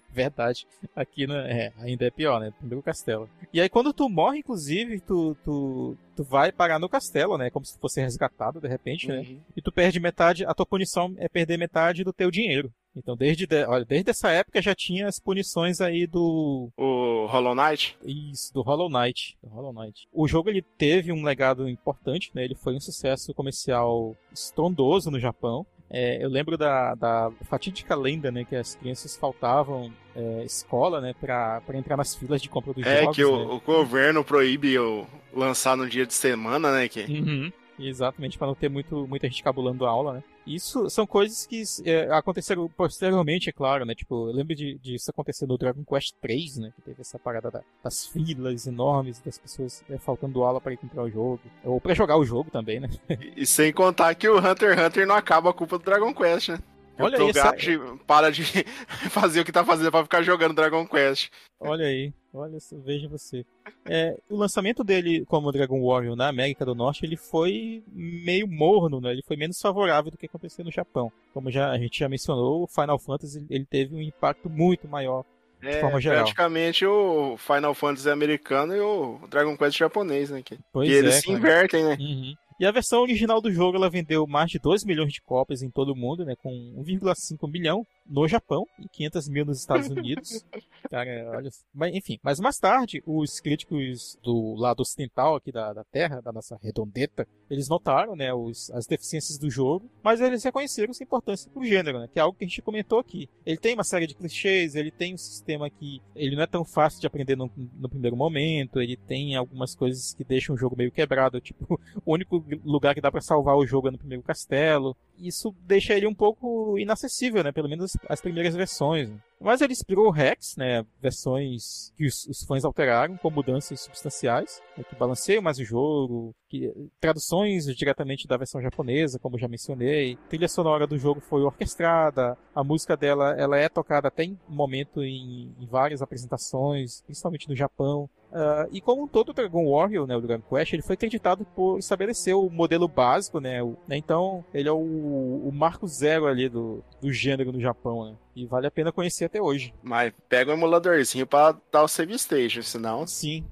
Verdade. 0.19 0.65
Aqui 0.95 1.27
né, 1.27 1.51
é, 1.51 1.73
ainda 1.81 2.05
é 2.05 2.09
pior, 2.11 2.39
né? 2.39 2.51
Primeiro 2.57 2.81
castelo. 2.83 3.29
E 3.53 3.61
aí 3.61 3.69
quando 3.69 3.93
tu 3.93 4.09
morre, 4.09 4.39
inclusive, 4.39 4.99
tu, 4.99 5.35
tu, 5.43 5.95
tu 6.15 6.23
vai 6.23 6.51
parar 6.51 6.79
no 6.79 6.89
castelo, 6.89 7.37
né? 7.37 7.49
Como 7.49 7.65
se 7.65 7.75
tu 7.75 7.79
fosse 7.79 8.01
resgatado 8.01 8.59
de 8.59 8.67
repente, 8.67 9.07
né? 9.07 9.19
Uhum. 9.19 9.39
E 9.55 9.61
tu 9.61 9.71
perde 9.71 9.99
metade, 9.99 10.45
a 10.45 10.53
tua 10.53 10.65
punição 10.65 11.13
é 11.17 11.29
perder 11.29 11.57
metade 11.57 12.03
do 12.03 12.11
teu 12.13 12.29
dinheiro. 12.31 12.71
Então 12.95 13.15
desde, 13.15 13.45
de- 13.45 13.65
olha, 13.65 13.85
desde 13.85 14.09
essa 14.09 14.31
época 14.31 14.61
já 14.61 14.73
tinha 14.73 15.07
as 15.07 15.19
punições 15.19 15.79
aí 15.79 16.07
do 16.07 16.69
O 16.75 17.27
Hollow 17.27 17.53
Knight. 17.55 17.95
isso, 18.03 18.51
do 18.51 18.61
Hollow 18.63 18.89
Knight, 18.89 19.37
do 19.43 19.47
Hollow 19.49 19.71
Knight. 19.71 20.07
O 20.11 20.27
jogo 20.27 20.49
ele 20.49 20.63
teve 20.63 21.11
um 21.13 21.23
legado 21.23 21.69
importante, 21.69 22.31
né? 22.33 22.43
Ele 22.43 22.55
foi 22.55 22.75
um 22.75 22.79
sucesso 22.79 23.31
comercial 23.33 24.17
estrondoso 24.33 25.11
no 25.11 25.19
Japão. 25.19 25.65
É, 25.91 26.23
eu 26.23 26.29
lembro 26.29 26.57
da, 26.57 26.93
da 26.95 27.31
fatídica 27.49 27.95
lenda, 27.95 28.31
né, 28.31 28.45
que 28.45 28.55
as 28.55 28.75
crianças 28.75 29.15
faltavam 29.17 29.91
é, 30.15 30.43
escola, 30.43 31.01
né, 31.01 31.15
pra 31.19 31.61
entrar 31.73 31.97
nas 31.97 32.15
filas 32.15 32.41
de 32.41 32.47
compra 32.49 32.73
dos 32.73 32.85
É 32.85 33.01
jogos. 33.01 33.15
que 33.15 33.23
né? 33.23 33.27
o, 33.27 33.55
o 33.55 33.59
governo 33.59 34.23
proíbe 34.23 34.77
o 34.77 35.07
lançar 35.33 35.75
no 35.75 35.89
dia 35.89 36.05
de 36.05 36.13
semana, 36.13 36.71
né? 36.71 36.87
Que... 36.87 37.01
Uhum. 37.05 37.51
Exatamente, 37.79 38.37
para 38.37 38.47
não 38.47 38.55
ter 38.55 38.69
muito, 38.69 39.07
muita 39.07 39.27
gente 39.27 39.41
cabulando 39.41 39.85
a 39.85 39.89
aula, 39.89 40.13
né? 40.15 40.23
Isso 40.55 40.89
são 40.89 41.05
coisas 41.05 41.45
que 41.45 41.63
é, 41.85 42.09
aconteceram 42.11 42.67
posteriormente, 42.69 43.49
é 43.49 43.53
claro, 43.53 43.85
né? 43.85 43.93
Tipo, 43.93 44.29
eu 44.29 44.33
lembro 44.33 44.55
de, 44.55 44.77
disso 44.79 45.11
acontecer 45.11 45.45
no 45.45 45.57
Dragon 45.57 45.83
Quest 45.85 46.15
3, 46.21 46.57
né? 46.57 46.71
Que 46.75 46.81
teve 46.81 47.01
essa 47.01 47.19
parada 47.19 47.51
da- 47.51 47.61
das 47.83 48.05
filas 48.07 48.65
enormes 48.67 49.19
das 49.19 49.37
pessoas 49.37 49.83
é, 49.89 49.97
faltando 49.97 50.43
aula 50.43 50.59
para 50.59 50.75
comprar 50.77 51.03
o 51.03 51.09
jogo. 51.09 51.39
Ou 51.63 51.79
para 51.79 51.93
jogar 51.93 52.17
o 52.17 52.25
jogo 52.25 52.49
também, 52.51 52.79
né? 52.79 52.89
E 53.35 53.45
sem 53.45 53.71
contar 53.71 54.13
que 54.15 54.27
o 54.27 54.37
Hunter 54.37 54.73
x 54.77 54.85
Hunter 54.87 55.07
não 55.07 55.15
acaba 55.15 55.49
a 55.49 55.53
culpa 55.53 55.77
do 55.77 55.83
Dragon 55.85 56.13
Quest, 56.13 56.49
né? 56.49 56.59
Olha 57.05 57.17
o 57.17 57.21
aí, 57.23 57.29
essa- 57.29 57.43
Togashi 57.49 57.79
para 58.07 58.31
de 58.31 58.43
fazer 59.09 59.41
o 59.41 59.45
que 59.45 59.51
tá 59.51 59.63
fazendo 59.65 59.91
pra 59.91 60.03
ficar 60.03 60.21
jogando 60.21 60.53
Dragon 60.55 60.85
Quest. 60.87 61.29
Olha 61.59 61.85
aí, 61.85 62.13
olha, 62.33 62.57
veja 62.85 63.07
você. 63.07 63.45
É, 63.85 64.17
o 64.29 64.35
lançamento 64.37 64.83
dele 64.83 65.25
como 65.25 65.51
Dragon 65.51 65.81
Warrior 65.85 66.15
na 66.15 66.27
América 66.27 66.65
do 66.65 66.73
Norte, 66.75 67.05
ele 67.05 67.17
foi 67.17 67.83
meio 67.91 68.47
morno, 68.47 69.01
né? 69.01 69.11
Ele 69.11 69.23
foi 69.27 69.35
menos 69.35 69.59
favorável 69.61 70.11
do 70.11 70.17
que 70.17 70.25
aconteceu 70.25 70.63
no 70.63 70.71
Japão. 70.71 71.11
Como 71.33 71.49
já, 71.51 71.69
a 71.71 71.77
gente 71.77 71.99
já 71.99 72.07
mencionou, 72.07 72.63
o 72.63 72.67
Final 72.67 72.97
Fantasy 72.99 73.45
ele 73.49 73.65
teve 73.65 73.95
um 73.95 74.01
impacto 74.01 74.49
muito 74.49 74.87
maior 74.87 75.25
É 75.61 75.81
forma 75.81 75.99
geral. 75.99 76.19
praticamente 76.19 76.85
o 76.85 77.35
Final 77.37 77.73
Fantasy 77.73 78.09
americano 78.09 78.75
e 78.75 78.79
o 78.79 79.19
Dragon 79.29 79.57
Quest 79.57 79.77
japonês, 79.77 80.29
né? 80.29 80.41
Que, 80.41 80.57
Pois 80.71 80.87
que 80.87 80.93
eles 80.95 81.15
é, 81.15 81.19
se 81.19 81.27
cara. 81.27 81.37
invertem, 81.39 81.83
né? 81.83 81.97
Uhum. 81.99 82.35
E 82.59 82.65
a 82.65 82.71
versão 82.71 83.01
original 83.01 83.39
do 83.39 83.51
jogo 83.51 83.77
ela 83.77 83.89
vendeu 83.89 84.27
mais 84.27 84.51
de 84.51 84.59
2 84.59 84.83
milhões 84.83 85.13
de 85.13 85.21
cópias 85.21 85.61
em 85.61 85.71
todo 85.71 85.93
o 85.93 85.95
mundo, 85.95 86.25
né, 86.25 86.35
com 86.35 86.49
1,5 86.77 87.49
milhão 87.49 87.85
no 88.09 88.27
Japão 88.27 88.65
e 88.79 88.89
500 88.89 89.29
mil 89.29 89.45
nos 89.45 89.59
Estados 89.59 89.87
Unidos. 89.87 90.43
Cara, 90.89 91.31
olha. 91.35 91.49
Mas, 91.73 91.95
enfim, 91.95 92.19
mas 92.23 92.39
mais 92.39 92.57
tarde, 92.57 93.03
os 93.05 93.39
críticos 93.39 94.17
do 94.23 94.55
lado 94.55 94.81
ocidental 94.81 95.35
aqui 95.35 95.51
da, 95.51 95.71
da 95.71 95.83
Terra, 95.83 96.21
da 96.21 96.31
nossa 96.31 96.57
redondeta, 96.61 97.27
eles 97.49 97.69
notaram, 97.69 98.15
né, 98.15 98.33
os, 98.33 98.71
as 98.71 98.87
deficiências 98.87 99.37
do 99.37 99.49
jogo, 99.49 99.89
mas 100.03 100.21
eles 100.21 100.43
reconheceram 100.43 100.93
sua 100.93 101.03
importância 101.03 101.49
pro 101.51 101.63
gênero, 101.63 101.99
né, 101.99 102.09
que 102.11 102.17
é 102.17 102.21
algo 102.21 102.37
que 102.37 102.45
a 102.45 102.47
gente 102.47 102.61
comentou 102.61 102.99
aqui. 102.99 103.29
Ele 103.45 103.57
tem 103.57 103.73
uma 103.73 103.83
série 103.83 104.07
de 104.07 104.15
clichês, 104.15 104.75
ele 104.75 104.91
tem 104.91 105.13
um 105.13 105.17
sistema 105.17 105.69
que 105.69 106.01
ele 106.15 106.35
não 106.35 106.43
é 106.43 106.47
tão 106.47 106.65
fácil 106.65 107.01
de 107.01 107.07
aprender 107.07 107.35
no, 107.35 107.51
no 107.55 107.89
primeiro 107.89 108.15
momento, 108.15 108.81
ele 108.81 108.97
tem 108.97 109.35
algumas 109.35 109.75
coisas 109.75 110.13
que 110.13 110.23
deixam 110.23 110.55
o 110.55 110.57
jogo 110.57 110.75
meio 110.75 110.91
quebrado, 110.91 111.39
tipo, 111.41 111.79
o 112.05 112.13
único 112.13 112.43
lugar 112.63 112.95
que 112.95 113.01
dá 113.01 113.11
para 113.11 113.21
salvar 113.21 113.55
o 113.55 113.65
jogo 113.65 113.87
é 113.87 113.91
no 113.91 113.97
primeiro 113.97 114.23
castelo. 114.23 114.95
Isso 115.17 115.53
deixa 115.61 115.93
ele 115.93 116.07
um 116.07 116.13
pouco 116.13 116.77
inacessível, 116.79 117.43
né, 117.43 117.51
pelo 117.51 117.69
menos 117.69 117.95
as 118.07 118.21
primeiras 118.21 118.55
versões. 118.55 119.09
Mas 119.41 119.61
ele 119.61 119.71
inspirou 119.71 120.07
o 120.07 120.11
Rex, 120.11 120.55
né, 120.57 120.85
versões 121.01 121.93
que 121.95 122.05
os, 122.05 122.25
os 122.25 122.43
fãs 122.43 122.65
alteraram 122.65 123.15
com 123.15 123.31
mudanças 123.31 123.79
substanciais, 123.79 124.61
né, 124.77 124.83
que 124.83 124.95
balanceiam 124.95 125.41
mais 125.41 125.57
o 125.59 125.63
jogo, 125.63 126.35
que, 126.49 126.69
traduções 126.99 127.65
diretamente 127.73 128.27
da 128.27 128.35
versão 128.35 128.61
japonesa, 128.61 129.17
como 129.17 129.37
já 129.37 129.47
mencionei. 129.47 130.17
A 130.25 130.29
trilha 130.29 130.49
sonora 130.49 130.85
do 130.85 130.97
jogo 130.97 131.21
foi 131.21 131.41
orquestrada, 131.41 132.37
a 132.53 132.63
música 132.63 132.97
dela 132.97 133.33
ela 133.37 133.57
é 133.57 133.69
tocada 133.69 134.09
até 134.09 134.25
em 134.25 134.37
momento 134.47 135.01
em, 135.01 135.55
em 135.57 135.65
várias 135.67 136.01
apresentações, 136.01 137.01
principalmente 137.03 137.47
no 137.47 137.55
Japão. 137.55 138.09
Uh, 138.31 138.69
e 138.71 138.79
como 138.79 139.07
todo 139.07 139.33
Dragon 139.33 139.71
Warrior, 139.71 140.05
né, 140.05 140.15
o 140.15 140.21
Dragon 140.21 140.43
Quest, 140.47 140.73
ele 140.73 140.83
foi 140.83 140.93
acreditado 140.93 141.43
por 141.55 141.79
estabelecer 141.79 142.35
o 142.35 142.49
modelo 142.49 142.87
básico, 142.87 143.39
né, 143.39 143.61
o, 143.63 143.75
né 143.87 143.97
então 143.97 144.45
ele 144.53 144.69
é 144.69 144.71
o, 144.71 144.77
o, 144.77 145.51
marco 145.51 145.87
zero 145.87 146.27
ali 146.27 146.47
do, 146.47 146.83
do 147.01 147.11
gênero 147.11 147.51
no 147.51 147.59
Japão, 147.59 148.05
né, 148.05 148.15
e 148.35 148.45
vale 148.45 148.67
a 148.67 148.71
pena 148.71 148.91
conhecer 148.91 149.25
até 149.25 149.41
hoje. 149.41 149.73
Mas 149.81 150.13
pega 150.27 150.51
um 150.51 150.53
emuladorzinho 150.53 151.25
pra 151.25 151.55
dar 151.71 151.83
o 151.83 151.87
save 151.87 152.17
station, 152.19 152.61
senão... 152.61 153.07
Sim. 153.07 153.45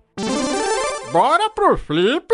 Bora 1.12 1.50
pro 1.50 1.78
flip! 1.78 2.28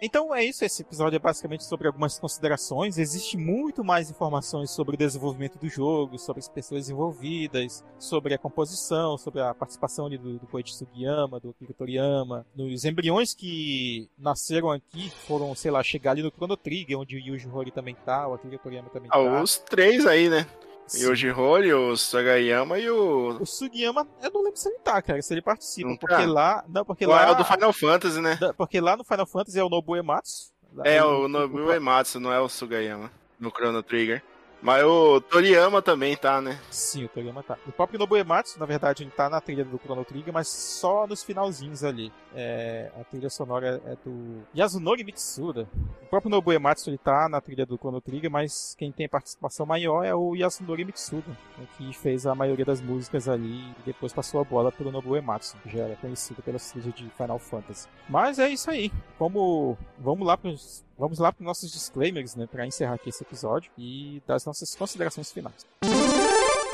Então 0.00 0.34
é 0.34 0.44
isso, 0.44 0.64
esse 0.64 0.82
episódio 0.82 1.16
é 1.16 1.18
basicamente 1.18 1.64
sobre 1.64 1.86
algumas 1.86 2.18
considerações. 2.18 2.98
Existe 2.98 3.36
muito 3.36 3.82
mais 3.82 4.10
informações 4.10 4.70
sobre 4.70 4.94
o 4.94 4.98
desenvolvimento 4.98 5.58
do 5.58 5.68
jogo, 5.68 6.18
sobre 6.18 6.40
as 6.40 6.48
pessoas 6.48 6.88
envolvidas, 6.88 7.84
sobre 7.98 8.34
a 8.34 8.38
composição, 8.38 9.18
sobre 9.18 9.40
a 9.40 9.52
participação 9.54 10.08
do, 10.08 10.38
do 10.38 10.46
Koichi 10.46 10.74
Sugiyama, 10.74 11.40
do 11.40 11.50
Akira 11.50 11.74
Toriyama, 11.74 12.46
nos 12.54 12.84
embriões 12.84 13.34
que 13.34 14.08
nasceram 14.16 14.70
aqui, 14.70 15.10
foram, 15.26 15.54
sei 15.54 15.70
lá, 15.70 15.82
chegar 15.82 16.12
ali 16.12 16.22
no 16.22 16.30
Chrono 16.30 16.56
Trigger, 16.56 16.98
onde 16.98 17.16
o 17.16 17.18
Yuji 17.18 17.48
Horii 17.48 17.72
também 17.72 17.96
tá, 18.04 18.28
o 18.28 18.34
Akira 18.34 18.58
Toriyama 18.58 18.90
também 18.90 19.10
ah, 19.12 19.18
tá. 19.18 19.42
Os 19.42 19.58
três 19.58 20.06
aí, 20.06 20.28
né? 20.28 20.46
Yoji 20.94 21.30
Horii, 21.30 21.72
o 21.72 21.96
Sagayama 21.96 22.78
e 22.78 22.88
o. 22.88 23.38
O 23.40 23.46
Sugiyama, 23.46 24.06
eu 24.22 24.30
não 24.30 24.42
lembro 24.42 24.58
se 24.58 24.68
ele 24.68 24.78
tá, 24.78 25.00
cara, 25.02 25.20
se 25.20 25.34
ele 25.34 25.42
participa. 25.42 25.88
Não 25.88 25.96
porque 25.96 26.14
tá. 26.14 26.26
lá. 26.26 26.64
Não, 26.68 26.84
porque 26.84 27.06
lá. 27.06 27.16
lá 27.16 27.28
é 27.28 27.30
o 27.32 27.34
do 27.34 27.44
Final 27.44 27.72
Fantasy, 27.72 28.20
né? 28.20 28.38
Porque 28.56 28.80
lá 28.80 28.96
no 28.96 29.04
Final 29.04 29.26
Fantasy 29.26 29.58
é 29.58 29.64
o 29.64 29.68
Nobu 29.68 29.96
Ematsu. 29.96 30.52
É, 30.84 31.02
o 31.02 31.28
Nobu 31.28 31.72
Ematsu, 31.72 32.20
não 32.20 32.32
é 32.32 32.40
o 32.40 32.48
Sugayama. 32.48 33.10
No 33.38 33.50
Chrono 33.50 33.82
Trigger. 33.82 34.22
Mas 34.60 34.84
o 34.84 35.20
Toriyama 35.20 35.80
também 35.80 36.16
tá, 36.16 36.40
né? 36.40 36.58
Sim, 36.70 37.04
o 37.04 37.08
Toriyama 37.08 37.42
tá. 37.42 37.56
O 37.66 37.72
próprio 37.72 37.98
Nobuematsu, 37.98 38.58
na 38.58 38.66
verdade, 38.66 39.04
ele 39.04 39.10
tá 39.10 39.30
na 39.30 39.40
trilha 39.40 39.64
do 39.64 39.78
Chrono 39.78 40.04
Trigger, 40.04 40.32
mas 40.32 40.48
só 40.48 41.06
nos 41.06 41.22
finalzinhos 41.22 41.84
ali. 41.84 42.12
É, 42.34 42.90
a 43.00 43.04
trilha 43.04 43.30
sonora 43.30 43.80
é 43.86 43.96
do 44.04 44.42
Yasunori 44.54 45.04
Mitsuda. 45.04 45.68
O 46.02 46.06
próprio 46.06 46.30
Nobuematsu, 46.30 46.90
ele 46.90 46.98
tá 46.98 47.28
na 47.28 47.40
trilha 47.40 47.64
do 47.64 47.76
Chrono 47.76 48.00
Trigger, 48.00 48.30
mas 48.30 48.74
quem 48.76 48.90
tem 48.90 49.08
participação 49.08 49.64
maior 49.64 50.02
é 50.02 50.14
o 50.14 50.34
Yasunori 50.34 50.84
Mitsuda, 50.84 51.30
né, 51.56 51.66
que 51.76 51.92
fez 51.92 52.26
a 52.26 52.34
maioria 52.34 52.64
das 52.64 52.80
músicas 52.80 53.28
ali 53.28 53.60
e 53.60 53.82
depois 53.86 54.12
passou 54.12 54.40
a 54.40 54.44
bola 54.44 54.72
pro 54.72 54.90
Nobuematsu, 54.90 55.56
que 55.62 55.70
já 55.70 55.84
era 55.84 55.96
conhecido 55.96 56.42
pela 56.42 56.58
trilha 56.58 56.92
de 56.92 57.08
Final 57.10 57.38
Fantasy. 57.38 57.88
Mas 58.08 58.38
é 58.38 58.48
isso 58.48 58.70
aí. 58.70 58.90
Como 59.18 59.78
vamos 59.98 60.26
lá 60.26 60.36
pros 60.36 60.84
Vamos 60.98 61.20
lá 61.20 61.32
para 61.32 61.42
os 61.42 61.46
nossos 61.46 61.70
disclaimers, 61.70 62.34
né, 62.34 62.48
para 62.50 62.66
encerrar 62.66 62.94
aqui 62.94 63.10
esse 63.10 63.22
episódio 63.22 63.70
e 63.78 64.20
das 64.26 64.44
nossas 64.44 64.74
considerações 64.74 65.30
finais. 65.30 65.64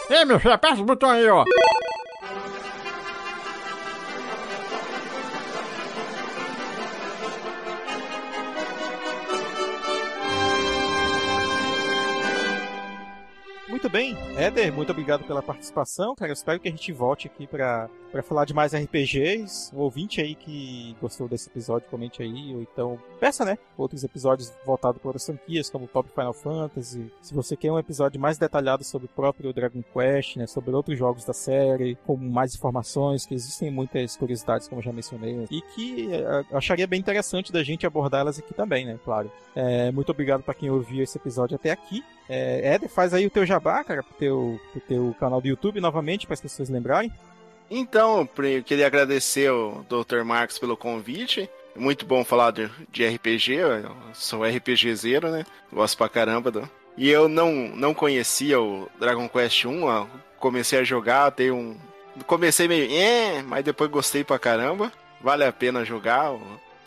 Ei, 0.09 0.25
meu 0.25 0.41
filho, 0.41 0.55
aperta 0.55 0.81
o 0.81 0.85
botão 0.85 1.11
aí, 1.11 1.29
ó. 1.29 1.45
Bem, 13.95 14.17
Éder, 14.37 14.73
muito 14.73 14.91
obrigado 14.91 15.23
pela 15.23 15.41
participação, 15.41 16.17
cara. 16.17 16.29
Eu 16.29 16.33
espero 16.33 16.59
que 16.59 16.67
a 16.67 16.71
gente 16.73 16.91
volte 16.91 17.29
aqui 17.29 17.47
para 17.47 17.89
para 18.15 18.23
falar 18.23 18.45
de 18.45 18.55
mais 18.55 18.73
RPGs. 18.73 19.75
O 19.75 19.81
ouvinte 19.81 20.21
aí 20.21 20.37
que 20.37 20.97
gostou 21.01 21.27
desse 21.27 21.49
episódio, 21.49 21.89
comente 21.91 22.23
aí, 22.23 22.55
ou 22.55 22.63
então 22.63 22.97
peça, 23.19 23.45
né, 23.45 23.59
outros 23.77 24.05
episódios 24.05 24.53
voltados 24.65 25.01
para 25.01 25.09
outras 25.09 25.27
franquias, 25.27 25.69
como 25.69 25.91
o 25.93 26.03
Final 26.05 26.33
Fantasy. 26.33 27.13
Se 27.21 27.35
você 27.35 27.57
quer 27.57 27.73
um 27.73 27.79
episódio 27.79 28.21
mais 28.21 28.39
detalhado 28.39 28.85
sobre 28.85 29.07
o 29.07 29.09
próprio 29.09 29.53
Dragon 29.53 29.83
Quest, 29.93 30.37
né, 30.37 30.47
sobre 30.47 30.71
outros 30.71 30.97
jogos 30.97 31.25
da 31.25 31.33
série, 31.33 31.99
com 32.07 32.17
mais 32.17 32.55
informações, 32.55 33.27
que 33.27 33.35
existem 33.35 33.69
muitas 33.69 34.17
curiosidades, 34.17 34.69
como 34.69 34.81
já 34.81 34.93
mencionei, 34.93 35.49
e 35.51 35.61
que 35.61 36.13
eh, 36.13 36.45
eu 36.53 36.57
acharia 36.59 36.87
bem 36.87 37.01
interessante 37.01 37.51
da 37.51 37.65
gente 37.65 37.85
abordá-las 37.85 38.39
aqui 38.39 38.55
também, 38.55 38.87
né, 38.87 38.97
claro. 39.05 39.29
É, 39.57 39.91
muito 39.91 40.11
obrigado 40.11 40.43
para 40.43 40.55
quem 40.55 40.71
ouviu 40.71 41.03
esse 41.03 41.19
episódio 41.19 41.57
até 41.57 41.71
aqui. 41.71 42.05
É, 42.29 42.79
faz 42.89 43.13
aí 43.13 43.27
o 43.27 43.31
teu 43.31 43.45
jabá, 43.45 43.84
cara, 43.85 44.03
pro 44.03 44.15
teu, 44.15 44.61
pro 44.73 44.81
teu 44.81 45.17
canal 45.19 45.41
do 45.41 45.49
YouTube 45.49 45.81
novamente, 45.81 46.27
para 46.27 46.35
as 46.35 46.41
pessoas 46.41 46.69
lembrarem. 46.69 47.13
Então, 47.71 48.29
eu 48.39 48.63
queria 48.63 48.87
agradecer 48.87 49.49
ao 49.49 49.85
Dr. 49.89 50.23
Marcos 50.25 50.59
pelo 50.59 50.77
convite. 50.77 51.49
Muito 51.75 52.07
bom 52.07 52.25
falar 52.25 52.53
de, 52.53 52.71
de 52.91 53.07
RPG, 53.07 53.55
eu 53.55 53.97
sou 54.13 54.45
RPGzeiro, 54.45 55.31
né? 55.31 55.45
Gosto 55.73 55.99
pra 55.99 56.09
caramba. 56.09 56.51
Do... 56.51 56.71
E 56.97 57.11
eu 57.11 57.29
não, 57.29 57.53
não 57.53 57.93
conhecia 57.93 58.61
o 58.61 58.89
Dragon 58.99 59.29
Quest 59.29 59.65
1, 59.65 59.83
ó. 59.83 60.07
comecei 60.39 60.79
a 60.79 60.85
jogar, 60.85 61.33
tem 61.33 61.51
um. 61.51 61.77
Comecei 62.27 62.69
meio, 62.69 62.93
é, 62.93 63.43
mas 63.43 63.65
depois 63.65 63.91
gostei 63.91 64.23
pra 64.23 64.39
caramba. 64.39 64.93
Vale 65.21 65.45
a 65.45 65.53
pena 65.53 65.85
jogar. 65.85 66.33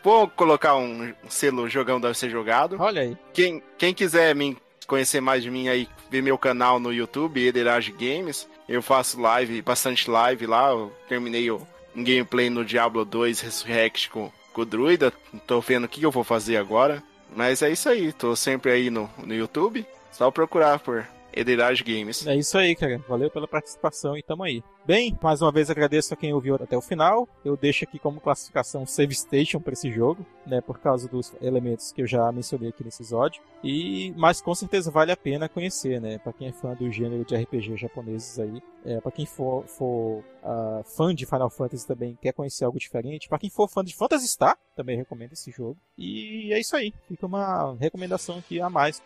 Vou 0.02 0.30
colocar 0.30 0.78
um 0.78 1.14
selo 1.28 1.68
jogão 1.68 2.00
deve 2.00 2.18
ser 2.18 2.30
jogado. 2.30 2.78
Olha 2.80 3.02
aí. 3.02 3.18
Quem, 3.34 3.62
quem 3.78 3.94
quiser 3.94 4.34
me 4.34 4.58
conhecer 4.88 5.21
mais 5.21 5.43
de 5.43 5.52
mim 5.52 5.67
aí, 5.67 5.88
ver 6.10 6.23
meu 6.23 6.38
canal 6.38 6.80
no 6.80 6.93
YouTube, 6.93 7.45
Ederage 7.45 7.91
Games. 7.91 8.47
Eu 8.67 8.82
faço 8.82 9.19
live, 9.19 9.62
bastante 9.62 10.10
live 10.10 10.47
lá. 10.47 10.69
Eu 10.69 10.91
terminei 11.08 11.52
um 11.52 11.62
gameplay 11.95 12.50
no 12.50 12.65
Diablo 12.65 13.06
2 13.06 13.41
Resurrect 13.41 14.10
com, 14.10 14.32
com 14.54 14.62
o 14.62 14.65
Druida. 14.65 15.13
Tô 15.45 15.62
vendo 15.62 15.84
o 15.84 15.88
que 15.88 16.02
eu 16.02 16.12
vou 16.12 16.23
fazer 16.23 16.58
agora. 16.58 17.04
Mas 17.36 17.62
é 17.62 17.69
isso 17.69 17.89
aí, 17.89 18.13
tô 18.13 18.36
sempre 18.36 18.71
aí 18.71 18.89
no, 18.89 19.10
no 19.17 19.34
YouTube. 19.34 19.86
Só 20.12 20.32
procurar 20.32 20.80
por 20.80 21.06
Ederage 21.34 21.84
Games. 21.84 22.26
É 22.26 22.36
isso 22.36 22.58
aí, 22.58 22.76
cara. 22.76 23.00
Valeu 23.08 23.30
pela 23.30 23.47
participação 23.47 24.17
e 24.17 24.23
tamo 24.23 24.43
aí. 24.43 24.63
Bem, 24.88 25.19
mais 25.21 25.41
uma 25.41 25.52
vez 25.52 25.69
agradeço 25.69 26.13
a 26.13 26.17
quem 26.17 26.34
ouviu 26.34 26.56
até 26.56 26.78
o 26.78 26.82
final. 26.82 27.28
Eu 27.43 27.58
deixo 27.58 27.84
aqui 27.84 28.00
como 28.00 28.21
classificação 28.21 28.86
Save 28.86 29.13
Station 29.13 29.60
para 29.60 29.73
esse 29.73 29.91
jogo, 29.91 30.26
né, 30.45 30.62
por 30.62 30.80
causa 30.80 31.10
dos 31.10 31.36
elementos 31.41 31.91
que 31.91 32.02
eu 32.02 32.08
já 32.08 32.32
mencionei 32.32 32.69
aqui 32.69 32.86
nesse 32.86 33.04
episódio. 33.04 33.41
E 33.62 34.13
mas 34.15 34.39
com 34.39 34.56
certeza 34.56 34.89
vale 34.89 35.12
a 35.12 35.17
pena 35.17 35.50
conhecer, 35.50 36.00
né, 36.00 36.17
para 36.17 36.32
quem 36.32 36.47
é 36.47 36.54
fã 36.54 36.73
do 36.73 36.89
gênero 36.89 37.26
de 37.26 37.36
RPG 37.36 37.76
japoneses 37.76 38.39
aí, 38.39 38.63
é, 38.86 39.02
para 39.02 39.12
quem 39.12 39.26
for, 39.26 39.65
for 39.67 40.23
uh, 40.41 40.82
fã 40.95 41.13
de 41.13 41.26
Final 41.26 41.50
Fantasy 41.50 41.86
também 41.86 42.17
quer 42.21 42.32
conhecer 42.32 42.63
algo 42.63 42.80
diferente, 42.80 43.28
para 43.28 43.39
quem 43.39 43.50
for 43.50 43.67
fã 43.67 43.84
de 43.84 43.93
Phantasy 43.93 44.30
Star 44.30 44.58
também 44.73 44.95
recomendo 44.95 45.34
esse 45.34 45.52
jogo. 45.52 45.76
E 45.97 46.54
é 46.54 46.60
isso 46.62 46.78
aí. 46.78 46.93
Fica 47.10 47.26
uma 47.26 47.76
recomendação 47.78 48.38
aqui 48.38 48.62
a 48.62 48.69
mais 48.69 49.04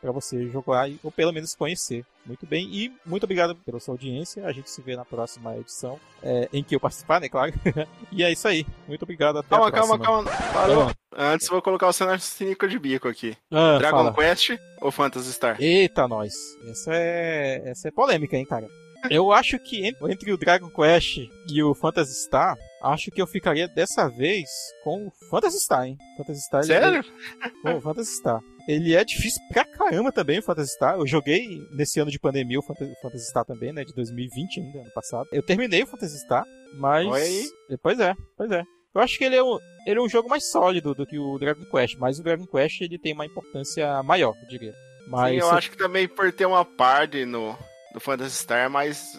para 0.00 0.12
você 0.12 0.46
jogar 0.48 0.88
ou 1.02 1.10
pelo 1.10 1.32
menos 1.32 1.56
conhecer. 1.56 2.06
Muito 2.26 2.46
bem, 2.46 2.66
e 2.72 2.92
muito 3.04 3.24
obrigado 3.24 3.54
pela 3.56 3.78
sua 3.78 3.94
audiência. 3.94 4.46
A 4.46 4.52
gente 4.52 4.70
se 4.70 4.80
vê 4.80 4.96
na 4.96 5.04
próxima 5.04 5.56
edição, 5.56 6.00
é, 6.22 6.48
em 6.52 6.62
que 6.62 6.74
eu 6.74 6.80
participar, 6.80 7.20
né, 7.20 7.28
claro. 7.28 7.52
e 8.10 8.22
é 8.22 8.32
isso 8.32 8.48
aí. 8.48 8.66
Muito 8.88 9.02
obrigado. 9.02 9.38
Até 9.38 9.48
calma, 9.48 9.68
a 9.68 9.70
próxima. 9.70 9.98
calma, 9.98 10.30
calma. 10.30 10.52
Parou. 10.52 10.90
Antes 11.16 11.48
vou 11.48 11.60
colocar 11.60 11.86
o 11.86 11.92
cenário 11.92 12.20
cínico 12.20 12.66
de 12.66 12.78
bico 12.78 13.08
aqui. 13.08 13.36
Ah, 13.50 13.78
Dragon 13.78 13.98
fala. 13.98 14.14
Quest 14.14 14.58
ou 14.80 14.90
Phantasy 14.90 15.32
Star? 15.32 15.56
Eita, 15.60 16.08
nós. 16.08 16.32
Essa 16.66 16.90
é, 16.94 17.62
essa 17.66 17.88
é 17.88 17.90
polêmica, 17.90 18.36
hein, 18.36 18.46
cara. 18.46 18.68
Eu 19.10 19.30
acho 19.30 19.58
que 19.58 19.94
entre 20.08 20.32
o 20.32 20.36
Dragon 20.38 20.70
Quest 20.70 21.28
e 21.50 21.62
o 21.62 21.74
Phantasy 21.74 22.14
Star, 22.24 22.56
acho 22.82 23.10
que 23.10 23.20
eu 23.20 23.26
ficaria 23.26 23.68
dessa 23.68 24.08
vez 24.08 24.48
com 24.82 25.06
o 25.06 25.12
Phantasy 25.30 25.60
Star, 25.60 25.84
hein? 25.84 25.98
Phantasy 26.16 26.40
Star. 26.40 26.64
Sério? 26.64 27.04
Com 27.60 27.74
o 27.74 27.80
Phantasy 27.82 28.16
Star. 28.16 28.40
Ele 28.66 28.94
é 28.94 29.04
difícil 29.04 29.40
pra 29.52 29.64
caramba 29.64 30.10
também, 30.10 30.38
o 30.38 30.42
Phantasy 30.42 30.72
Star. 30.72 30.96
Eu 30.96 31.06
joguei 31.06 31.46
nesse 31.72 32.00
ano 32.00 32.10
de 32.10 32.18
pandemia 32.18 32.58
o 32.58 32.62
Phantasy 32.62 33.26
Star 33.28 33.44
também, 33.44 33.72
né? 33.72 33.84
De 33.84 33.94
2020 33.94 34.60
ainda, 34.60 34.78
ano 34.80 34.92
passado. 34.94 35.28
Eu 35.32 35.42
terminei 35.42 35.82
o 35.82 35.86
Phantasy 35.86 36.18
Star, 36.20 36.44
mas. 36.74 37.06
Oi 37.06 37.22
aí. 37.22 37.78
Pois 37.82 38.00
é, 38.00 38.14
pois 38.36 38.50
é. 38.50 38.62
Eu 38.94 39.00
acho 39.00 39.18
que 39.18 39.24
ele 39.24 39.34
é, 39.34 39.42
um, 39.42 39.58
ele 39.86 39.98
é 39.98 40.02
um 40.02 40.08
jogo 40.08 40.28
mais 40.28 40.48
sólido 40.50 40.94
do 40.94 41.04
que 41.04 41.18
o 41.18 41.36
Dragon 41.36 41.64
Quest, 41.64 41.96
mas 41.98 42.18
o 42.18 42.22
Dragon 42.22 42.46
Quest 42.46 42.80
ele 42.80 42.98
tem 42.98 43.12
uma 43.12 43.26
importância 43.26 44.02
maior, 44.04 44.34
eu 44.40 44.48
diria. 44.48 44.72
Mas 45.08 45.32
Sim, 45.32 45.40
eu 45.40 45.50
acho 45.50 45.70
que 45.70 45.76
também 45.76 46.08
por 46.08 46.32
ter 46.32 46.46
uma 46.46 46.64
party 46.64 47.26
no, 47.26 47.58
do 47.94 48.00
Phantasy 48.00 48.42
Star 48.42 48.58
é 48.58 48.68
mais, 48.68 49.12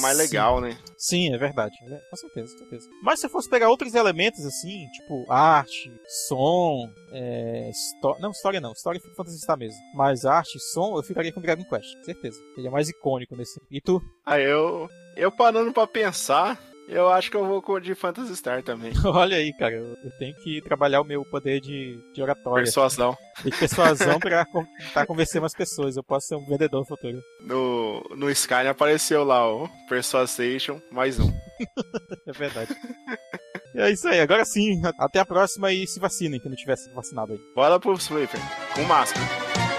mais 0.00 0.16
legal, 0.16 0.60
né? 0.60 0.78
Sim, 0.96 1.34
é 1.34 1.36
verdade. 1.36 1.74
É, 1.82 1.98
com 2.08 2.16
certeza, 2.16 2.52
com 2.52 2.58
certeza. 2.60 2.88
Mas 3.02 3.18
se 3.18 3.26
eu 3.26 3.30
fosse 3.30 3.50
pegar 3.50 3.68
outros 3.68 3.92
elementos 3.94 4.46
assim, 4.46 4.86
tipo 4.92 5.30
arte, 5.30 5.92
som, 6.28 6.88
é, 7.12 7.70
não, 8.20 8.30
história 8.30 8.60
não, 8.60 8.72
história 8.72 9.00
foi 9.00 9.12
Phantasy 9.14 9.40
Star 9.40 9.58
mesmo. 9.58 9.80
Mas 9.94 10.24
arte, 10.24 10.60
som, 10.72 10.96
eu 10.96 11.02
ficaria 11.02 11.32
com 11.32 11.40
Dragon 11.40 11.64
Quest, 11.64 12.04
certeza. 12.04 12.40
Ele 12.56 12.68
é 12.68 12.70
mais 12.70 12.88
icônico 12.88 13.34
nesse. 13.34 13.60
E 13.68 13.80
tu? 13.80 14.00
Ah, 14.24 14.38
eu. 14.38 14.88
Eu 15.16 15.32
parando 15.32 15.72
pra 15.72 15.88
pensar, 15.88 16.56
eu 16.90 17.08
acho 17.08 17.30
que 17.30 17.36
eu 17.36 17.46
vou 17.46 17.62
com 17.62 17.72
o 17.72 17.80
de 17.80 17.94
Phantasy 17.94 18.36
Star 18.36 18.62
também. 18.62 18.92
Olha 19.04 19.36
aí, 19.36 19.52
cara, 19.56 19.74
eu, 19.74 19.96
tenho 20.18 20.34
que 20.36 20.60
trabalhar 20.62 21.00
o 21.00 21.04
meu 21.04 21.24
poder 21.24 21.60
de, 21.60 21.98
de 22.12 22.22
oratória. 22.22 22.64
Persuasão. 22.64 23.16
De 23.44 23.50
persuasão 23.50 24.18
pra 24.18 24.44
tentar 24.78 25.06
convencer 25.06 25.40
mais 25.40 25.54
pessoas. 25.54 25.96
Eu 25.96 26.02
posso 26.02 26.26
ser 26.26 26.36
um 26.36 26.46
vendedor 26.46 26.80
no 26.80 26.86
futuro. 26.86 27.20
No, 27.40 28.02
no 28.16 28.30
Skyrim 28.30 28.68
apareceu 28.68 29.24
lá 29.24 29.46
o 29.50 29.68
Persuasion 29.88 30.80
mais 30.90 31.18
um. 31.18 31.30
é 32.26 32.32
verdade. 32.32 32.74
É 33.74 33.90
isso 33.90 34.08
aí, 34.08 34.20
agora 34.20 34.44
sim. 34.44 34.80
Até 34.98 35.20
a 35.20 35.24
próxima 35.24 35.72
e 35.72 35.86
se 35.86 36.00
vacinem, 36.00 36.40
que 36.40 36.48
não 36.48 36.56
tivesse 36.56 36.92
vacinado 36.92 37.32
aí. 37.32 37.38
Bora 37.54 37.78
pro 37.78 37.94
Sweeper, 37.94 38.40
com 38.74 38.82
máscara. 38.82 39.69